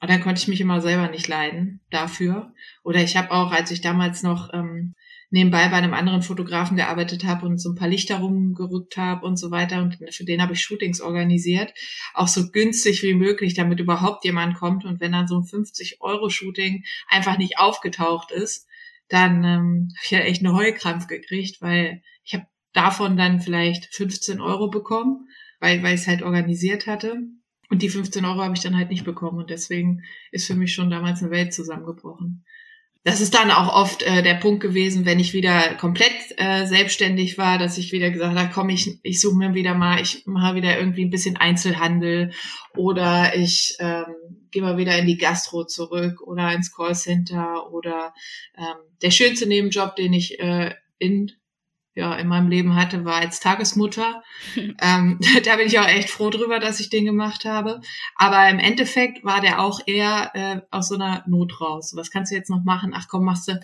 Und 0.00 0.10
dann 0.10 0.20
konnte 0.20 0.40
ich 0.40 0.48
mich 0.48 0.60
immer 0.60 0.80
selber 0.80 1.08
nicht 1.08 1.28
leiden 1.28 1.80
dafür. 1.90 2.54
Oder 2.84 3.02
ich 3.02 3.16
habe 3.16 3.30
auch, 3.32 3.52
als 3.52 3.70
ich 3.70 3.80
damals 3.80 4.22
noch 4.22 4.52
ähm, 4.52 4.94
nebenbei 5.30 5.68
bei 5.68 5.76
einem 5.76 5.94
anderen 5.94 6.22
Fotografen 6.22 6.76
gearbeitet 6.76 7.24
habe 7.24 7.46
und 7.46 7.58
so 7.58 7.70
ein 7.70 7.76
paar 7.76 7.88
Lichter 7.88 8.18
rumgerückt 8.18 8.96
habe 8.96 9.24
und 9.24 9.36
so 9.36 9.50
weiter. 9.50 9.80
Und 9.80 9.98
für 10.10 10.24
den 10.24 10.42
habe 10.42 10.52
ich 10.52 10.62
Shootings 10.62 11.00
organisiert. 11.00 11.72
Auch 12.14 12.28
so 12.28 12.50
günstig 12.50 13.02
wie 13.02 13.14
möglich, 13.14 13.54
damit 13.54 13.80
überhaupt 13.80 14.24
jemand 14.24 14.56
kommt. 14.56 14.84
Und 14.84 15.00
wenn 15.00 15.12
dann 15.12 15.28
so 15.28 15.36
ein 15.36 15.44
50-Euro-Shooting 15.44 16.84
einfach 17.08 17.38
nicht 17.38 17.58
aufgetaucht 17.58 18.32
ist, 18.32 18.66
dann 19.08 19.44
ähm, 19.44 19.88
habe 19.96 20.04
ich 20.04 20.10
ja 20.10 20.18
echt 20.20 20.44
eine 20.44 20.54
Heulkrampf 20.54 21.06
gekriegt, 21.06 21.62
weil 21.62 22.02
ich 22.24 22.34
habe 22.34 22.46
davon 22.72 23.16
dann 23.16 23.40
vielleicht 23.40 23.94
15 23.94 24.40
Euro 24.40 24.68
bekommen, 24.68 25.28
weil, 25.60 25.82
weil 25.82 25.94
ich 25.94 26.02
es 26.02 26.06
halt 26.06 26.22
organisiert 26.22 26.86
hatte. 26.86 27.18
Und 27.68 27.82
die 27.82 27.88
15 27.88 28.24
Euro 28.24 28.42
habe 28.42 28.54
ich 28.54 28.62
dann 28.62 28.76
halt 28.76 28.90
nicht 28.90 29.04
bekommen. 29.04 29.38
Und 29.38 29.50
deswegen 29.50 30.02
ist 30.32 30.48
für 30.48 30.56
mich 30.56 30.74
schon 30.74 30.90
damals 30.90 31.22
eine 31.22 31.30
Welt 31.30 31.54
zusammengebrochen 31.54 32.44
das 33.02 33.22
ist 33.22 33.34
dann 33.34 33.50
auch 33.50 33.74
oft 33.74 34.02
äh, 34.02 34.22
der 34.22 34.34
Punkt 34.34 34.60
gewesen, 34.60 35.06
wenn 35.06 35.20
ich 35.20 35.32
wieder 35.32 35.74
komplett 35.76 36.12
äh, 36.36 36.66
selbstständig 36.66 37.38
war, 37.38 37.58
dass 37.58 37.78
ich 37.78 37.92
wieder 37.92 38.10
gesagt 38.10 38.38
habe, 38.38 38.50
komm, 38.52 38.68
ich, 38.68 38.98
ich 39.02 39.20
suche 39.20 39.36
mir 39.36 39.54
wieder 39.54 39.74
mal, 39.74 40.00
ich 40.00 40.24
mache 40.26 40.54
wieder 40.56 40.78
irgendwie 40.78 41.04
ein 41.04 41.10
bisschen 41.10 41.38
Einzelhandel 41.38 42.32
oder 42.76 43.34
ich 43.34 43.76
ähm, 43.78 44.04
gehe 44.50 44.62
mal 44.62 44.76
wieder 44.76 44.98
in 44.98 45.06
die 45.06 45.16
Gastro 45.16 45.64
zurück 45.64 46.20
oder 46.20 46.52
ins 46.52 46.74
Callcenter 46.74 47.72
oder 47.72 48.12
ähm, 48.58 48.76
der 49.00 49.10
schönste 49.10 49.46
Nebenjob, 49.46 49.96
den 49.96 50.12
ich 50.12 50.38
äh, 50.38 50.74
in 50.98 51.32
ja, 52.00 52.14
in 52.14 52.28
meinem 52.28 52.48
Leben 52.48 52.76
hatte, 52.76 53.04
war 53.04 53.16
als 53.16 53.40
Tagesmutter. 53.40 54.22
ähm, 54.56 55.20
da 55.44 55.56
bin 55.56 55.66
ich 55.66 55.78
auch 55.78 55.86
echt 55.86 56.08
froh 56.08 56.30
drüber, 56.30 56.58
dass 56.58 56.80
ich 56.80 56.88
den 56.88 57.04
gemacht 57.04 57.44
habe. 57.44 57.82
Aber 58.16 58.48
im 58.48 58.58
Endeffekt 58.58 59.22
war 59.22 59.42
der 59.42 59.60
auch 59.60 59.80
eher 59.86 60.30
äh, 60.34 60.60
aus 60.70 60.88
so 60.88 60.94
einer 60.94 61.22
Not 61.26 61.60
raus. 61.60 61.92
Was 61.94 62.10
kannst 62.10 62.32
du 62.32 62.36
jetzt 62.36 62.48
noch 62.48 62.64
machen? 62.64 62.94
Ach 62.96 63.06
komm, 63.06 63.24
machst 63.24 63.48
du, 63.48 63.60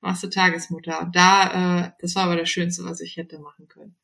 machst 0.00 0.22
du 0.22 0.28
Tagesmutter. 0.28 1.00
Und 1.00 1.16
da, 1.16 1.86
äh, 1.86 1.90
das 2.00 2.14
war 2.14 2.24
aber 2.24 2.36
das 2.36 2.48
Schönste, 2.48 2.84
was 2.84 3.00
ich 3.00 3.16
hätte 3.16 3.40
machen 3.40 3.66
können. 3.66 3.96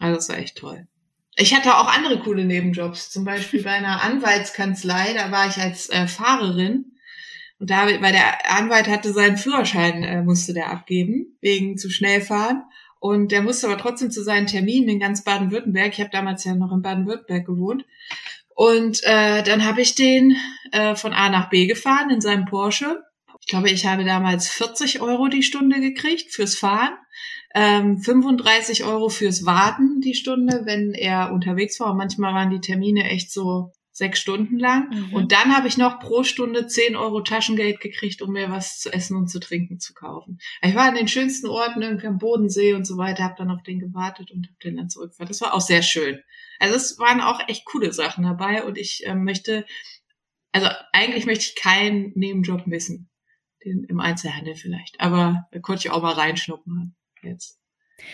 Also 0.00 0.16
das 0.16 0.28
war 0.28 0.38
echt 0.38 0.58
toll. 0.58 0.88
Ich 1.36 1.54
hatte 1.54 1.76
auch 1.76 1.86
andere 1.86 2.18
coole 2.18 2.44
Nebenjobs. 2.44 3.10
Zum 3.10 3.24
Beispiel 3.24 3.62
bei 3.62 3.70
einer 3.70 4.02
Anwaltskanzlei, 4.02 5.14
da 5.14 5.30
war 5.30 5.46
ich 5.46 5.58
als 5.58 5.88
äh, 5.90 6.08
Fahrerin 6.08 6.93
und 7.58 7.70
da, 7.70 7.86
weil 7.86 8.12
der 8.12 8.50
Anwalt 8.50 8.88
hatte 8.88 9.12
seinen 9.12 9.36
Führerschein, 9.36 10.02
äh, 10.02 10.22
musste 10.22 10.54
der 10.54 10.70
abgeben, 10.70 11.38
wegen 11.40 11.78
zu 11.78 11.88
schnell 11.88 12.20
fahren. 12.20 12.64
Und 12.98 13.32
der 13.32 13.42
musste 13.42 13.66
aber 13.66 13.78
trotzdem 13.78 14.10
zu 14.10 14.24
seinen 14.24 14.46
Terminen 14.46 14.88
in 14.88 14.98
ganz 14.98 15.24
Baden-Württemberg. 15.24 15.92
Ich 15.92 16.00
habe 16.00 16.10
damals 16.10 16.44
ja 16.44 16.54
noch 16.54 16.72
in 16.72 16.82
Baden-Württemberg 16.82 17.46
gewohnt. 17.46 17.84
Und 18.54 19.02
äh, 19.04 19.42
dann 19.42 19.64
habe 19.64 19.82
ich 19.82 19.94
den 19.94 20.36
äh, 20.72 20.94
von 20.94 21.12
A 21.12 21.28
nach 21.28 21.50
B 21.50 21.66
gefahren 21.66 22.10
in 22.10 22.20
seinem 22.20 22.46
Porsche. 22.46 23.02
Ich 23.40 23.46
glaube, 23.46 23.68
ich 23.68 23.84
habe 23.84 24.04
damals 24.04 24.48
40 24.48 25.02
Euro 25.02 25.28
die 25.28 25.42
Stunde 25.42 25.80
gekriegt 25.80 26.32
fürs 26.32 26.56
Fahren, 26.56 26.94
ähm, 27.54 27.98
35 27.98 28.84
Euro 28.84 29.10
fürs 29.10 29.44
Warten 29.44 30.00
die 30.00 30.14
Stunde, 30.14 30.62
wenn 30.64 30.92
er 30.94 31.30
unterwegs 31.30 31.78
war. 31.78 31.90
Und 31.90 31.98
manchmal 31.98 32.32
waren 32.32 32.50
die 32.50 32.60
Termine 32.60 33.04
echt 33.04 33.30
so 33.30 33.72
sechs 33.94 34.18
Stunden 34.18 34.58
lang. 34.58 34.90
Mhm. 34.90 35.14
Und 35.14 35.32
dann 35.32 35.56
habe 35.56 35.68
ich 35.68 35.78
noch 35.78 36.00
pro 36.00 36.24
Stunde 36.24 36.66
zehn 36.66 36.96
Euro 36.96 37.20
Taschengeld 37.20 37.80
gekriegt, 37.80 38.22
um 38.22 38.32
mir 38.32 38.50
was 38.50 38.80
zu 38.80 38.92
essen 38.92 39.16
und 39.16 39.28
zu 39.28 39.38
trinken 39.38 39.78
zu 39.78 39.94
kaufen. 39.94 40.40
Ich 40.62 40.74
war 40.74 40.88
an 40.88 40.96
den 40.96 41.06
schönsten 41.06 41.46
Orten, 41.46 41.80
irgendwie 41.80 42.08
am 42.08 42.18
Bodensee 42.18 42.74
und 42.74 42.86
so 42.86 42.98
weiter, 42.98 43.22
habe 43.22 43.36
dann 43.38 43.52
auf 43.52 43.62
den 43.62 43.78
gewartet 43.78 44.32
und 44.32 44.46
habe 44.48 44.56
den 44.64 44.76
dann 44.76 44.90
zurückgefahren. 44.90 45.28
Das 45.28 45.40
war 45.40 45.54
auch 45.54 45.60
sehr 45.60 45.82
schön. 45.82 46.20
Also 46.58 46.74
es 46.74 46.98
waren 46.98 47.20
auch 47.20 47.40
echt 47.48 47.64
coole 47.66 47.92
Sachen 47.92 48.24
dabei 48.24 48.64
und 48.64 48.76
ich 48.76 49.06
äh, 49.06 49.14
möchte, 49.14 49.64
also 50.50 50.68
eigentlich 50.92 51.24
möchte 51.24 51.44
ich 51.44 51.54
keinen 51.54 52.12
Nebenjob 52.16 52.66
missen. 52.66 53.08
Den 53.64 53.84
im 53.84 54.00
Einzelhandel 54.00 54.56
vielleicht. 54.56 55.00
Aber 55.00 55.46
da 55.52 55.60
konnte 55.60 55.86
ich 55.86 55.92
auch 55.92 56.02
mal 56.02 56.14
reinschnuppern 56.14 56.96
jetzt. 57.22 57.63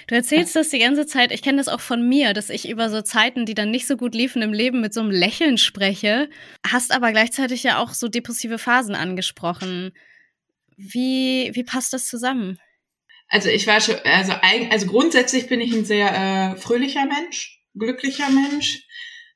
Du 0.06 0.14
erzählst 0.14 0.56
das 0.56 0.70
die 0.70 0.78
ganze 0.78 1.06
Zeit, 1.06 1.32
ich 1.32 1.42
kenne 1.42 1.58
das 1.58 1.68
auch 1.68 1.80
von 1.80 2.06
mir, 2.06 2.32
dass 2.32 2.50
ich 2.50 2.68
über 2.68 2.90
so 2.90 3.02
Zeiten, 3.02 3.46
die 3.46 3.54
dann 3.54 3.70
nicht 3.70 3.86
so 3.86 3.96
gut 3.96 4.14
liefen 4.14 4.42
im 4.42 4.52
Leben, 4.52 4.80
mit 4.80 4.92
so 4.92 5.00
einem 5.00 5.10
Lächeln 5.10 5.58
spreche, 5.58 6.28
hast 6.66 6.92
aber 6.92 7.12
gleichzeitig 7.12 7.62
ja 7.62 7.78
auch 7.78 7.94
so 7.94 8.08
depressive 8.08 8.58
Phasen 8.58 8.94
angesprochen. 8.94 9.92
Wie, 10.76 11.50
wie 11.54 11.64
passt 11.64 11.92
das 11.92 12.08
zusammen? 12.08 12.58
Also 13.28 13.48
ich 13.48 13.66
war 13.66 13.80
schon, 13.80 13.96
also, 14.04 14.32
also 14.70 14.86
grundsätzlich 14.86 15.48
bin 15.48 15.60
ich 15.60 15.72
ein 15.72 15.84
sehr 15.84 16.12
äh, 16.12 16.56
fröhlicher 16.56 17.06
Mensch, 17.06 17.60
glücklicher 17.78 18.28
Mensch. 18.30 18.84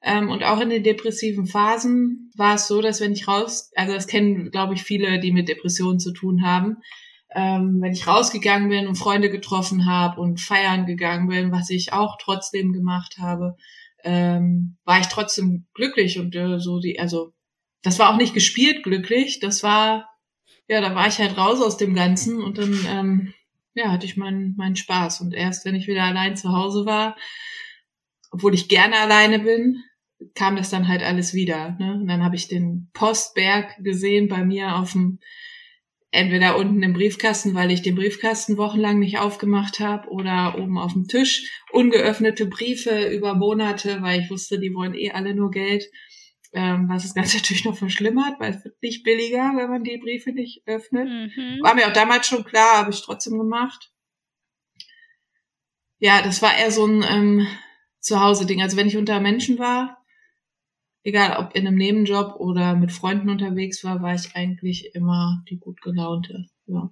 Ähm, 0.03 0.29
und 0.29 0.43
auch 0.43 0.61
in 0.61 0.69
den 0.69 0.83
depressiven 0.83 1.47
Phasen 1.47 2.31
war 2.37 2.57
es 2.57 2.67
so, 2.67 2.83
dass 2.83 3.01
wenn 3.01 3.13
ich 3.13 3.27
raus, 3.29 3.71
also 3.75 3.95
das 3.95 4.07
kennen, 4.07 4.51
glaube 4.51 4.75
ich, 4.75 4.83
viele, 4.83 5.21
die 5.21 5.33
mit 5.33 5.49
Depressionen 5.49 6.01
zu 6.01 6.13
tun 6.13 6.43
haben, 6.45 6.79
ähm, 7.35 7.79
wenn 7.81 7.93
ich 7.93 8.07
rausgegangen 8.07 8.69
bin 8.69 8.87
und 8.87 8.97
Freunde 8.97 9.31
getroffen 9.31 9.87
habe 9.87 10.21
und 10.21 10.41
feiern 10.41 10.87
gegangen 10.87 11.29
bin, 11.29 11.53
was 11.53 11.71
ich 11.71 11.93
auch 11.93 12.17
trotzdem 12.21 12.73
gemacht 12.73 13.17
habe, 13.19 13.57
ähm, 14.05 14.77
war 14.85 15.01
ich 15.01 15.07
trotzdem 15.07 15.67
glücklich 15.75 16.19
und 16.19 16.35
äh, 16.37 16.59
so 16.61 16.79
die, 16.79 16.99
also 17.01 17.33
das 17.83 17.99
war 17.99 18.13
auch 18.13 18.17
nicht 18.17 18.35
gespielt 18.35 18.83
glücklich, 18.85 19.41
das 19.41 19.63
war, 19.63 20.09
ja, 20.69 20.81
da 20.81 20.95
war 20.95 21.09
ich 21.09 21.19
halt 21.19 21.37
raus 21.37 21.61
aus 21.61 21.77
dem 21.77 21.95
Ganzen 21.95 22.43
und 22.43 22.59
dann, 22.59 22.79
ähm, 22.89 23.35
ja, 23.75 23.91
hatte 23.91 24.07
ich 24.07 24.17
meinen 24.17 24.55
meinen 24.57 24.77
Spaß 24.77 25.21
und 25.21 25.35
erst 25.35 25.65
wenn 25.65 25.75
ich 25.75 25.89
wieder 25.89 26.05
allein 26.05 26.37
zu 26.37 26.53
Hause 26.53 26.87
war, 26.87 27.17
obwohl 28.31 28.55
ich 28.55 28.69
gerne 28.69 28.97
alleine 28.99 29.41
bin, 29.41 29.83
kam 30.35 30.57
das 30.57 30.71
dann 30.71 30.89
halt 30.89 31.03
alles 31.03 31.35
wieder. 31.35 31.77
Ne? 31.79 31.95
Und 31.95 32.07
dann 32.07 32.25
habe 32.25 32.37
ich 32.37 32.49
den 32.49 32.91
Postberg 32.93 33.77
gesehen 33.83 34.29
bei 34.29 34.45
mir 34.45 34.77
auf 34.77 34.93
dem 34.93 35.19
entweder 36.15 36.57
unten 36.57 36.83
im 36.83 36.93
Briefkasten, 36.93 37.55
weil 37.55 37.73
ich 37.73 37.83
den 37.83 37.97
Briefkasten 37.97 38.57
wochenlang 38.57 39.01
nicht 39.01 39.19
aufgemacht 39.19 39.81
habe, 39.81 40.09
oder 40.09 40.57
oben 40.57 40.79
auf 40.79 40.93
dem 40.93 41.09
Tisch 41.09 41.51
ungeöffnete 41.73 42.47
Briefe 42.47 43.09
über 43.13 43.35
Monate, 43.35 44.01
weil 44.01 44.21
ich 44.21 44.31
wusste, 44.31 44.61
die 44.61 44.73
wollen 44.75 44.95
eh 44.95 45.11
alle 45.11 45.35
nur 45.35 45.51
Geld. 45.51 45.91
Ähm, 46.53 46.89
was 46.89 47.03
das 47.03 47.15
Ganze 47.15 47.37
natürlich 47.39 47.65
noch 47.65 47.77
verschlimmert, 47.77 48.39
weil 48.39 48.55
es 48.55 48.65
wird 48.65 48.81
nicht 48.81 49.03
billiger, 49.03 49.55
wenn 49.57 49.69
man 49.69 49.83
die 49.83 49.99
Briefe 49.99 50.31
nicht 50.31 50.63
öffnet. 50.67 51.09
Mhm. 51.09 51.59
War 51.63 51.75
mir 51.75 51.89
auch 51.89 51.93
damals 51.93 52.29
schon 52.29 52.45
klar, 52.45 52.79
habe 52.79 52.93
ich 52.93 53.03
trotzdem 53.03 53.37
gemacht. 53.37 53.91
Ja, 55.99 56.23
das 56.23 56.43
war 56.43 56.57
eher 56.57 56.71
so 56.71 56.87
ein 56.87 57.05
ähm, 57.09 57.47
Zuhause-Ding. 57.99 58.63
Also 58.63 58.77
wenn 58.77 58.87
ich 58.87 58.97
unter 58.97 59.19
Menschen 59.19 59.59
war, 59.59 60.04
egal 61.05 61.37
ob 61.37 61.55
in 61.55 61.67
einem 61.67 61.77
Nebenjob 61.77 62.37
oder 62.37 62.75
mit 62.75 62.91
Freunden 62.91 63.31
unterwegs 63.31 63.85
war, 63.85 64.03
war 64.03 64.15
ich 64.15 64.35
eigentlich 64.35 64.95
immer 64.95 65.45
die 65.49 65.59
gut 65.59 65.81
gelaunte. 65.81 66.47
Ja. 66.67 66.91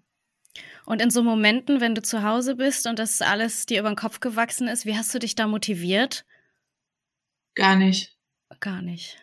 Und 0.84 1.00
in 1.00 1.10
so 1.10 1.22
Momenten, 1.22 1.80
wenn 1.80 1.94
du 1.94 2.02
zu 2.02 2.22
Hause 2.22 2.56
bist 2.56 2.86
und 2.86 2.98
das 2.98 3.22
alles 3.22 3.66
dir 3.66 3.80
über 3.80 3.90
den 3.90 3.96
Kopf 3.96 4.20
gewachsen 4.20 4.68
ist, 4.68 4.84
wie 4.84 4.96
hast 4.96 5.14
du 5.14 5.18
dich 5.18 5.34
da 5.34 5.46
motiviert? 5.46 6.24
Gar 7.54 7.76
nicht. 7.76 8.16
Gar 8.60 8.82
nicht. 8.82 9.16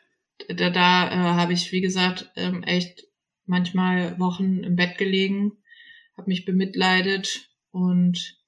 Da, 0.48 0.70
da 0.70 1.12
äh, 1.12 1.16
habe 1.16 1.54
ich, 1.54 1.72
wie 1.72 1.82
gesagt, 1.82 2.32
ähm, 2.36 2.64
echt 2.64 3.08
manchmal 3.46 4.18
Wochen 4.20 4.64
im 4.64 4.76
Bett 4.76 4.98
gelegen, 4.98 5.58
habe 6.18 6.30
mich 6.30 6.46
bemitleidet 6.46 7.50
und 7.72 8.39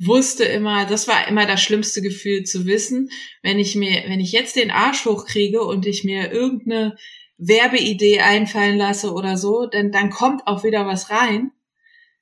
wusste 0.00 0.44
immer, 0.44 0.86
das 0.86 1.08
war 1.08 1.28
immer 1.28 1.46
das 1.46 1.62
schlimmste 1.62 2.00
Gefühl 2.02 2.44
zu 2.44 2.66
wissen, 2.66 3.10
wenn 3.42 3.58
ich 3.58 3.74
mir, 3.76 4.04
wenn 4.06 4.20
ich 4.20 4.32
jetzt 4.32 4.56
den 4.56 4.70
Arsch 4.70 5.04
hochkriege 5.04 5.62
und 5.62 5.86
ich 5.86 6.04
mir 6.04 6.32
irgendeine 6.32 6.96
Werbeidee 7.36 8.20
einfallen 8.20 8.76
lasse 8.76 9.12
oder 9.12 9.36
so, 9.36 9.66
denn 9.66 9.92
dann 9.92 10.10
kommt 10.10 10.46
auch 10.46 10.64
wieder 10.64 10.86
was 10.86 11.10
rein. 11.10 11.52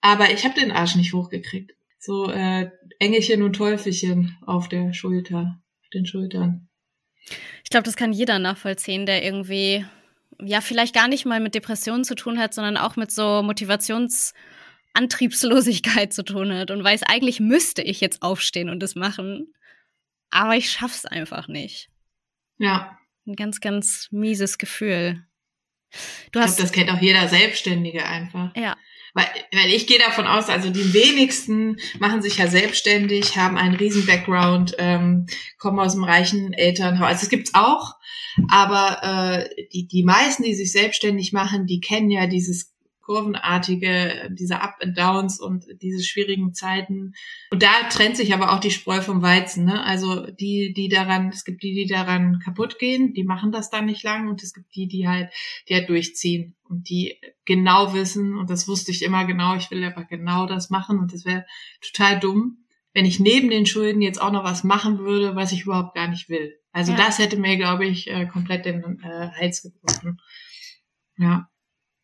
Aber 0.00 0.30
ich 0.30 0.44
habe 0.44 0.58
den 0.58 0.70
Arsch 0.70 0.96
nicht 0.96 1.12
hochgekriegt. 1.12 1.72
So 1.98 2.30
äh, 2.30 2.70
Engelchen 3.00 3.42
und 3.42 3.54
Teufelchen 3.54 4.36
auf 4.46 4.68
der 4.68 4.92
Schulter, 4.92 5.60
auf 5.82 5.88
den 5.92 6.06
Schultern. 6.06 6.68
Ich 7.64 7.70
glaube, 7.70 7.84
das 7.84 7.96
kann 7.96 8.12
jeder 8.12 8.38
nachvollziehen, 8.38 9.07
der 9.07 9.24
irgendwie 9.24 9.84
ja 10.40 10.61
vielleicht 10.61 10.94
gar 10.94 11.09
nicht 11.09 11.26
mal 11.26 11.40
mit 11.40 11.55
Depressionen 11.55 12.05
zu 12.05 12.14
tun 12.14 12.38
hat, 12.38 12.55
sondern 12.55 12.76
auch 12.76 12.96
mit 12.96 13.11
so 13.11 13.42
Motivations 13.42 14.34
Antriebslosigkeit 14.99 16.12
zu 16.12 16.24
tun 16.24 16.53
hat 16.53 16.72
und 16.72 16.82
weiß, 16.82 17.05
eigentlich 17.05 17.38
müsste 17.38 17.82
ich 17.82 18.01
jetzt 18.01 18.22
aufstehen 18.22 18.68
und 18.68 18.80
das 18.80 18.96
machen, 18.96 19.55
aber 20.30 20.57
ich 20.57 20.70
schaff's 20.70 21.07
einfach 21.07 21.46
nicht. 21.46 21.88
Ja. 22.59 22.99
Ein 23.26 23.36
ganz, 23.36 23.61
ganz 23.61 24.09
mieses 24.11 24.59
Gefühl. 24.59 25.24
Du 26.32 26.40
ich 26.40 26.46
glaube, 26.46 26.55
das 26.59 26.72
kennt 26.72 26.90
auch 26.90 27.01
jeder 27.01 27.28
Selbstständige 27.28 28.05
einfach. 28.05 28.55
Ja. 28.57 28.76
Weil, 29.14 29.26
weil 29.53 29.70
ich 29.70 29.86
gehe 29.86 29.99
davon 29.99 30.26
aus, 30.26 30.49
also 30.49 30.70
die 30.70 30.92
wenigsten 30.92 31.76
machen 31.99 32.20
sich 32.20 32.36
ja 32.36 32.49
selbstständig, 32.49 33.36
haben 33.36 33.57
einen 33.57 33.76
riesen 33.76 34.05
Background, 34.05 34.74
ähm, 34.78 35.26
kommen 35.59 35.78
aus 35.78 35.94
einem 35.94 36.05
reichen 36.05 36.53
Elternhaus. 36.53 37.09
Also 37.09 37.22
es 37.22 37.30
gibt's 37.30 37.55
auch, 37.55 37.94
aber 38.51 39.46
äh, 39.49 39.66
die, 39.72 39.86
die 39.86 40.03
meisten, 40.03 40.42
die 40.42 40.55
sich 40.55 40.72
selbstständig 40.72 41.32
machen, 41.32 41.66
die 41.66 41.80
kennen 41.80 42.11
ja 42.11 42.26
dieses 42.26 42.74
kurvenartige, 43.09 44.28
diese 44.30 44.61
Up 44.61 44.76
and 44.82 44.98
Downs 44.98 45.40
und 45.40 45.64
diese 45.80 46.04
schwierigen 46.04 46.52
Zeiten. 46.52 47.14
Und 47.50 47.62
da 47.62 47.88
trennt 47.90 48.18
sich 48.18 48.34
aber 48.34 48.52
auch 48.52 48.61
die 48.61 48.70
Spreu 48.70 49.00
vom 49.00 49.22
Weizen. 49.22 49.64
Ne? 49.64 49.82
Also 49.82 50.26
die, 50.26 50.74
die 50.74 50.90
daran, 50.90 51.30
es 51.30 51.46
gibt 51.46 51.62
die, 51.62 51.72
die 51.72 51.86
daran 51.86 52.38
kaputt 52.44 52.78
gehen, 52.78 53.14
die 53.14 53.24
machen 53.24 53.50
das 53.50 53.70
dann 53.70 53.86
nicht 53.86 54.02
lang 54.02 54.28
und 54.28 54.42
es 54.42 54.52
gibt 54.52 54.74
die, 54.76 54.88
die 54.88 55.09
halt, 55.09 55.30
die 55.70 55.74
halt 55.74 55.88
durchziehen 55.88 56.54
und 56.64 56.90
die 56.90 57.16
genau 57.46 57.94
wissen, 57.94 58.36
und 58.36 58.50
das 58.50 58.68
wusste 58.68 58.90
ich 58.90 59.02
immer 59.02 59.24
genau, 59.24 59.56
ich 59.56 59.70
will 59.70 59.82
aber 59.84 60.04
genau 60.04 60.44
das 60.44 60.68
machen 60.68 60.98
und 60.98 61.14
das 61.14 61.24
wäre 61.24 61.46
total 61.80 62.20
dumm, 62.20 62.59
wenn 62.92 63.06
ich 63.06 63.20
neben 63.20 63.48
den 63.48 63.64
Schulden 63.64 64.02
jetzt 64.02 64.20
auch 64.20 64.32
noch 64.32 64.44
was 64.44 64.64
machen 64.64 64.98
würde, 64.98 65.34
was 65.34 65.52
ich 65.52 65.62
überhaupt 65.62 65.94
gar 65.94 66.09
nicht 66.09 66.28
will. 66.28 66.59
Also 66.72 66.92
ja. 66.92 66.98
das 66.98 67.18
hätte 67.18 67.38
mir, 67.38 67.56
glaube 67.56 67.86
ich, 67.86 68.11
äh, 68.11 68.26
komplett 68.26 68.66
den 68.66 69.00
äh, 69.02 69.30
Hals 69.30 69.62
gebrochen. 69.62 70.20
Ja. 71.16 71.48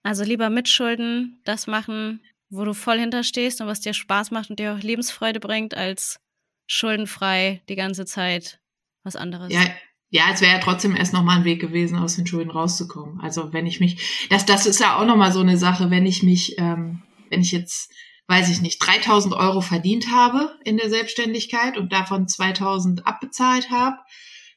Also 0.04 0.22
lieber 0.22 0.50
mit 0.50 0.68
Schulden 0.68 1.40
das 1.44 1.66
machen, 1.66 2.20
wo 2.50 2.64
du 2.64 2.74
voll 2.74 3.00
hinterstehst 3.00 3.60
und 3.60 3.66
was 3.66 3.80
dir 3.80 3.94
Spaß 3.94 4.30
macht 4.30 4.50
und 4.50 4.58
dir 4.58 4.74
auch 4.74 4.80
Lebensfreude 4.80 5.40
bringt, 5.40 5.74
als 5.74 6.20
schuldenfrei 6.66 7.62
die 7.68 7.74
ganze 7.74 8.04
Zeit 8.04 8.60
was 9.02 9.16
anderes. 9.16 9.52
Ja, 9.52 9.62
ja, 10.10 10.24
es 10.32 10.42
wäre 10.42 10.52
ja 10.52 10.60
trotzdem 10.60 10.94
erst 10.94 11.14
nochmal 11.14 11.38
ein 11.38 11.44
Weg 11.44 11.60
gewesen, 11.60 11.98
aus 11.98 12.16
den 12.16 12.26
Schulden 12.26 12.50
rauszukommen. 12.50 13.18
Also 13.20 13.52
wenn 13.52 13.66
ich 13.66 13.80
mich, 13.80 14.28
das, 14.28 14.44
das 14.44 14.66
ist 14.66 14.78
ja 14.78 14.98
auch 14.98 15.06
nochmal 15.06 15.32
so 15.32 15.40
eine 15.40 15.56
Sache, 15.56 15.90
wenn 15.90 16.06
ich 16.06 16.22
mich, 16.22 16.58
ähm, 16.58 17.02
wenn 17.30 17.40
ich 17.40 17.50
jetzt, 17.50 17.90
weiß 18.28 18.50
ich 18.50 18.60
nicht, 18.60 18.78
3000 18.78 19.34
Euro 19.34 19.62
verdient 19.62 20.10
habe 20.12 20.54
in 20.64 20.76
der 20.76 20.90
Selbstständigkeit 20.90 21.78
und 21.78 21.92
davon 21.92 22.28
2000 22.28 23.06
abbezahlt 23.06 23.70
habe 23.70 23.96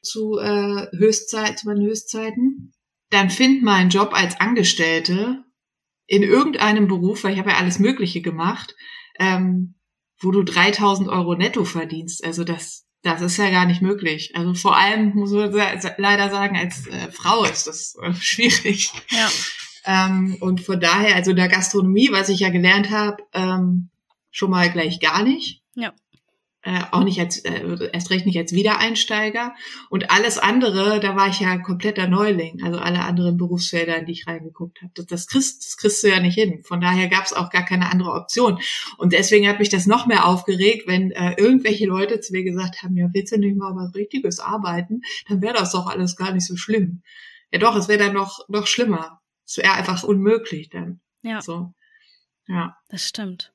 zu 0.02 0.38
äh, 0.38 0.86
Höchstzeit, 0.96 1.58
zu 1.58 1.66
meinen 1.66 1.84
Höchstzeiten, 1.84 2.72
dann 3.10 3.30
find 3.30 3.62
mal 3.62 3.76
einen 3.76 3.90
Job 3.90 4.10
als 4.12 4.40
Angestellte 4.40 5.44
in 6.06 6.22
irgendeinem 6.22 6.88
Beruf, 6.88 7.24
weil 7.24 7.32
ich 7.32 7.38
habe 7.38 7.50
ja 7.50 7.56
alles 7.56 7.78
Mögliche 7.78 8.20
gemacht, 8.20 8.74
ähm, 9.18 9.74
wo 10.20 10.30
du 10.30 10.42
3000 10.42 11.08
Euro 11.08 11.34
netto 11.34 11.64
verdienst. 11.64 12.24
Also 12.24 12.44
das, 12.44 12.86
das 13.02 13.20
ist 13.20 13.36
ja 13.36 13.50
gar 13.50 13.66
nicht 13.66 13.82
möglich. 13.82 14.32
Also 14.34 14.54
vor 14.54 14.76
allem 14.76 15.14
muss 15.14 15.30
man 15.30 15.52
leider 15.96 16.30
sagen, 16.30 16.56
als 16.56 16.86
äh, 16.86 17.10
Frau 17.12 17.44
ist 17.44 17.66
das 17.66 17.96
äh, 18.02 18.12
schwierig. 18.20 18.90
Ja. 19.10 19.28
Ähm, 19.84 20.36
und 20.40 20.60
von 20.60 20.80
daher, 20.80 21.14
also 21.14 21.30
in 21.30 21.36
der 21.36 21.48
Gastronomie, 21.48 22.10
was 22.10 22.28
ich 22.28 22.40
ja 22.40 22.50
gelernt 22.50 22.90
habe, 22.90 23.22
ähm, 23.32 23.90
schon 24.30 24.50
mal 24.50 24.70
gleich 24.70 25.00
gar 25.00 25.22
nicht. 25.22 25.62
Ja 25.74 25.94
äh, 26.62 26.82
auch 26.90 27.04
nicht 27.04 27.20
als, 27.20 27.38
äh, 27.44 27.90
erst 27.92 28.10
recht 28.10 28.26
nicht 28.26 28.36
als 28.38 28.52
Wiedereinsteiger. 28.52 29.54
Und 29.90 30.10
alles 30.10 30.38
andere, 30.38 30.98
da 31.00 31.14
war 31.14 31.28
ich 31.28 31.40
ja 31.40 31.56
kompletter 31.58 32.08
Neuling. 32.08 32.62
Also 32.64 32.78
alle 32.78 33.00
anderen 33.04 33.36
Berufsfelder, 33.36 33.96
in 33.96 34.06
die 34.06 34.12
ich 34.12 34.26
reingeguckt 34.26 34.82
habe. 34.82 34.92
Das, 34.94 35.06
das, 35.06 35.26
kriegst, 35.28 35.64
das 35.64 35.76
kriegst 35.76 36.02
du 36.02 36.08
ja 36.08 36.20
nicht 36.20 36.34
hin. 36.34 36.62
Von 36.64 36.80
daher 36.80 37.08
gab 37.08 37.24
es 37.24 37.32
auch 37.32 37.50
gar 37.50 37.64
keine 37.64 37.90
andere 37.90 38.12
Option. 38.12 38.58
Und 38.96 39.12
deswegen 39.12 39.48
hat 39.48 39.60
mich 39.60 39.68
das 39.68 39.86
noch 39.86 40.06
mehr 40.06 40.26
aufgeregt, 40.26 40.88
wenn 40.88 41.12
äh, 41.12 41.34
irgendwelche 41.36 41.86
Leute 41.86 42.20
zu 42.20 42.32
mir 42.32 42.42
gesagt 42.42 42.82
haben, 42.82 42.96
ja, 42.96 43.08
willst 43.12 43.32
du 43.32 43.38
nicht 43.38 43.56
mal 43.56 43.74
was 43.76 43.94
Richtiges 43.94 44.40
arbeiten? 44.40 45.02
Dann 45.28 45.40
wäre 45.40 45.54
das 45.54 45.72
doch 45.72 45.86
alles 45.86 46.16
gar 46.16 46.32
nicht 46.32 46.46
so 46.46 46.56
schlimm. 46.56 47.02
Ja 47.52 47.60
doch, 47.60 47.76
es 47.76 47.88
wäre 47.88 47.98
dann 47.98 48.14
noch, 48.14 48.46
noch 48.48 48.66
schlimmer. 48.66 49.20
Es 49.46 49.56
wäre 49.56 49.72
einfach 49.72 50.02
unmöglich 50.02 50.68
dann. 50.70 51.00
Ja. 51.22 51.40
So. 51.40 51.72
Ja. 52.46 52.76
Das 52.88 53.06
stimmt. 53.06 53.52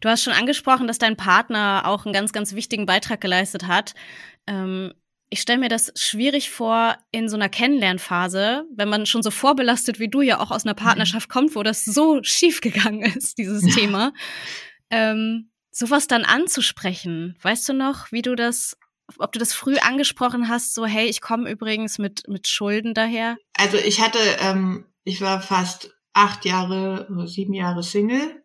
Du 0.00 0.08
hast 0.08 0.22
schon 0.22 0.32
angesprochen, 0.32 0.86
dass 0.86 0.98
dein 0.98 1.16
Partner 1.16 1.82
auch 1.84 2.04
einen 2.04 2.14
ganz, 2.14 2.32
ganz 2.32 2.54
wichtigen 2.54 2.86
Beitrag 2.86 3.20
geleistet 3.20 3.66
hat. 3.66 3.94
Ähm, 4.46 4.92
ich 5.30 5.40
stelle 5.40 5.60
mir 5.60 5.68
das 5.68 5.92
schwierig 5.94 6.50
vor 6.50 6.96
in 7.12 7.28
so 7.28 7.36
einer 7.36 7.48
Kennenlernphase, 7.48 8.64
wenn 8.74 8.88
man 8.88 9.06
schon 9.06 9.22
so 9.22 9.30
vorbelastet 9.30 10.00
wie 10.00 10.08
du 10.08 10.22
ja 10.22 10.40
auch 10.40 10.50
aus 10.50 10.64
einer 10.64 10.74
Partnerschaft 10.74 11.28
mhm. 11.28 11.32
kommt, 11.32 11.54
wo 11.54 11.62
das 11.62 11.84
so 11.84 12.20
schief 12.22 12.60
gegangen 12.60 13.02
ist, 13.02 13.38
dieses 13.38 13.64
ja. 13.66 13.74
Thema. 13.74 14.12
Ähm, 14.90 15.50
sowas 15.70 16.08
dann 16.08 16.24
anzusprechen. 16.24 17.36
Weißt 17.42 17.68
du 17.68 17.72
noch, 17.74 18.10
wie 18.10 18.22
du 18.22 18.34
das, 18.34 18.76
ob 19.18 19.30
du 19.32 19.38
das 19.38 19.52
früh 19.52 19.76
angesprochen 19.76 20.48
hast, 20.48 20.74
so 20.74 20.84
hey, 20.84 21.06
ich 21.06 21.20
komme 21.20 21.48
übrigens 21.48 21.98
mit, 21.98 22.26
mit 22.26 22.48
Schulden 22.48 22.92
daher? 22.92 23.36
Also 23.56 23.76
ich 23.76 24.00
hatte, 24.00 24.18
ähm, 24.40 24.84
ich 25.04 25.20
war 25.20 25.40
fast 25.40 25.94
acht 26.12 26.44
Jahre, 26.44 27.06
sieben 27.26 27.54
Jahre 27.54 27.84
Single 27.84 28.42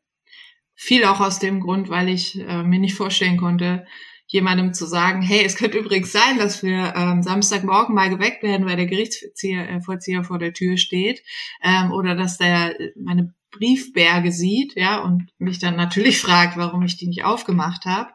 viel 0.75 1.05
auch 1.05 1.19
aus 1.19 1.39
dem 1.39 1.59
Grund, 1.59 1.89
weil 1.89 2.09
ich 2.09 2.39
äh, 2.39 2.63
mir 2.63 2.79
nicht 2.79 2.95
vorstellen 2.95 3.37
konnte, 3.37 3.85
jemandem 4.27 4.73
zu 4.73 4.85
sagen, 4.85 5.21
hey, 5.21 5.43
es 5.45 5.55
könnte 5.55 5.77
übrigens 5.77 6.11
sein, 6.11 6.37
dass 6.37 6.63
wir 6.63 6.93
ähm, 6.95 7.21
Samstagmorgen 7.21 7.93
mal 7.93 8.09
geweckt 8.09 8.43
werden, 8.43 8.65
weil 8.65 8.75
der 8.75 8.87
Gerichtsvollzieher 8.87 10.19
äh, 10.19 10.23
vor 10.23 10.39
der 10.39 10.53
Tür 10.53 10.77
steht 10.77 11.21
ähm, 11.63 11.91
oder 11.91 12.15
dass 12.15 12.37
der 12.37 12.79
äh, 12.79 12.91
meine 12.95 13.33
Briefberge 13.51 14.31
sieht, 14.31 14.75
ja, 14.75 14.99
und 14.99 15.29
mich 15.37 15.59
dann 15.59 15.75
natürlich 15.75 16.19
fragt, 16.21 16.57
warum 16.57 16.83
ich 16.83 16.97
die 16.97 17.07
nicht 17.07 17.23
aufgemacht 17.23 17.85
habe. 17.85 18.11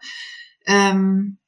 Ähm, 0.66 1.38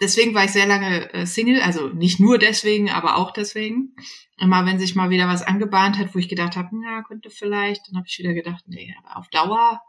deswegen 0.00 0.34
war 0.34 0.44
ich 0.44 0.52
sehr 0.52 0.66
lange 0.66 1.12
äh, 1.12 1.26
Single, 1.26 1.60
also 1.60 1.88
nicht 1.88 2.20
nur 2.20 2.38
deswegen, 2.38 2.90
aber 2.90 3.16
auch 3.16 3.32
deswegen. 3.32 3.94
Immer 4.38 4.64
wenn 4.64 4.78
sich 4.78 4.94
mal 4.94 5.10
wieder 5.10 5.28
was 5.28 5.42
angebahnt 5.42 5.98
hat, 5.98 6.14
wo 6.14 6.18
ich 6.18 6.28
gedacht 6.28 6.56
habe, 6.56 6.68
na, 6.72 7.02
könnte 7.02 7.30
vielleicht, 7.30 7.88
dann 7.88 7.96
habe 7.96 8.06
ich 8.08 8.18
wieder 8.18 8.32
gedacht, 8.32 8.64
nee, 8.66 8.94
aber 9.02 9.18
auf 9.18 9.28
Dauer 9.28 9.80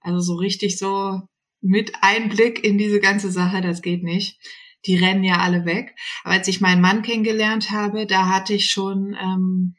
also 0.00 0.20
so 0.20 0.34
richtig 0.36 0.78
so 0.78 1.20
mit 1.60 1.92
Einblick 2.00 2.64
in 2.64 2.78
diese 2.78 3.00
ganze 3.00 3.30
Sache, 3.30 3.60
das 3.60 3.82
geht 3.82 4.02
nicht. 4.02 4.38
Die 4.86 4.96
rennen 4.96 5.24
ja 5.24 5.38
alle 5.38 5.64
weg. 5.64 5.96
Aber 6.22 6.34
als 6.34 6.48
ich 6.48 6.60
meinen 6.60 6.80
Mann 6.80 7.02
kennengelernt 7.02 7.70
habe, 7.70 8.06
da 8.06 8.28
hatte 8.28 8.54
ich 8.54 8.70
schon, 8.70 9.16
ähm, 9.20 9.76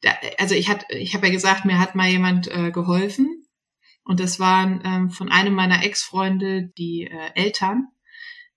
da, 0.00 0.10
also 0.38 0.54
ich 0.54 0.68
hatte, 0.70 0.96
ich 0.96 1.14
habe 1.14 1.26
ja 1.26 1.32
gesagt, 1.32 1.64
mir 1.64 1.78
hat 1.78 1.94
mal 1.94 2.08
jemand 2.08 2.48
äh, 2.48 2.70
geholfen. 2.70 3.44
Und 4.04 4.20
das 4.20 4.40
waren 4.40 4.80
ähm, 4.84 5.10
von 5.10 5.28
einem 5.28 5.52
meiner 5.52 5.84
Ex-Freunde 5.84 6.72
die 6.78 7.04
äh, 7.10 7.30
Eltern. 7.34 7.88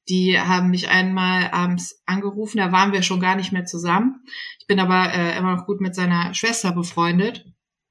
Die 0.10 0.40
haben 0.40 0.70
mich 0.72 0.90
einmal 0.90 1.52
abends 1.52 2.02
angerufen, 2.06 2.58
da 2.58 2.72
waren 2.72 2.92
wir 2.92 3.04
schon 3.04 3.20
gar 3.20 3.36
nicht 3.36 3.52
mehr 3.52 3.66
zusammen. 3.66 4.24
Ich 4.60 4.68
bin 4.68 4.80
aber 4.80 5.14
äh, 5.14 5.38
immer 5.38 5.56
noch 5.56 5.66
gut 5.66 5.80
mit 5.80 5.96
seiner 5.96 6.34
Schwester 6.34 6.72
befreundet. 6.74 7.46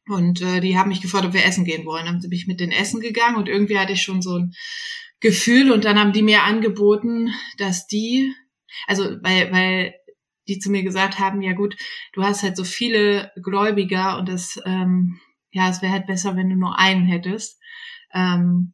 Und 0.09 0.43
äh, 0.43 0.61
die 0.61 0.77
haben 0.77 0.89
mich 0.89 1.01
gefragt, 1.01 1.25
ob 1.25 1.35
wir 1.35 1.45
essen 1.45 1.65
gehen 1.65 1.87
wollen. 1.87 2.07
Dann 2.07 2.21
bin 2.21 2.33
ich 2.33 2.49
mit 2.49 2.59
den 2.59 2.73
Essen 2.73 3.01
gegangen 3.01 3.37
und 3.37 3.49
irgendwie 3.49 3.79
hatte 3.79 3.93
ich 3.93 4.03
schon 4.03 4.23
so 4.23 4.39
ein 4.39 4.53
Gefühl 5.21 5.71
und 5.71 5.85
dann 5.85 5.99
haben 5.99 6.13
die 6.13 6.23
mir 6.23 6.43
angeboten, 6.43 7.31
dass 7.59 7.87
die, 7.87 8.35
also 8.87 9.05
weil, 9.23 9.53
weil 9.53 9.95
die 10.49 10.59
zu 10.59 10.71
mir 10.71 10.83
gesagt 10.83 11.19
haben, 11.19 11.43
ja 11.43 11.53
gut, 11.53 11.77
du 12.13 12.23
hast 12.23 12.43
halt 12.43 12.57
so 12.57 12.65
viele 12.65 13.31
Gläubiger 13.43 14.19
und 14.19 14.29
das, 14.29 14.59
ähm, 14.65 15.21
ja, 15.53 15.69
es 15.69 15.83
wäre 15.83 15.93
halt 15.93 16.07
besser, 16.07 16.37
wenn 16.37 16.49
du 16.49 16.57
nur 16.57 16.79
einen 16.79 17.05
hättest, 17.05 17.61
ähm, 18.15 18.73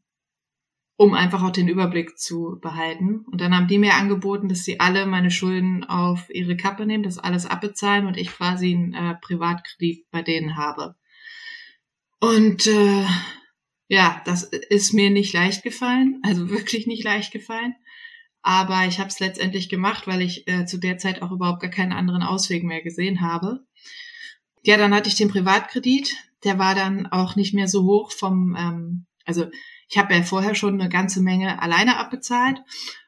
um 0.97 1.13
einfach 1.13 1.43
auch 1.43 1.51
den 1.51 1.69
Überblick 1.69 2.19
zu 2.19 2.59
behalten. 2.61 3.21
Und 3.31 3.41
dann 3.41 3.55
haben 3.55 3.69
die 3.69 3.79
mir 3.79 3.95
angeboten, 3.95 4.49
dass 4.49 4.65
sie 4.65 4.81
alle 4.81 5.07
meine 5.07 5.31
Schulden 5.31 5.85
auf 5.85 6.31
ihre 6.31 6.57
Kappe 6.57 6.87
nehmen, 6.87 7.03
das 7.03 7.19
alles 7.19 7.45
abbezahlen 7.45 8.07
und 8.07 8.17
ich 8.17 8.29
quasi 8.29 8.73
einen 8.75 8.95
äh, 8.95 9.15
Privatkredit 9.21 10.11
bei 10.11 10.23
denen 10.23 10.57
habe. 10.57 10.95
Und 12.19 12.67
äh, 12.67 13.05
ja, 13.89 14.23
das 14.25 14.43
ist 14.45 14.95
mir 14.95 15.11
nicht 15.11 15.35
leicht 15.35 15.63
gefallen, 15.63 16.21
also 16.23 16.49
wirklich 16.51 16.87
nicht 16.87 17.05
leicht 17.05 17.31
gefallen. 17.31 17.75
Aber 18.41 18.87
ich 18.87 18.99
habe 19.01 19.09
es 19.09 19.21
letztendlich 19.21 19.69
gemacht, 19.69 20.07
weil 20.07 20.23
ich 20.23 20.49
äh, 20.49 20.67
zu 20.67 20.79
der 20.79 20.99
Zeit 20.99 21.21
auch 21.21 21.33
überhaupt 21.33 21.61
gar 21.61 21.71
keinen 21.71 21.93
anderen 21.93 22.23
Ausweg 22.23 22.63
mehr 22.65 22.81
gesehen 22.81 23.21
habe. 23.21 23.67
Ja, 24.63 24.77
dann 24.77 24.95
hatte 24.95 25.09
ich 25.09 25.17
den 25.17 25.29
Privatkredit. 25.29 26.15
Der 26.45 26.59
war 26.59 26.75
dann 26.75 27.07
auch 27.07 27.37
nicht 27.37 27.55
mehr 27.55 27.69
so 27.69 27.83
hoch 27.83 28.13
vom, 28.13 28.57
ähm, 28.57 29.07
also 29.25 29.47
ich 29.89 29.99
habe 29.99 30.15
ja 30.15 30.23
vorher 30.23 30.55
schon 30.55 30.81
eine 30.81 30.89
ganze 30.89 31.21
Menge 31.21 31.63
alleine 31.63 31.99
abbezahlt 31.99 32.61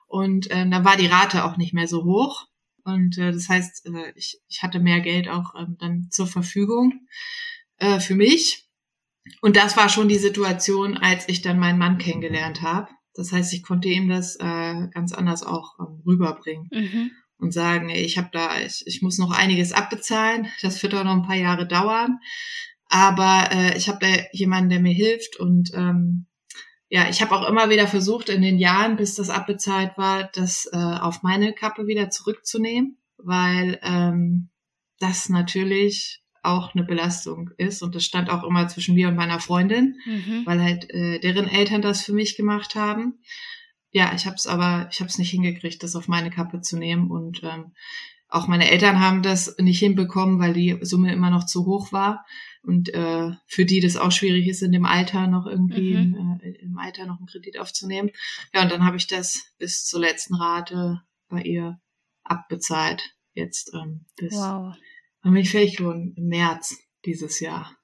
und 0.07 0.51
äh, 0.51 0.69
da 0.69 0.85
war 0.85 0.97
die 0.97 1.07
Rate 1.07 1.45
auch 1.45 1.57
nicht 1.57 1.75
mehr 1.75 1.87
so 1.87 2.05
hoch. 2.05 2.47
Und 2.85 3.19
äh, 3.19 3.33
das 3.33 3.49
heißt, 3.49 3.87
äh, 3.87 4.13
ich, 4.17 4.41
ich 4.49 4.63
hatte 4.63 4.81
mehr 4.81 5.01
Geld 5.01 5.29
auch 5.29 5.55
ähm, 5.55 5.77
dann 5.79 6.09
zur 6.11 6.27
Verfügung 6.27 7.07
äh, 7.77 8.01
für 8.01 8.15
mich. 8.15 8.67
Und 9.43 9.57
das 9.57 9.77
war 9.77 9.91
schon 9.91 10.09
die 10.09 10.17
Situation, 10.17 10.97
als 10.97 11.29
ich 11.29 11.43
dann 11.43 11.59
meinen 11.59 11.79
Mann 11.79 11.99
kennengelernt 11.99 12.63
habe. 12.63 12.89
Das 13.15 13.33
heißt, 13.33 13.53
ich 13.53 13.63
konnte 13.63 13.89
ihm 13.89 14.09
das 14.09 14.37
äh, 14.37 14.89
ganz 14.95 15.13
anders 15.13 15.43
auch 15.43 15.79
ähm, 15.79 16.03
rüberbringen 16.07 16.71
mhm. 16.73 17.11
und 17.37 17.53
sagen, 17.53 17.91
ich 17.91 18.17
habe 18.17 18.31
da, 18.33 18.59
ich, 18.61 18.85
ich 18.87 19.03
muss 19.03 19.19
noch 19.19 19.33
einiges 19.33 19.73
abbezahlen. 19.73 20.47
Das 20.63 20.83
wird 20.83 20.95
auch 20.95 21.05
noch 21.05 21.13
ein 21.13 21.27
paar 21.27 21.37
Jahre 21.37 21.67
dauern. 21.67 22.21
Aber 22.87 23.51
äh, 23.53 23.77
ich 23.77 23.91
habe 23.91 23.99
da 24.01 24.09
jemanden, 24.33 24.71
der 24.71 24.81
mir 24.81 24.95
hilft 24.95 25.37
und 25.37 25.73
ähm, 25.75 26.27
ja, 26.91 27.09
ich 27.09 27.21
habe 27.21 27.35
auch 27.37 27.47
immer 27.49 27.69
wieder 27.69 27.87
versucht, 27.87 28.29
in 28.31 28.43
den 28.43 28.59
Jahren, 28.59 28.97
bis 28.97 29.15
das 29.15 29.29
abbezahlt 29.29 29.97
war, 29.97 30.25
das 30.33 30.69
äh, 30.73 30.77
auf 30.77 31.23
meine 31.23 31.53
Kappe 31.53 31.87
wieder 31.87 32.09
zurückzunehmen, 32.09 32.97
weil 33.19 33.79
ähm, 33.83 34.49
das 34.99 35.29
natürlich 35.29 36.23
auch 36.43 36.75
eine 36.75 36.85
Belastung 36.85 37.51
ist. 37.59 37.83
Und 37.83 37.95
das 37.95 38.05
stand 38.05 38.31
auch 38.31 38.43
immer 38.43 38.69
zwischen 38.69 38.95
mir 38.95 39.09
und 39.09 39.17
meiner 39.17 39.41
Freundin, 39.41 39.97
mhm. 40.07 40.43
weil 40.47 40.63
halt 40.63 40.91
äh, 40.91 41.19
deren 41.19 41.47
Eltern 41.47 41.83
das 41.83 42.03
für 42.03 42.15
mich 42.15 42.37
gemacht 42.37 42.75
haben. 42.75 43.19
Ja, 43.91 44.13
ich 44.15 44.27
habe 44.27 44.37
es 44.37 44.47
aber, 44.47 44.89
ich 44.91 45.01
habe 45.01 45.09
es 45.09 45.19
nicht 45.19 45.31
hingekriegt, 45.31 45.83
das 45.83 45.97
auf 45.97 46.09
meine 46.09 46.31
Kappe 46.31 46.63
zu 46.63 46.79
nehmen. 46.79 47.11
Und 47.11 47.43
ähm, 47.43 47.73
auch 48.29 48.47
meine 48.47 48.71
Eltern 48.71 49.01
haben 49.01 49.23
das 49.23 49.57
nicht 49.59 49.79
hinbekommen, 49.79 50.39
weil 50.39 50.53
die 50.53 50.79
Summe 50.83 51.13
immer 51.13 51.31
noch 51.31 51.47
zu 51.47 51.65
hoch 51.65 51.93
war 51.93 52.27
und 52.63 52.93
äh, 52.93 53.31
für 53.47 53.65
die 53.65 53.81
das 53.81 53.97
auch 53.97 54.13
schwierig 54.13 54.47
ist, 54.49 54.63
in 54.63 54.73
dem 54.73 54.85
Alter 54.85 55.27
noch 55.27 55.47
irgendwie 55.47 55.95
mhm. 55.95 56.41
äh, 56.43 56.51
im 56.63 56.77
Alter 56.79 57.07
noch 57.07 57.19
einen 57.19 57.27
Kredit 57.27 57.59
aufzunehmen. 57.59 58.11
Ja, 58.53 58.63
und 58.63 58.71
dann 58.71 58.85
habe 58.85 58.99
ich 58.99 59.07
das 59.07 59.53
bis 59.59 59.87
zur 59.87 60.01
letzten 60.01 60.35
Rate 60.35 61.01
bei 61.29 61.41
ihr 61.43 61.81
abbezahlt. 62.25 63.03
Jetzt 63.33 63.73
ähm, 63.75 64.05
bis 64.17 64.35
wow. 64.35 64.75
Dann 65.23 65.33
bin 65.33 65.43
ich 65.43 65.51
fertig 65.51 65.77
geworden 65.77 66.15
im 66.17 66.29
März 66.29 66.77
dieses 67.05 67.41
Jahr. 67.41 67.75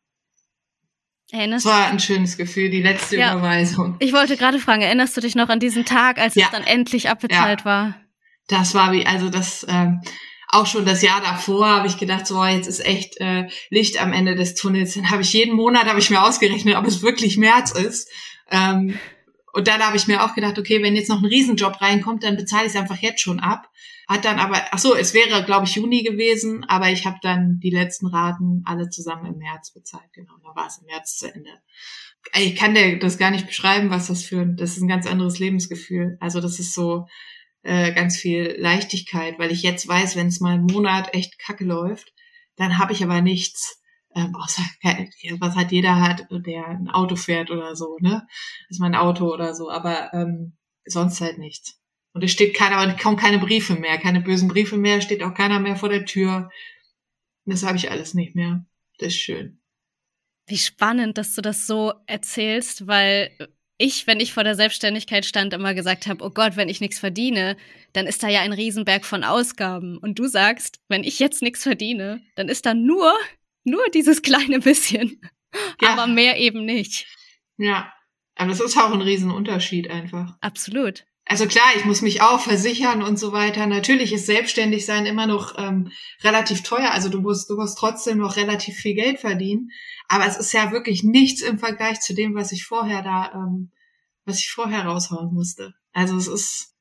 Erinnerst 1.31 1.65
das 1.65 1.73
war 1.73 1.87
ein 1.87 2.01
schönes 2.01 2.37
Gefühl, 2.37 2.71
die 2.71 2.83
letzte 2.83 3.17
ja. 3.17 3.33
Überweisung. 3.33 3.97
Ich 3.99 4.13
wollte 4.13 4.37
gerade 4.37 4.59
fragen, 4.59 4.83
erinnerst 4.83 5.17
du 5.17 5.21
dich 5.21 5.35
noch 5.35 5.49
an 5.49 5.59
diesen 5.59 5.85
Tag, 5.85 6.19
als 6.19 6.35
ja. 6.35 6.47
es 6.47 6.51
dann 6.51 6.65
endlich 6.65 7.09
abbezahlt 7.09 7.61
ja. 7.61 7.65
war? 7.65 8.01
Das 8.47 8.75
war 8.75 8.93
wie, 8.93 9.07
also 9.07 9.31
das, 9.31 9.67
ähm, 9.69 10.03
auch 10.55 10.67
schon 10.67 10.87
das 10.87 11.03
Jahr 11.03 11.21
davor 11.21 11.69
habe 11.69 11.87
ich 11.87 11.99
gedacht, 11.99 12.27
so 12.27 12.45
jetzt 12.45 12.67
ist 12.67 12.85
echt 12.85 13.21
äh, 13.21 13.49
Licht 13.71 14.01
am 14.01 14.13
Ende 14.13 14.35
des 14.35 14.55
Tunnels. 14.55 14.95
Dann 14.95 15.11
habe 15.11 15.23
ich 15.23 15.33
jeden 15.33 15.55
Monat 15.55 15.87
habe 15.87 15.99
ich 15.99 16.11
mir 16.11 16.23
ausgerechnet, 16.23 16.77
ob 16.77 16.87
es 16.87 17.03
wirklich 17.03 17.37
März 17.37 17.73
ist. 17.73 18.09
Ähm, 18.51 18.99
und 19.53 19.69
dann 19.69 19.81
habe 19.83 19.97
ich 19.97 20.07
mir 20.07 20.25
auch 20.25 20.35
gedacht, 20.35 20.59
okay, 20.59 20.83
wenn 20.83 20.97
jetzt 20.97 21.09
noch 21.09 21.21
ein 21.21 21.27
Riesenjob 21.27 21.81
reinkommt, 21.81 22.25
dann 22.25 22.37
bezahle 22.37 22.67
ich 22.67 22.73
es 22.73 22.77
einfach 22.77 22.99
jetzt 22.99 23.21
schon 23.21 23.41
ab. 23.41 23.71
Hat 24.09 24.25
dann 24.25 24.39
aber, 24.39 24.61
ach 24.71 24.79
so, 24.79 24.95
es 24.95 25.15
wäre, 25.15 25.45
glaube 25.45 25.67
ich, 25.67 25.77
Juni 25.77 26.03
gewesen, 26.03 26.65
aber 26.65 26.91
ich 26.91 27.07
habe 27.07 27.19
dann 27.23 27.61
die 27.61 27.71
letzten 27.71 28.07
Raten 28.07 28.63
alle 28.67 28.91
zusammen 28.91 29.27
im 29.27 29.39
März 29.39 29.71
bezahlt. 29.73 30.13
Genau, 30.13 30.35
da 30.43 30.55
war 30.55 30.67
es 30.67 30.79
im 30.79 30.87
März 30.87 31.19
zu 31.19 31.33
Ende. 31.33 31.51
Ich 32.35 32.57
kann 32.57 32.75
dir 32.75 32.99
das 32.99 33.19
gar 33.19 33.31
nicht 33.31 33.47
beschreiben, 33.47 33.91
was 33.91 34.09
das 34.09 34.25
für 34.25 34.45
das 34.45 34.77
ist 34.77 34.83
ein 34.83 34.89
ganz 34.89 35.07
anderes 35.07 35.39
Lebensgefühl. 35.39 36.17
Also 36.21 36.41
das 36.41 36.59
ist 36.59 36.75
so, 36.75 37.07
äh, 37.65 37.93
ganz 37.93 38.17
viel 38.17 38.55
Leichtigkeit, 38.59 39.39
weil 39.39 39.51
ich 39.51 39.63
jetzt 39.63 39.89
weiß, 39.89 40.17
wenn 40.17 40.29
es 40.29 40.41
mal 40.41 40.55
einen 40.55 40.67
Monat 40.67 41.15
echt 41.15 41.39
kacke 41.39 41.65
läuft, 41.65 42.13
dann 42.57 42.79
habe 42.79 42.93
ich 42.93 43.03
aber 43.03 43.23
nichts, 43.23 43.83
ähm, 44.15 44.35
außer 44.37 44.63
was 45.41 45.57
halt 45.57 45.73
jeder 45.73 46.01
hat, 46.01 46.27
der 46.31 46.69
ein 46.69 46.89
Auto 46.89 47.17
fährt 47.17 47.51
oder 47.51 47.75
so, 47.75 47.97
ne? 48.01 48.27
Das 48.69 48.77
ist 48.77 48.81
mein 48.81 48.95
Auto 48.95 49.33
oder 49.33 49.55
so, 49.55 49.71
aber 49.71 50.13
ähm, 50.13 50.57
sonst 50.85 51.21
halt 51.21 51.39
nichts. 51.39 51.81
Und 52.13 52.23
es 52.23 52.31
steht 52.31 52.55
keiner, 52.55 52.95
kaum 52.95 53.17
keine 53.17 53.39
Briefe 53.39 53.75
mehr, 53.75 53.99
keine 53.99 54.21
bösen 54.21 54.49
Briefe 54.49 54.77
mehr, 54.77 55.01
steht 55.01 55.23
auch 55.23 55.35
keiner 55.35 55.59
mehr 55.59 55.77
vor 55.77 55.89
der 55.89 56.05
Tür. 56.05 56.51
Das 57.45 57.65
habe 57.65 57.77
ich 57.77 57.91
alles 57.91 58.15
nicht 58.15 58.37
mehr. 58.37 58.65
Das 58.99 59.09
ist 59.09 59.21
schön. 59.21 59.61
Wie 60.47 60.59
spannend, 60.59 61.17
dass 61.19 61.35
du 61.35 61.41
das 61.41 61.67
so 61.67 61.95
erzählst, 62.07 62.87
weil 62.87 63.37
ich, 63.79 64.07
wenn 64.07 64.21
ich 64.21 64.33
vor 64.33 64.45
der 64.45 64.55
Selbstständigkeit 64.55 65.25
stand, 65.25 65.53
immer 65.53 65.75
gesagt 65.75 66.07
habe, 66.07 66.25
oh 66.25 66.31
Gott, 66.31 66.57
wenn 66.57 66.69
ich 66.69 66.81
nichts 66.81 66.99
verdiene, 66.99 67.57
dann 67.93 68.07
ist 68.07 68.23
da 68.23 68.29
ja 68.29 68.41
ein 68.41 68.53
Riesenberg 68.53 69.05
von 69.05 69.25
Ausgaben. 69.25 69.99
Und 69.99 70.19
du 70.19 70.27
sagst, 70.27 70.81
wenn 70.89 71.05
ich 71.05 71.19
jetzt 71.19 71.43
nichts 71.43 71.63
verdiene, 71.63 72.23
dann 72.37 72.49
ist 72.49 72.67
da 72.67 72.75
nur, 72.75 73.13
nur 73.65 73.83
dieses 73.93 74.23
kleine 74.23 74.61
bisschen. 74.61 75.21
Ja. 75.81 75.91
Aber 75.91 76.07
mehr 76.07 76.39
eben 76.39 76.65
nicht. 76.65 77.07
Ja, 77.57 77.93
aber 78.37 78.51
das 78.51 78.61
ist 78.61 78.77
auch 78.77 78.93
ein 78.93 79.03
Riesenunterschied 79.03 79.91
einfach. 79.91 80.37
Absolut. 80.41 81.05
Also 81.27 81.47
klar, 81.47 81.65
ich 81.77 81.87
muss 81.87 82.03
mich 82.03 82.21
auch 82.21 82.41
versichern 82.41 83.03
und 83.03 83.19
so 83.19 83.33
weiter. 83.33 83.67
Natürlich 83.67 84.13
ist 84.13 84.27
selbstständig 84.27 84.85
sein 84.85 85.07
immer 85.07 85.27
noch 85.27 85.59
ähm, 85.59 85.91
relativ 86.23 86.63
teuer. 86.63 86.91
Also 86.91 87.09
du 87.09 87.21
musst, 87.21 87.49
du 87.49 87.57
musst 87.57 87.79
trotzdem 87.79 88.19
noch 88.19 88.37
relativ 88.37 88.77
viel 88.77 88.95
Geld 88.95 89.21
verdienen. 89.21 89.71
Aber 90.09 90.27
es 90.27 90.37
ist 90.37 90.53
ja 90.53 90.71
wirklich 90.71 91.03
nichts 91.03 91.41
im 91.41 91.59
Vergleich 91.59 92.01
zu 92.01 92.15
dem, 92.15 92.35
was 92.35 92.53
ich 92.53 92.65
vorher 92.65 93.03
da, 93.03 93.33
ähm, 93.35 93.73
was 94.27 94.39
ich 94.39 94.51
vorher 94.51 94.85
raushauen 94.85 95.33
musste. 95.33 95.75
Also 95.95 96.17
es 96.17 96.27
ist, 96.27 96.75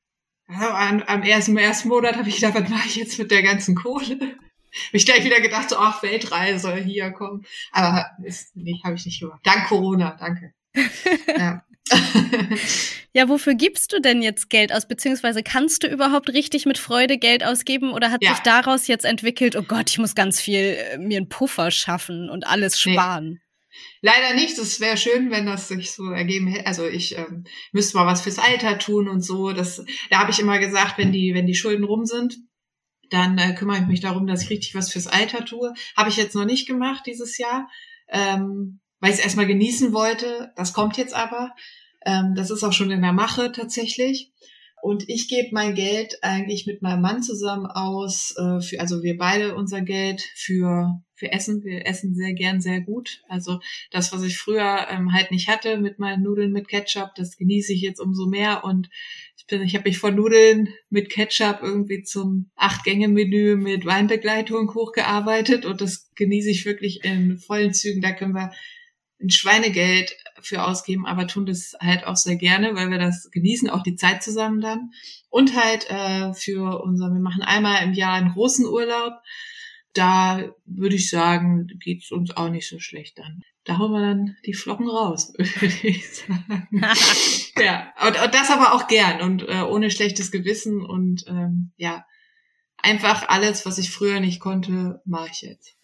also 0.46 0.66
am, 0.66 1.02
am 1.02 1.22
ersten, 1.22 1.56
ersten 1.56 1.88
Monat 1.88 2.16
habe 2.16 2.28
ich 2.28 2.36
gedacht, 2.36 2.54
was 2.54 2.68
mache 2.68 2.88
ich 2.88 2.96
jetzt 2.96 3.18
mit 3.18 3.30
der 3.30 3.42
ganzen 3.42 3.74
Kohle? 3.74 4.18
Habe 4.88 4.96
ich 4.96 5.06
gleich 5.06 5.24
wieder 5.24 5.40
gedacht, 5.40 5.70
so, 5.70 5.76
ach, 5.76 6.02
Weltreise, 6.02 6.74
hier, 6.74 7.12
komm. 7.12 7.44
Aber 7.70 8.10
ist, 8.24 8.56
nee, 8.56 8.80
habe 8.82 8.96
ich 8.96 9.06
nicht 9.06 9.20
gemacht. 9.20 9.38
Dank 9.44 9.68
Corona, 9.68 10.16
danke. 10.18 10.52
ja. 11.38 11.62
Ja, 13.12 13.28
wofür 13.28 13.54
gibst 13.54 13.92
du 13.92 14.00
denn 14.00 14.22
jetzt 14.22 14.48
Geld 14.48 14.72
aus? 14.72 14.88
Beziehungsweise 14.88 15.42
kannst 15.42 15.82
du 15.82 15.88
überhaupt 15.88 16.30
richtig 16.30 16.66
mit 16.66 16.78
Freude 16.78 17.18
Geld 17.18 17.44
ausgeben 17.44 17.92
oder 17.92 18.10
hat 18.10 18.22
ja. 18.22 18.30
sich 18.30 18.40
daraus 18.40 18.86
jetzt 18.86 19.04
entwickelt, 19.04 19.56
oh 19.56 19.62
Gott, 19.62 19.90
ich 19.90 19.98
muss 19.98 20.14
ganz 20.14 20.40
viel 20.40 20.76
äh, 20.78 20.98
mir 20.98 21.18
einen 21.18 21.28
Puffer 21.28 21.70
schaffen 21.70 22.30
und 22.30 22.46
alles 22.46 22.78
sparen? 22.78 23.28
Nee. 23.30 23.38
Leider 24.02 24.34
nicht. 24.34 24.56
Es 24.58 24.80
wäre 24.80 24.96
schön, 24.96 25.30
wenn 25.30 25.46
das 25.46 25.68
sich 25.68 25.92
so 25.92 26.10
ergeben 26.10 26.46
hätte. 26.46 26.66
Also 26.66 26.86
ich 26.86 27.18
ähm, 27.18 27.44
müsste 27.72 27.96
mal 27.96 28.06
was 28.06 28.22
fürs 28.22 28.38
Alter 28.38 28.78
tun 28.78 29.08
und 29.08 29.20
so. 29.20 29.52
Das, 29.52 29.84
da 30.10 30.20
habe 30.20 30.30
ich 30.30 30.38
immer 30.38 30.58
gesagt, 30.58 30.98
wenn 30.98 31.12
die, 31.12 31.34
wenn 31.34 31.46
die 31.46 31.54
Schulden 31.54 31.84
rum 31.84 32.04
sind, 32.04 32.36
dann 33.10 33.38
äh, 33.38 33.54
kümmere 33.54 33.78
ich 33.78 33.86
mich 33.86 34.00
darum, 34.00 34.26
dass 34.26 34.42
ich 34.42 34.50
richtig 34.50 34.74
was 34.74 34.92
fürs 34.92 35.06
Alter 35.06 35.44
tue. 35.44 35.74
Habe 35.96 36.08
ich 36.08 36.16
jetzt 36.16 36.34
noch 36.34 36.44
nicht 36.44 36.66
gemacht 36.66 37.04
dieses 37.06 37.38
Jahr. 37.38 37.68
Ähm, 38.08 38.80
weil 39.04 39.10
ich 39.10 39.18
es 39.18 39.24
erstmal 39.24 39.46
genießen 39.46 39.92
wollte. 39.92 40.50
Das 40.56 40.72
kommt 40.72 40.96
jetzt 40.96 41.12
aber. 41.12 41.54
Ähm, 42.06 42.32
das 42.36 42.50
ist 42.50 42.64
auch 42.64 42.72
schon 42.72 42.90
in 42.90 43.02
der 43.02 43.12
Mache 43.12 43.52
tatsächlich. 43.52 44.32
Und 44.80 45.06
ich 45.10 45.28
gebe 45.28 45.50
mein 45.52 45.74
Geld 45.74 46.16
eigentlich 46.22 46.66
mit 46.66 46.80
meinem 46.80 47.02
Mann 47.02 47.22
zusammen 47.22 47.66
aus, 47.66 48.34
äh, 48.38 48.62
für, 48.62 48.80
also 48.80 49.02
wir 49.02 49.18
beide 49.18 49.56
unser 49.56 49.82
Geld 49.82 50.22
für, 50.34 51.02
für 51.14 51.30
Essen. 51.30 51.62
Wir 51.64 51.86
essen 51.86 52.14
sehr 52.14 52.32
gern, 52.32 52.62
sehr 52.62 52.80
gut. 52.80 53.20
Also 53.28 53.60
das, 53.90 54.10
was 54.10 54.22
ich 54.22 54.38
früher 54.38 54.86
ähm, 54.88 55.12
halt 55.12 55.30
nicht 55.30 55.48
hatte 55.48 55.76
mit 55.76 55.98
meinen 55.98 56.22
Nudeln 56.22 56.52
mit 56.52 56.68
Ketchup, 56.68 57.10
das 57.14 57.36
genieße 57.36 57.74
ich 57.74 57.82
jetzt 57.82 58.00
umso 58.00 58.26
mehr. 58.26 58.64
Und 58.64 58.88
ich 59.36 59.44
bin, 59.46 59.60
ich 59.60 59.74
habe 59.74 59.86
mich 59.86 59.98
von 59.98 60.14
Nudeln 60.14 60.70
mit 60.88 61.10
Ketchup 61.10 61.58
irgendwie 61.60 62.04
zum 62.04 62.48
Acht-Gänge-Menü 62.56 63.56
mit 63.56 63.84
Weinbegleitung 63.84 64.72
hochgearbeitet 64.72 65.66
und 65.66 65.82
das 65.82 66.10
genieße 66.14 66.48
ich 66.48 66.64
wirklich 66.64 67.04
in 67.04 67.36
vollen 67.36 67.74
Zügen. 67.74 68.00
Da 68.00 68.12
können 68.12 68.34
wir 68.34 68.50
ein 69.20 69.30
Schweinegeld 69.30 70.16
für 70.40 70.64
ausgeben, 70.64 71.06
aber 71.06 71.26
tun 71.26 71.46
das 71.46 71.74
halt 71.80 72.04
auch 72.06 72.16
sehr 72.16 72.36
gerne, 72.36 72.74
weil 72.74 72.90
wir 72.90 72.98
das 72.98 73.30
genießen, 73.30 73.70
auch 73.70 73.82
die 73.82 73.96
Zeit 73.96 74.22
zusammen 74.22 74.60
dann. 74.60 74.90
Und 75.30 75.56
halt 75.56 75.88
äh, 75.90 76.34
für 76.34 76.82
unser, 76.82 77.10
wir 77.10 77.20
machen 77.20 77.42
einmal 77.42 77.82
im 77.82 77.92
Jahr 77.92 78.14
einen 78.14 78.32
großen 78.32 78.66
Urlaub. 78.66 79.14
Da 79.92 80.52
würde 80.66 80.96
ich 80.96 81.08
sagen, 81.08 81.68
geht's 81.78 82.10
uns 82.10 82.36
auch 82.36 82.50
nicht 82.50 82.68
so 82.68 82.78
schlecht 82.78 83.18
dann. 83.18 83.42
Da 83.64 83.78
hauen 83.78 83.92
wir 83.92 84.00
dann 84.00 84.36
die 84.44 84.52
Flocken 84.52 84.88
raus, 84.88 85.32
würde 85.38 85.88
ich 85.88 86.10
sagen. 86.10 86.68
ja, 87.58 87.92
und, 88.06 88.20
und, 88.22 88.34
das 88.34 88.50
aber 88.50 88.74
auch 88.74 88.88
gern 88.88 89.22
und 89.22 89.48
äh, 89.48 89.62
ohne 89.62 89.90
schlechtes 89.90 90.30
Gewissen 90.30 90.84
und 90.84 91.24
ähm, 91.28 91.72
ja, 91.76 92.04
einfach 92.76 93.28
alles, 93.28 93.64
was 93.64 93.78
ich 93.78 93.90
früher 93.90 94.20
nicht 94.20 94.40
konnte, 94.40 95.00
mache 95.06 95.30
ich 95.32 95.42
jetzt. 95.42 95.76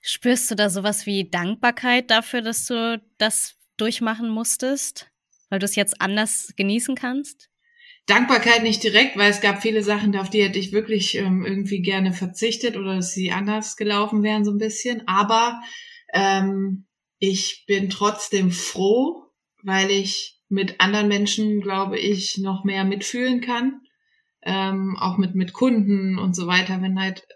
Spürst 0.00 0.50
du 0.50 0.54
da 0.54 0.70
sowas 0.70 1.06
wie 1.06 1.28
Dankbarkeit 1.28 2.10
dafür, 2.10 2.42
dass 2.42 2.66
du 2.66 3.02
das 3.18 3.56
durchmachen 3.76 4.30
musstest, 4.30 5.10
weil 5.50 5.58
du 5.58 5.66
es 5.66 5.76
jetzt 5.76 6.00
anders 6.00 6.52
genießen 6.56 6.94
kannst? 6.94 7.50
Dankbarkeit 8.06 8.62
nicht 8.62 8.82
direkt, 8.82 9.16
weil 9.16 9.30
es 9.30 9.40
gab 9.40 9.62
viele 9.62 9.82
Sachen, 9.82 10.16
auf 10.16 10.30
die 10.30 10.42
hätte 10.42 10.58
ich 10.58 10.72
wirklich 10.72 11.16
ähm, 11.16 11.44
irgendwie 11.44 11.80
gerne 11.80 12.12
verzichtet 12.12 12.76
oder 12.76 12.96
dass 12.96 13.12
sie 13.12 13.30
anders 13.30 13.76
gelaufen 13.76 14.22
wären 14.22 14.44
so 14.44 14.50
ein 14.50 14.58
bisschen. 14.58 15.06
Aber 15.06 15.60
ähm, 16.12 16.86
ich 17.18 17.64
bin 17.66 17.90
trotzdem 17.90 18.50
froh, 18.50 19.24
weil 19.62 19.90
ich 19.90 20.40
mit 20.48 20.80
anderen 20.80 21.08
Menschen, 21.08 21.60
glaube 21.60 21.98
ich, 21.98 22.38
noch 22.38 22.64
mehr 22.64 22.84
mitfühlen 22.84 23.40
kann. 23.40 23.82
Ähm, 24.42 24.96
auch 24.98 25.18
mit, 25.18 25.34
mit 25.34 25.52
Kunden 25.52 26.18
und 26.18 26.34
so 26.34 26.46
weiter, 26.46 26.80
wenn 26.80 26.98
halt 26.98 27.26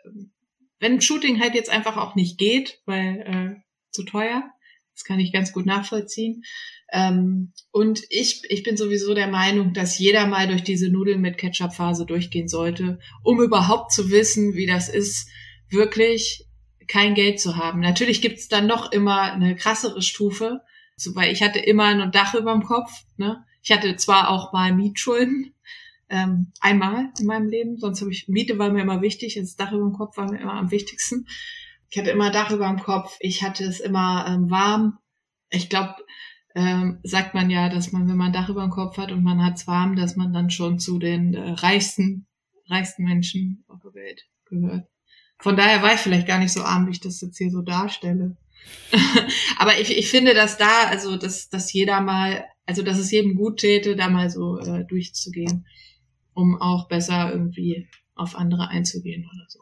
wenn 0.84 1.00
Shooting 1.00 1.40
halt 1.40 1.54
jetzt 1.54 1.70
einfach 1.70 1.96
auch 1.96 2.14
nicht 2.14 2.36
geht, 2.36 2.82
weil 2.84 3.20
äh, 3.56 3.62
zu 3.90 4.02
teuer, 4.02 4.44
das 4.92 5.04
kann 5.04 5.18
ich 5.18 5.32
ganz 5.32 5.50
gut 5.54 5.64
nachvollziehen. 5.64 6.42
Ähm, 6.92 7.54
und 7.70 8.02
ich, 8.10 8.42
ich 8.50 8.62
bin 8.64 8.76
sowieso 8.76 9.14
der 9.14 9.28
Meinung, 9.28 9.72
dass 9.72 9.98
jeder 9.98 10.26
mal 10.26 10.46
durch 10.46 10.62
diese 10.62 10.90
Nudeln 10.90 11.22
mit 11.22 11.38
Ketchup-Phase 11.38 12.04
durchgehen 12.04 12.48
sollte, 12.48 12.98
um 13.22 13.40
überhaupt 13.40 13.92
zu 13.92 14.10
wissen, 14.10 14.52
wie 14.56 14.66
das 14.66 14.90
ist, 14.90 15.26
wirklich 15.70 16.46
kein 16.86 17.14
Geld 17.14 17.40
zu 17.40 17.56
haben. 17.56 17.80
Natürlich 17.80 18.20
gibt's 18.20 18.48
dann 18.48 18.66
noch 18.66 18.92
immer 18.92 19.32
eine 19.32 19.56
krassere 19.56 20.02
Stufe, 20.02 20.60
so, 20.96 21.16
weil 21.16 21.32
ich 21.32 21.42
hatte 21.42 21.60
immer 21.60 21.84
ein 21.84 22.12
Dach 22.12 22.34
über 22.34 22.52
dem 22.52 22.62
Kopf. 22.62 22.90
Ne? 23.16 23.42
Ich 23.62 23.72
hatte 23.72 23.96
zwar 23.96 24.28
auch 24.28 24.52
mal 24.52 24.74
Mietschulden, 24.74 25.54
ähm, 26.08 26.52
einmal 26.60 27.10
in 27.18 27.26
meinem 27.26 27.48
Leben. 27.48 27.78
Sonst 27.78 28.00
habe 28.00 28.10
ich, 28.10 28.28
Miete 28.28 28.58
war 28.58 28.70
mir 28.70 28.82
immer 28.82 29.02
wichtig, 29.02 29.34
das 29.34 29.56
Dach 29.56 29.72
über 29.72 29.84
dem 29.84 29.92
Kopf 29.92 30.16
war 30.16 30.30
mir 30.30 30.40
immer 30.40 30.54
am 30.54 30.70
wichtigsten. 30.70 31.26
Ich 31.90 31.98
hatte 31.98 32.10
immer 32.10 32.30
Dach 32.30 32.50
über 32.50 32.66
dem 32.66 32.80
Kopf, 32.80 33.16
ich 33.20 33.42
hatte 33.42 33.64
es 33.64 33.80
immer 33.80 34.26
ähm, 34.28 34.50
warm. 34.50 34.98
Ich 35.50 35.68
glaube, 35.68 35.94
ähm, 36.54 36.98
sagt 37.02 37.34
man 37.34 37.50
ja, 37.50 37.68
dass 37.68 37.92
man, 37.92 38.08
wenn 38.08 38.16
man 38.16 38.32
Dach 38.32 38.48
über 38.48 38.62
dem 38.62 38.70
Kopf 38.70 38.96
hat 38.96 39.12
und 39.12 39.22
man 39.22 39.44
hat 39.44 39.56
es 39.56 39.66
warm, 39.66 39.96
dass 39.96 40.16
man 40.16 40.32
dann 40.32 40.50
schon 40.50 40.78
zu 40.78 40.98
den 40.98 41.34
äh, 41.34 41.50
reichsten, 41.50 42.26
reichsten 42.68 43.04
Menschen 43.04 43.64
auf 43.68 43.80
der 43.82 43.94
Welt 43.94 44.26
gehört. 44.46 44.88
Von 45.38 45.56
daher 45.56 45.82
war 45.82 45.94
ich 45.94 46.00
vielleicht 46.00 46.26
gar 46.26 46.38
nicht 46.38 46.52
so 46.52 46.62
arm, 46.62 46.86
wie 46.86 46.92
ich 46.92 47.00
das 47.00 47.20
jetzt 47.20 47.38
hier 47.38 47.50
so 47.50 47.62
darstelle. 47.62 48.36
Aber 49.58 49.78
ich, 49.78 49.96
ich 49.96 50.08
finde, 50.08 50.32
dass 50.32 50.56
da, 50.56 50.84
also 50.88 51.16
dass, 51.16 51.48
dass 51.48 51.72
jeder 51.72 52.00
mal, 52.00 52.44
also 52.66 52.82
dass 52.82 52.98
es 52.98 53.10
jedem 53.10 53.34
gut 53.34 53.58
täte, 53.58 53.96
da 53.96 54.08
mal 54.08 54.30
so 54.30 54.58
äh, 54.58 54.84
durchzugehen, 54.84 55.66
um 56.34 56.60
auch 56.60 56.88
besser 56.88 57.30
irgendwie 57.32 57.88
auf 58.14 58.36
andere 58.36 58.68
einzugehen 58.68 59.28
oder 59.32 59.44
so. 59.48 59.60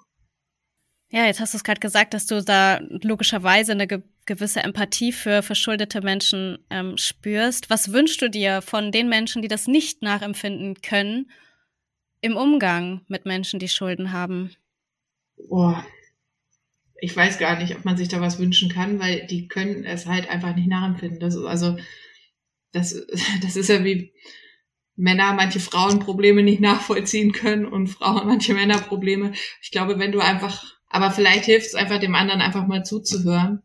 Ja, 1.10 1.26
jetzt 1.26 1.40
hast 1.40 1.52
du 1.52 1.58
es 1.58 1.64
gerade 1.64 1.80
gesagt, 1.80 2.14
dass 2.14 2.26
du 2.26 2.42
da 2.42 2.80
logischerweise 3.02 3.72
eine 3.72 3.86
ge 3.86 4.02
gewisse 4.24 4.60
Empathie 4.60 5.10
für 5.10 5.42
verschuldete 5.42 6.00
Menschen 6.00 6.58
ähm, 6.70 6.96
spürst. 6.96 7.70
Was 7.70 7.92
wünschst 7.92 8.22
du 8.22 8.30
dir 8.30 8.62
von 8.62 8.92
den 8.92 9.08
Menschen, 9.08 9.42
die 9.42 9.48
das 9.48 9.66
nicht 9.66 10.00
nachempfinden 10.00 10.80
können, 10.80 11.28
im 12.20 12.36
Umgang 12.36 13.00
mit 13.08 13.26
Menschen, 13.26 13.58
die 13.58 13.68
Schulden 13.68 14.12
haben? 14.12 14.52
Boah, 15.48 15.84
ich 17.00 17.16
weiß 17.16 17.38
gar 17.38 17.58
nicht, 17.58 17.74
ob 17.74 17.84
man 17.84 17.96
sich 17.96 18.06
da 18.06 18.20
was 18.20 18.38
wünschen 18.38 18.68
kann, 18.68 19.00
weil 19.00 19.26
die 19.26 19.48
können 19.48 19.84
es 19.84 20.06
halt 20.06 20.30
einfach 20.30 20.54
nicht 20.54 20.68
nachempfinden. 20.68 21.18
Das 21.18 21.34
ist 21.34 21.44
also, 21.44 21.76
das, 22.70 22.94
das 23.42 23.56
ist 23.56 23.68
ja 23.68 23.84
wie 23.84 24.12
Männer 24.97 25.32
manche 25.32 25.61
Frauen 25.61 25.99
Probleme 25.99 26.43
nicht 26.43 26.61
nachvollziehen 26.61 27.32
können 27.32 27.66
und 27.66 27.88
Frauen 27.88 28.26
manche 28.26 28.55
Männer 28.55 28.78
Probleme. 28.78 29.32
Ich 29.61 29.70
glaube, 29.70 29.99
wenn 29.99 30.12
du 30.12 30.20
einfach, 30.20 30.64
aber 30.88 31.11
vielleicht 31.11 31.45
hilft 31.45 31.68
es 31.68 31.74
einfach 31.74 31.99
dem 31.99 32.14
anderen 32.14 32.40
einfach 32.40 32.66
mal 32.66 32.84
zuzuhören. 32.84 33.62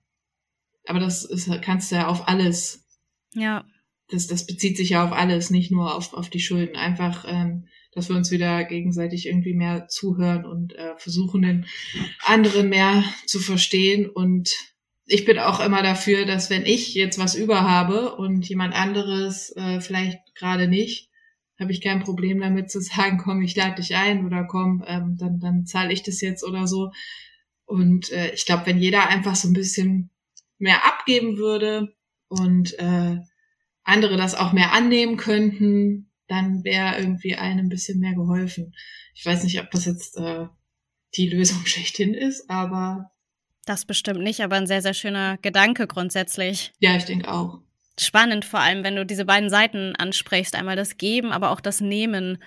Aber 0.86 0.99
das 0.99 1.25
ist, 1.25 1.49
kannst 1.61 1.91
du 1.91 1.97
ja 1.97 2.07
auf 2.07 2.28
alles. 2.28 2.86
Ja. 3.34 3.65
Das, 4.09 4.28
das 4.28 4.45
bezieht 4.45 4.78
sich 4.78 4.91
ja 4.91 5.03
auf 5.03 5.11
alles, 5.11 5.49
nicht 5.49 5.69
nur 5.69 5.93
auf, 5.93 6.13
auf 6.13 6.30
die 6.30 6.39
Schulden. 6.39 6.78
Einfach 6.78 7.25
ähm, 7.28 7.67
dass 7.97 8.09
wir 8.09 8.15
uns 8.15 8.30
wieder 8.30 8.63
gegenseitig 8.63 9.25
irgendwie 9.25 9.55
mehr 9.55 9.88
zuhören 9.88 10.45
und 10.45 10.75
äh, 10.75 10.95
versuchen, 10.97 11.41
den 11.41 11.65
anderen 12.23 12.69
mehr 12.69 13.03
zu 13.25 13.39
verstehen. 13.39 14.07
Und 14.07 14.51
ich 15.07 15.25
bin 15.25 15.39
auch 15.39 15.59
immer 15.59 15.82
dafür, 15.82 16.25
dass 16.25 16.51
wenn 16.51 16.65
ich 16.67 16.93
jetzt 16.93 17.17
was 17.17 17.34
über 17.34 17.63
habe 17.67 18.15
und 18.15 18.47
jemand 18.47 18.75
anderes 18.75 19.51
äh, 19.55 19.82
vielleicht 19.82 20.19
gerade 20.36 20.67
nicht, 20.67 21.09
habe 21.59 21.71
ich 21.71 21.81
kein 21.81 22.03
Problem 22.03 22.39
damit 22.39 22.71
zu 22.71 22.81
sagen, 22.81 23.17
komm, 23.23 23.41
ich 23.41 23.55
lade 23.55 23.75
dich 23.81 23.95
ein 23.95 24.25
oder 24.25 24.45
komm, 24.45 24.83
ähm, 24.87 25.17
dann, 25.17 25.39
dann 25.39 25.65
zahle 25.65 25.93
ich 25.93 26.03
das 26.03 26.21
jetzt 26.21 26.43
oder 26.43 26.67
so. 26.67 26.91
Und 27.65 28.11
äh, 28.11 28.33
ich 28.33 28.45
glaube, 28.45 28.65
wenn 28.65 28.77
jeder 28.77 29.09
einfach 29.09 29.35
so 29.35 29.47
ein 29.47 29.53
bisschen 29.53 30.09
mehr 30.57 30.85
abgeben 30.85 31.37
würde 31.37 31.93
und 32.29 32.77
äh, 32.79 33.17
andere 33.83 34.17
das 34.17 34.35
auch 34.35 34.53
mehr 34.53 34.73
annehmen 34.73 35.17
könnten, 35.17 36.11
dann 36.27 36.63
wäre 36.63 36.97
irgendwie 36.99 37.35
allen 37.35 37.59
ein 37.59 37.69
bisschen 37.69 37.99
mehr 37.99 38.13
geholfen. 38.13 38.73
Ich 39.15 39.25
weiß 39.25 39.43
nicht, 39.43 39.59
ob 39.61 39.71
das 39.71 39.85
jetzt 39.85 40.17
äh, 40.17 40.47
die 41.15 41.29
Lösung 41.29 41.57
schlechthin 41.65 42.13
ist, 42.13 42.49
aber. 42.49 43.11
Das 43.65 43.85
bestimmt 43.85 44.21
nicht, 44.21 44.41
aber 44.41 44.55
ein 44.55 44.67
sehr, 44.67 44.81
sehr 44.81 44.93
schöner 44.93 45.37
Gedanke 45.37 45.87
grundsätzlich. 45.87 46.71
Ja, 46.79 46.95
ich 46.95 47.05
denke 47.05 47.31
auch. 47.31 47.61
Spannend 47.99 48.45
vor 48.45 48.59
allem, 48.59 48.83
wenn 48.83 48.95
du 48.95 49.05
diese 49.05 49.25
beiden 49.25 49.49
Seiten 49.49 49.95
ansprichst. 49.95 50.55
Einmal 50.55 50.75
das 50.75 50.97
Geben, 50.97 51.31
aber 51.31 51.51
auch 51.51 51.61
das 51.61 51.81
Nehmen 51.81 52.37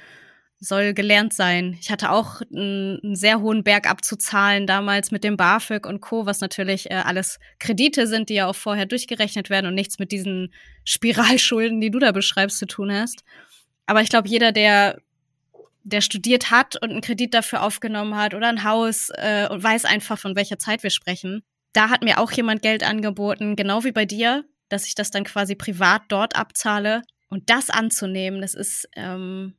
soll 0.61 0.93
gelernt 0.93 1.33
sein. 1.33 1.77
Ich 1.81 1.91
hatte 1.91 2.11
auch 2.11 2.43
einen, 2.53 3.17
sehr 3.17 3.41
hohen 3.41 3.65
Berg 3.65 3.91
abzuzahlen 3.91 4.67
damals 4.67 5.11
mit 5.11 5.25
dem 5.25 5.37
BAföG 5.39 5.87
und 5.87 6.01
Co., 6.01 6.27
was 6.27 6.41
natürlich 6.43 6.91
äh, 6.91 6.95
alles 6.95 7.39
Kredite 7.59 8.07
sind, 8.07 8.29
die 8.29 8.35
ja 8.35 8.47
auch 8.47 8.55
vorher 8.55 8.85
durchgerechnet 8.85 9.49
werden 9.49 9.67
und 9.67 9.75
nichts 9.75 9.99
mit 9.99 10.13
diesen 10.13 10.53
Spiralschulden, 10.85 11.81
die 11.81 11.91
du 11.91 11.99
da 11.99 12.13
beschreibst, 12.13 12.59
zu 12.59 12.67
tun 12.67 12.93
hast. 12.93 13.25
Aber 13.87 14.03
ich 14.03 14.11
glaube, 14.11 14.29
jeder, 14.29 14.53
der 14.53 15.01
der 15.83 16.01
studiert 16.01 16.51
hat 16.51 16.77
und 16.77 16.91
einen 16.91 17.01
Kredit 17.01 17.35
dafür 17.35 17.63
aufgenommen 17.63 18.17
hat 18.17 18.35
oder 18.35 18.49
ein 18.49 18.65
Haus 18.65 19.11
äh, 19.15 19.49
und 19.49 19.63
weiß 19.63 19.85
einfach, 19.85 20.19
von 20.19 20.37
welcher 20.37 20.59
Zeit 20.59 20.83
wir 20.83 20.91
sprechen. 20.91 21.43
Da 21.73 21.89
hat 21.89 22.03
mir 22.03 22.19
auch 22.19 22.31
jemand 22.33 22.63
Geld 22.63 22.83
angeboten, 22.83 23.57
genau 23.57 23.85
wie 23.85 23.93
bei 23.93 24.05
dir, 24.05 24.45
dass 24.71 24.87
ich 24.87 24.95
das 24.95 25.11
dann 25.11 25.25
quasi 25.25 25.55
privat 25.55 26.03
dort 26.09 26.37
abzahle. 26.37 27.03
Und 27.29 27.51
das 27.51 27.71
anzunehmen, 27.71 28.41
das 28.41 28.55
ist 28.55 28.89
ähm, 28.97 29.55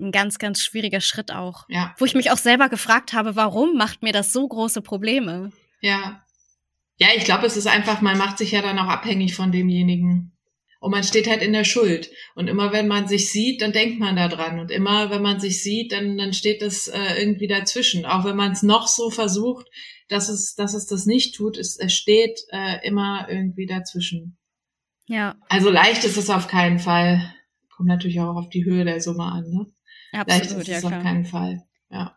ein 0.00 0.12
ganz, 0.12 0.38
ganz 0.38 0.62
schwieriger 0.62 1.00
Schritt 1.00 1.32
auch. 1.32 1.66
Ja. 1.68 1.94
Wo 1.98 2.04
ich 2.04 2.14
mich 2.14 2.30
auch 2.30 2.38
selber 2.38 2.68
gefragt 2.68 3.12
habe, 3.12 3.36
warum 3.36 3.76
macht 3.76 4.02
mir 4.02 4.12
das 4.12 4.32
so 4.32 4.46
große 4.48 4.82
Probleme? 4.82 5.52
Ja. 5.80 6.24
Ja, 6.96 7.08
ich 7.14 7.24
glaube, 7.24 7.46
es 7.46 7.56
ist 7.56 7.68
einfach, 7.68 8.00
man 8.00 8.18
macht 8.18 8.38
sich 8.38 8.52
ja 8.52 8.62
dann 8.62 8.78
auch 8.78 8.88
abhängig 8.88 9.34
von 9.34 9.52
demjenigen. 9.52 10.32
Und 10.80 10.92
man 10.92 11.02
steht 11.02 11.28
halt 11.28 11.42
in 11.42 11.52
der 11.52 11.64
Schuld. 11.64 12.10
Und 12.34 12.48
immer 12.48 12.72
wenn 12.72 12.86
man 12.86 13.08
sich 13.08 13.32
sieht, 13.32 13.62
dann 13.62 13.72
denkt 13.72 13.98
man 13.98 14.14
da 14.14 14.28
dran. 14.28 14.60
Und 14.60 14.70
immer 14.70 15.10
wenn 15.10 15.22
man 15.22 15.40
sich 15.40 15.62
sieht, 15.62 15.90
dann, 15.92 16.16
dann 16.16 16.32
steht 16.32 16.62
das 16.62 16.86
äh, 16.86 17.20
irgendwie 17.20 17.48
dazwischen. 17.48 18.06
Auch 18.06 18.24
wenn 18.24 18.36
man 18.36 18.52
es 18.52 18.62
noch 18.62 18.86
so 18.86 19.10
versucht, 19.10 19.66
dass 20.08 20.28
es, 20.28 20.54
dass 20.54 20.74
es 20.74 20.86
das 20.86 21.04
nicht 21.06 21.34
tut, 21.34 21.56
es, 21.58 21.78
es 21.78 21.92
steht 21.92 22.40
äh, 22.50 22.86
immer 22.86 23.26
irgendwie 23.28 23.66
dazwischen. 23.66 24.38
Ja. 25.06 25.36
Also 25.48 25.70
leicht 25.70 26.04
ist 26.04 26.16
es 26.16 26.30
auf 26.30 26.46
keinen 26.46 26.78
Fall. 26.78 27.34
Kommt 27.76 27.88
natürlich 27.88 28.20
auch 28.20 28.36
auf 28.36 28.48
die 28.48 28.64
Höhe 28.64 28.84
der 28.84 29.00
Summe 29.00 29.24
an, 29.24 29.50
ne? 29.50 29.66
Absolut, 30.12 30.28
leicht 30.28 30.50
ist 30.52 30.68
ja, 30.68 30.76
es 30.76 30.84
klar. 30.84 30.98
auf 30.98 31.02
keinen 31.02 31.24
Fall. 31.24 31.62
Ja. 31.90 32.16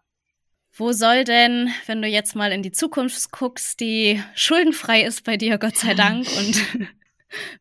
Wo 0.74 0.92
soll 0.94 1.24
denn, 1.24 1.70
wenn 1.86 2.02
du 2.02 2.08
jetzt 2.08 2.36
mal 2.36 2.52
in 2.52 2.64
die 2.64 2.72
Zukunft 2.72 3.32
guckst, 3.32 3.80
die 3.80 4.22
schuldenfrei 4.36 5.04
ist 5.04 5.24
bei 5.24 5.36
dir, 5.36 5.58
Gott 5.58 5.78
sei 5.78 5.94
Dank, 5.94 6.28
und 6.38 6.88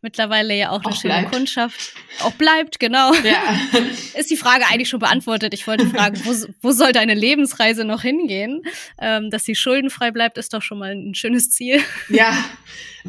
mittlerweile 0.03 0.57
ja 0.57 0.71
auch 0.71 0.83
eine 0.85 0.95
Auch 0.95 1.01
schöne 1.01 1.15
bleibt. 1.15 1.33
Kundschaft 1.33 1.95
auch 2.21 2.33
bleibt, 2.33 2.81
genau. 2.81 3.13
Ja. 3.15 3.59
Ist 4.19 4.31
die 4.31 4.37
Frage 4.37 4.65
eigentlich 4.67 4.89
schon 4.89 5.01
beantwortet. 5.01 5.55
Ich 5.55 5.67
wollte 5.67 5.87
fragen, 5.87 6.21
wo, 6.25 6.35
wo 6.61 6.73
soll 6.73 6.93
deine 6.93 7.15
Lebensreise 7.15 7.85
noch 7.85 8.03
hingehen? 8.03 8.63
Ähm, 9.01 9.31
dass 9.31 9.45
sie 9.45 9.55
schuldenfrei 9.55 10.11
bleibt, 10.11 10.39
ist 10.39 10.53
doch 10.55 10.63
schon 10.63 10.79
mal 10.79 10.93
ein 10.93 11.15
schönes 11.15 11.51
Ziel. 11.51 11.81
Ja, 12.09 12.37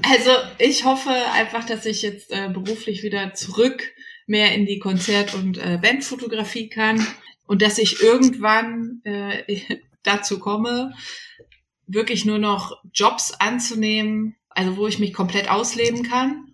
also 0.03 0.31
ich 0.57 0.85
hoffe 0.85 1.11
einfach, 1.33 1.65
dass 1.65 1.85
ich 1.85 2.01
jetzt 2.01 2.31
äh, 2.31 2.49
beruflich 2.49 3.03
wieder 3.03 3.33
zurück 3.33 3.91
mehr 4.27 4.53
in 4.53 4.65
die 4.65 4.79
Konzert- 4.79 5.33
und 5.33 5.57
äh, 5.57 5.77
Bandfotografie 5.81 6.69
kann 6.69 7.05
und 7.47 7.61
dass 7.61 7.77
ich 7.77 8.01
irgendwann 8.01 9.01
äh, 9.03 9.59
dazu 10.03 10.39
komme, 10.39 10.93
wirklich 11.87 12.25
nur 12.25 12.39
noch 12.39 12.81
Jobs 12.93 13.33
anzunehmen, 13.33 14.35
also 14.49 14.77
wo 14.77 14.87
ich 14.87 14.99
mich 14.99 15.13
komplett 15.13 15.49
ausleben 15.49 16.03
kann, 16.03 16.50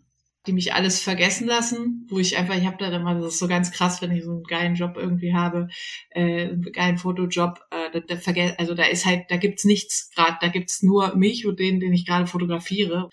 die 0.48 0.54
mich 0.54 0.74
alles 0.74 1.02
vergessen 1.02 1.48
lassen, 1.48 2.08
wo 2.10 2.18
ich 2.20 2.38
einfach, 2.38 2.56
ich 2.56 2.66
habe 2.66 2.78
da 2.80 2.90
immer, 2.96 3.16
das 3.16 3.34
ist 3.34 3.40
so 3.40 3.48
ganz 3.48 3.72
krass, 3.72 4.02
wenn 4.02 4.12
ich 4.12 4.24
so 4.24 4.32
einen 4.32 4.44
geilen 4.44 4.76
Job 4.76 4.96
irgendwie 4.96 5.34
habe, 5.34 5.68
äh, 6.10 6.48
einen 6.48 6.62
geilen 6.72 6.98
Fotojob, 6.98 7.60
äh, 7.72 7.92
da, 7.92 8.00
da 8.00 8.16
verge 8.16 8.56
also 8.58 8.74
da 8.74 8.86
ist 8.86 9.06
halt, 9.06 9.26
da 9.30 9.38
gibt's 9.38 9.66
nichts 9.66 10.10
gerade, 10.16 10.38
da 10.42 10.48
gibt's 10.48 10.82
nur 10.82 11.16
mich 11.16 11.46
und 11.46 11.60
den, 11.60 11.80
den 11.80 11.94
ich 11.94 12.06
gerade 12.06 12.28
fotografiere. 12.28 13.10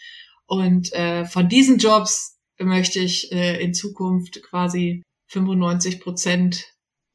Und 0.47 0.93
äh, 0.93 1.24
von 1.24 1.49
diesen 1.49 1.78
Jobs 1.78 2.39
möchte 2.59 3.01
ich 3.01 3.32
äh, 3.32 3.62
in 3.62 3.74
Zukunft 3.74 4.43
quasi 4.43 5.03
95 5.28 6.01
Prozent 6.01 6.64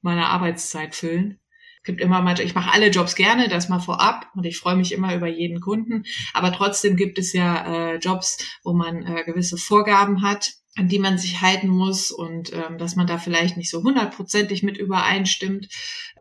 meiner 0.01 0.27
Arbeitszeit 0.27 0.95
füllen. 0.95 1.39
Gibt 1.83 2.01
immer 2.01 2.21
mal, 2.21 2.39
ich 2.39 2.55
mache 2.55 2.71
alle 2.73 2.89
Jobs 2.89 3.15
gerne, 3.15 3.47
das 3.47 3.69
mal 3.69 3.79
vorab 3.79 4.27
und 4.35 4.45
ich 4.45 4.57
freue 4.57 4.75
mich 4.75 4.91
immer 4.91 5.15
über 5.15 5.27
jeden 5.27 5.61
Kunden. 5.61 6.03
Aber 6.33 6.51
trotzdem 6.51 6.95
gibt 6.95 7.17
es 7.17 7.33
ja 7.33 7.93
äh, 7.93 7.95
Jobs, 7.97 8.37
wo 8.63 8.73
man 8.73 9.05
äh, 9.05 9.23
gewisse 9.23 9.57
Vorgaben 9.57 10.21
hat, 10.21 10.51
an 10.75 10.87
die 10.87 10.99
man 10.99 11.17
sich 11.17 11.41
halten 11.41 11.67
muss 11.67 12.11
und 12.11 12.53
ähm, 12.53 12.77
dass 12.77 12.95
man 12.95 13.07
da 13.07 13.17
vielleicht 13.17 13.57
nicht 13.57 13.69
so 13.69 13.81
hundertprozentig 13.83 14.63
mit 14.63 14.77
übereinstimmt 14.77 15.67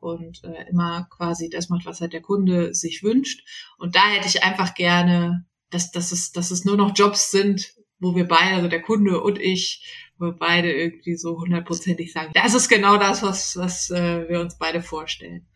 und 0.01 0.43
äh, 0.45 0.69
immer 0.71 1.07
quasi 1.11 1.49
das 1.49 1.69
macht, 1.69 1.87
was 1.87 2.01
halt 2.01 2.13
der 2.13 2.23
Kunde 2.23 2.75
sich 2.75 3.03
wünscht. 3.03 3.43
Und 3.79 3.95
da 3.95 4.07
hätte 4.09 4.29
ich 4.29 4.43
einfach 4.43 4.75
gerne, 4.75 5.47
dass, 5.71 5.91
dass, 5.91 6.13
es, 6.13 6.33
dass 6.33 6.51
es 6.51 6.65
nur 6.65 6.77
noch 6.77 6.93
Jobs 6.95 7.31
sind, 7.31 7.75
wo 7.99 8.15
wir 8.15 8.27
beide, 8.27 8.57
also 8.57 8.69
der 8.69 8.83
Kunde 8.83 9.21
und 9.21 9.39
ich, 9.39 10.08
wo 10.19 10.27
wir 10.27 10.33
beide 10.33 10.73
irgendwie 10.73 11.16
so 11.16 11.39
hundertprozentig 11.39 12.12
sagen, 12.12 12.33
das 12.35 12.55
ist 12.55 12.69
genau 12.69 12.97
das, 12.97 13.23
was, 13.23 13.57
was 13.57 13.91
äh, 13.91 14.29
wir 14.29 14.41
uns 14.41 14.59
beide 14.59 14.83
vorstellen. 14.83 15.47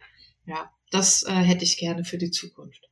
Ja, 0.46 0.70
das 0.90 1.24
äh, 1.24 1.32
hätte 1.32 1.64
ich 1.64 1.78
gerne 1.78 2.04
für 2.04 2.18
die 2.18 2.30
Zukunft. 2.30 2.88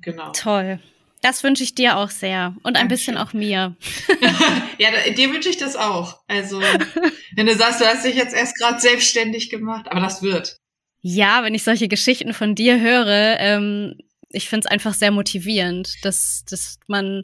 Genau. 0.00 0.32
Toll. 0.32 0.80
Das 1.22 1.44
wünsche 1.44 1.62
ich 1.62 1.76
dir 1.76 1.96
auch 1.98 2.10
sehr. 2.10 2.56
Und 2.64 2.76
ein 2.76 2.88
Dankeschön. 2.88 3.14
bisschen 3.14 3.16
auch 3.16 3.32
mir. 3.32 3.76
ja, 4.78 4.90
dir 5.12 5.32
wünsche 5.32 5.48
ich 5.48 5.56
das 5.56 5.76
auch. 5.76 6.20
Also, 6.26 6.60
wenn 7.36 7.46
du 7.46 7.54
sagst, 7.54 7.80
du 7.80 7.86
hast 7.86 8.04
dich 8.04 8.16
jetzt 8.16 8.34
erst 8.34 8.58
gerade 8.58 8.80
selbstständig 8.80 9.48
gemacht, 9.48 9.86
aber 9.88 10.00
das 10.00 10.22
wird. 10.22 10.56
Ja, 11.00 11.44
wenn 11.44 11.54
ich 11.54 11.62
solche 11.62 11.88
Geschichten 11.88 12.34
von 12.34 12.56
dir 12.56 12.80
höre, 12.80 13.38
ähm, 13.38 13.94
ich 14.30 14.48
finde 14.48 14.66
es 14.66 14.70
einfach 14.70 14.94
sehr 14.94 15.12
motivierend, 15.12 15.94
dass, 16.02 16.44
dass 16.48 16.78
man 16.88 17.22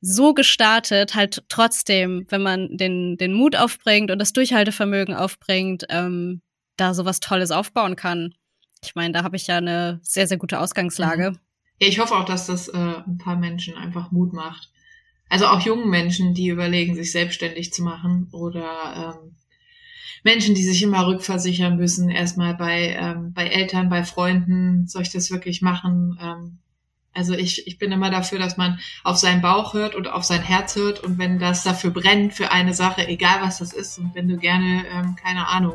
so 0.00 0.34
gestartet 0.34 1.14
halt 1.14 1.44
trotzdem, 1.48 2.26
wenn 2.28 2.42
man 2.42 2.76
den, 2.76 3.16
den 3.16 3.34
Mut 3.34 3.56
aufbringt 3.56 4.10
und 4.10 4.18
das 4.18 4.32
Durchhaltevermögen 4.32 5.14
aufbringt, 5.14 5.84
ähm, 5.90 6.40
da 6.76 6.94
sowas 6.94 7.20
Tolles 7.20 7.50
aufbauen 7.50 7.96
kann. 7.96 8.34
Ich 8.82 8.94
meine, 8.94 9.12
da 9.12 9.22
habe 9.22 9.36
ich 9.36 9.46
ja 9.46 9.58
eine 9.58 10.00
sehr, 10.02 10.26
sehr 10.26 10.38
gute 10.38 10.58
Ausgangslage. 10.58 11.34
Ja, 11.78 11.88
ich 11.88 11.98
hoffe 11.98 12.14
auch, 12.14 12.24
dass 12.24 12.46
das 12.46 12.68
äh, 12.68 12.76
ein 12.76 13.18
paar 13.18 13.36
Menschen 13.36 13.76
einfach 13.76 14.10
Mut 14.10 14.32
macht. 14.32 14.70
Also 15.28 15.46
auch 15.46 15.60
jungen 15.60 15.90
Menschen, 15.90 16.34
die 16.34 16.48
überlegen, 16.48 16.94
sich 16.94 17.12
selbstständig 17.12 17.72
zu 17.72 17.82
machen 17.82 18.28
oder 18.32 19.20
ähm, 19.22 19.36
Menschen, 20.24 20.54
die 20.54 20.64
sich 20.64 20.82
immer 20.82 21.06
rückversichern 21.06 21.76
müssen, 21.76 22.10
erstmal 22.10 22.54
bei, 22.54 22.96
ähm, 22.98 23.32
bei 23.32 23.46
Eltern, 23.46 23.88
bei 23.88 24.02
Freunden, 24.04 24.86
soll 24.88 25.02
ich 25.02 25.12
das 25.12 25.30
wirklich 25.30 25.62
machen? 25.62 26.18
Ähm, 26.20 26.58
also 27.12 27.34
ich, 27.34 27.66
ich 27.66 27.78
bin 27.78 27.92
immer 27.92 28.10
dafür, 28.10 28.38
dass 28.38 28.56
man 28.56 28.78
auf 29.02 29.16
seinen 29.16 29.42
Bauch 29.42 29.74
hört 29.74 29.94
und 29.94 30.08
auf 30.08 30.24
sein 30.24 30.42
Herz 30.42 30.76
hört 30.76 31.00
und 31.00 31.18
wenn 31.18 31.38
das 31.38 31.64
dafür 31.64 31.90
brennt 31.90 32.34
für 32.34 32.52
eine 32.52 32.74
Sache, 32.74 33.06
egal 33.08 33.40
was 33.42 33.58
das 33.58 33.72
ist 33.72 33.98
und 33.98 34.14
wenn 34.14 34.28
du 34.28 34.36
gerne, 34.36 34.84
ähm, 34.92 35.16
keine 35.22 35.48
Ahnung, 35.48 35.74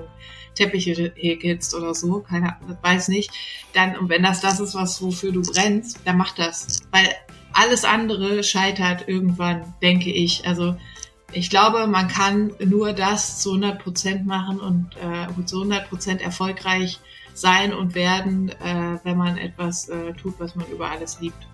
Teppiche 0.55 1.11
häkelst 1.15 1.75
oder 1.75 1.93
so, 1.93 2.21
keine 2.21 2.55
weiß 2.81 3.09
nicht, 3.09 3.31
dann 3.73 3.97
und 3.97 4.09
wenn 4.09 4.23
das 4.23 4.39
das 4.39 4.59
ist, 4.59 4.73
was 4.75 5.01
wofür 5.01 5.33
du 5.33 5.41
brennst, 5.41 5.99
dann 6.05 6.17
mach 6.17 6.33
das, 6.33 6.83
weil 6.91 7.09
alles 7.51 7.83
andere 7.83 8.43
scheitert 8.43 9.07
irgendwann, 9.07 9.73
denke 9.81 10.11
ich. 10.11 10.47
Also 10.47 10.77
ich 11.31 11.49
glaube, 11.49 11.87
man 11.87 12.07
kann 12.07 12.53
nur 12.63 12.93
das 12.93 13.41
zu 13.41 13.49
100 13.49 13.83
Prozent 13.83 14.25
machen 14.25 14.59
und 14.59 14.95
äh, 14.95 15.45
zu 15.45 15.57
100 15.57 15.89
Prozent 15.89 16.21
erfolgreich 16.21 16.99
sein 17.37 17.73
und 17.73 17.95
werden, 17.95 18.49
äh, 18.49 18.99
wenn 19.03 19.17
man 19.17 19.37
etwas 19.37 19.89
äh, 19.89 20.13
tut, 20.13 20.39
was 20.39 20.55
man 20.55 20.67
über 20.67 20.89
alles 20.89 21.19
liebt. 21.19 21.47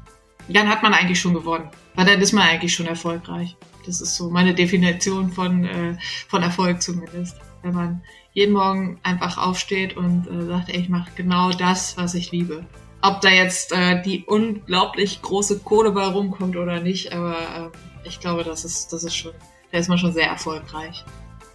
Dann 0.47 0.69
hat 0.69 0.83
man 0.83 0.93
eigentlich 0.93 1.19
schon 1.19 1.33
gewonnen, 1.33 1.69
weil 1.95 2.05
dann 2.05 2.21
ist 2.21 2.33
man 2.33 2.43
eigentlich 2.43 2.73
schon 2.73 2.87
erfolgreich. 2.87 3.55
Das 3.85 4.01
ist 4.01 4.15
so 4.15 4.29
meine 4.29 4.53
Definition 4.53 5.31
von, 5.31 5.65
äh, 5.65 5.97
von 6.27 6.43
Erfolg 6.43 6.81
zumindest. 6.81 7.37
Wenn 7.61 7.73
man 7.73 8.01
jeden 8.33 8.53
Morgen 8.53 8.99
einfach 9.03 9.37
aufsteht 9.37 9.97
und 9.97 10.27
äh, 10.27 10.45
sagt, 10.45 10.69
ey, 10.69 10.81
ich 10.81 10.89
mache 10.89 11.11
genau 11.15 11.51
das, 11.51 11.97
was 11.97 12.13
ich 12.15 12.31
liebe. 12.31 12.65
Ob 13.01 13.21
da 13.21 13.29
jetzt 13.29 13.71
äh, 13.71 14.01
die 14.01 14.23
unglaublich 14.25 15.21
große 15.21 15.59
Kohle 15.59 15.91
bei 15.91 16.05
rumkommt 16.05 16.55
oder 16.55 16.79
nicht, 16.79 17.11
aber 17.13 17.71
äh, 18.03 18.07
ich 18.07 18.19
glaube, 18.19 18.43
das 18.43 18.63
ist, 18.63 18.93
das 18.93 19.03
ist 19.03 19.15
schon, 19.15 19.31
da 19.71 19.77
ist 19.77 19.89
man 19.89 19.97
schon 19.97 20.13
sehr 20.13 20.27
erfolgreich. 20.27 21.03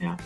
Ja. 0.01 0.17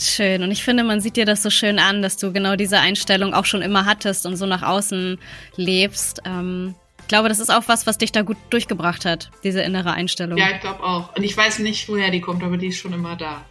Schön. 0.00 0.42
Und 0.42 0.50
ich 0.50 0.62
finde, 0.62 0.84
man 0.84 1.00
sieht 1.00 1.16
dir 1.16 1.24
das 1.24 1.42
so 1.42 1.50
schön 1.50 1.78
an, 1.78 2.02
dass 2.02 2.16
du 2.16 2.32
genau 2.32 2.56
diese 2.56 2.78
Einstellung 2.78 3.34
auch 3.34 3.44
schon 3.44 3.62
immer 3.62 3.84
hattest 3.84 4.26
und 4.26 4.36
so 4.36 4.46
nach 4.46 4.62
außen 4.62 5.18
lebst. 5.56 6.22
Ähm, 6.24 6.74
ich 7.00 7.08
glaube, 7.08 7.28
das 7.28 7.38
ist 7.38 7.50
auch 7.50 7.64
was, 7.66 7.86
was 7.86 7.98
dich 7.98 8.12
da 8.12 8.22
gut 8.22 8.36
durchgebracht 8.50 9.04
hat, 9.04 9.30
diese 9.42 9.62
innere 9.62 9.92
Einstellung. 9.92 10.38
Ja, 10.38 10.50
ich 10.50 10.60
glaube 10.60 10.82
auch. 10.82 11.16
Und 11.16 11.22
ich 11.22 11.36
weiß 11.36 11.60
nicht, 11.60 11.88
woher 11.88 12.10
die 12.10 12.20
kommt, 12.20 12.44
aber 12.44 12.56
die 12.56 12.68
ist 12.68 12.78
schon 12.78 12.92
immer 12.92 13.16
da. 13.16 13.44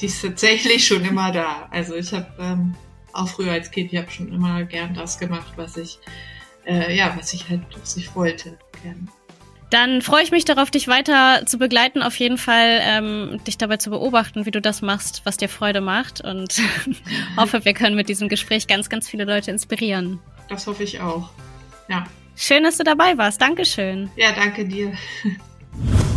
Die 0.00 0.06
ist 0.06 0.22
tatsächlich 0.22 0.86
schon 0.86 1.04
immer 1.04 1.32
da. 1.32 1.68
Also 1.70 1.96
ich 1.96 2.12
habe 2.12 2.28
ähm, 2.38 2.74
auch 3.12 3.28
früher 3.28 3.52
als 3.52 3.70
Kind, 3.70 3.92
ich 3.92 3.98
habe 3.98 4.10
schon 4.10 4.32
immer 4.32 4.62
gern 4.64 4.94
das 4.94 5.18
gemacht, 5.18 5.52
was 5.56 5.76
ich, 5.76 5.98
äh, 6.66 6.96
ja, 6.96 7.14
was 7.18 7.32
ich 7.32 7.48
halt, 7.48 7.62
was 7.80 7.96
ich 7.96 8.14
wollte. 8.14 8.56
Gern. 8.82 9.08
Dann 9.70 10.00
freue 10.00 10.22
ich 10.22 10.30
mich 10.30 10.44
darauf, 10.44 10.70
dich 10.70 10.88
weiter 10.88 11.44
zu 11.44 11.58
begleiten, 11.58 12.02
auf 12.02 12.16
jeden 12.16 12.38
Fall 12.38 12.80
ähm, 12.82 13.40
dich 13.46 13.58
dabei 13.58 13.76
zu 13.76 13.90
beobachten, 13.90 14.46
wie 14.46 14.50
du 14.50 14.60
das 14.60 14.80
machst, 14.80 15.22
was 15.24 15.36
dir 15.36 15.48
Freude 15.48 15.80
macht 15.80 16.22
und 16.22 16.54
hoffe, 17.36 17.64
wir 17.64 17.74
können 17.74 17.94
mit 17.94 18.08
diesem 18.08 18.28
Gespräch 18.28 18.66
ganz, 18.66 18.88
ganz 18.88 19.08
viele 19.08 19.24
Leute 19.24 19.50
inspirieren. 19.50 20.20
Das 20.48 20.66
hoffe 20.66 20.84
ich 20.84 21.00
auch. 21.00 21.30
Ja. 21.88 22.06
Schön, 22.34 22.62
dass 22.62 22.78
du 22.78 22.84
dabei 22.84 23.18
warst. 23.18 23.40
Dankeschön. 23.40 24.10
Ja, 24.16 24.32
danke 24.32 24.64
dir. 24.64 24.92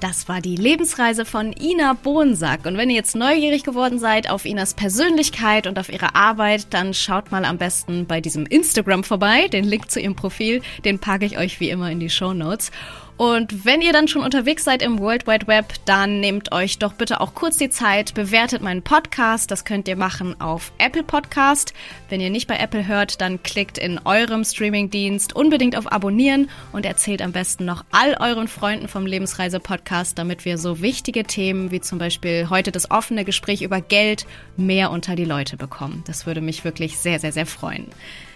Das 0.00 0.28
war 0.28 0.40
die 0.40 0.54
Lebensreise 0.54 1.24
von 1.24 1.52
Ina 1.52 1.94
Bohnsack. 1.94 2.66
Und 2.66 2.76
wenn 2.76 2.88
ihr 2.88 2.94
jetzt 2.94 3.16
neugierig 3.16 3.64
geworden 3.64 3.98
seid 3.98 4.30
auf 4.30 4.44
Inas 4.44 4.74
Persönlichkeit 4.74 5.66
und 5.66 5.76
auf 5.76 5.88
ihre 5.88 6.14
Arbeit, 6.14 6.68
dann 6.70 6.94
schaut 6.94 7.32
mal 7.32 7.44
am 7.44 7.58
besten 7.58 8.06
bei 8.06 8.20
diesem 8.20 8.46
Instagram 8.46 9.02
vorbei. 9.02 9.48
Den 9.48 9.64
Link 9.64 9.90
zu 9.90 9.98
ihrem 9.98 10.14
Profil, 10.14 10.62
den 10.84 11.00
packe 11.00 11.26
ich 11.26 11.36
euch 11.36 11.58
wie 11.58 11.70
immer 11.70 11.90
in 11.90 11.98
die 11.98 12.10
Show 12.10 12.32
Notes. 12.32 12.70
Und 13.18 13.64
wenn 13.64 13.82
ihr 13.82 13.92
dann 13.92 14.06
schon 14.06 14.22
unterwegs 14.22 14.62
seid 14.62 14.80
im 14.80 15.00
World 15.00 15.26
Wide 15.26 15.48
Web, 15.48 15.74
dann 15.86 16.20
nehmt 16.20 16.52
euch 16.52 16.78
doch 16.78 16.92
bitte 16.92 17.20
auch 17.20 17.34
kurz 17.34 17.56
die 17.56 17.68
Zeit, 17.68 18.14
bewertet 18.14 18.62
meinen 18.62 18.82
Podcast. 18.82 19.50
Das 19.50 19.64
könnt 19.64 19.88
ihr 19.88 19.96
machen 19.96 20.40
auf 20.40 20.70
Apple 20.78 21.02
Podcast. 21.02 21.74
Wenn 22.08 22.20
ihr 22.20 22.30
nicht 22.30 22.46
bei 22.46 22.56
Apple 22.56 22.86
hört, 22.86 23.20
dann 23.20 23.42
klickt 23.42 23.76
in 23.76 23.98
eurem 24.04 24.44
Streamingdienst 24.44 25.34
unbedingt 25.34 25.76
auf 25.76 25.90
Abonnieren 25.90 26.48
und 26.70 26.86
erzählt 26.86 27.20
am 27.20 27.32
besten 27.32 27.64
noch 27.64 27.84
all 27.90 28.16
euren 28.20 28.46
Freunden 28.46 28.86
vom 28.86 29.04
Lebensreise 29.04 29.58
Podcast, 29.58 30.16
damit 30.16 30.44
wir 30.44 30.56
so 30.56 30.80
wichtige 30.80 31.24
Themen 31.24 31.72
wie 31.72 31.80
zum 31.80 31.98
Beispiel 31.98 32.48
heute 32.50 32.70
das 32.70 32.88
offene 32.88 33.24
Gespräch 33.24 33.62
über 33.62 33.80
Geld 33.80 34.26
mehr 34.56 34.92
unter 34.92 35.16
die 35.16 35.24
Leute 35.24 35.56
bekommen. 35.56 36.04
Das 36.06 36.26
würde 36.26 36.40
mich 36.40 36.64
wirklich 36.64 36.98
sehr, 36.98 37.18
sehr, 37.18 37.32
sehr 37.32 37.46
freuen. 37.46 37.88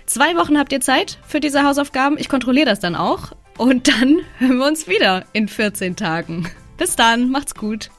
Zwei 0.07 0.35
Wochen 0.37 0.59
habt 0.59 0.73
ihr 0.73 0.81
Zeit 0.81 1.19
für 1.25 1.39
diese 1.39 1.63
Hausaufgaben. 1.63 2.19
Ich 2.19 2.29
kontrolliere 2.29 2.67
das 2.67 2.81
dann 2.81 2.97
auch. 2.97 3.33
Und 3.59 3.89
dann 3.89 4.21
hören 4.39 4.59
wir 4.59 4.67
uns 4.67 4.89
wieder 4.89 5.25
in 5.33 5.49
14 5.49 5.97
Tagen. 5.97 6.49
Bis 6.79 6.97
dann, 6.97 7.31
macht's 7.31 7.55
gut. 7.55 7.91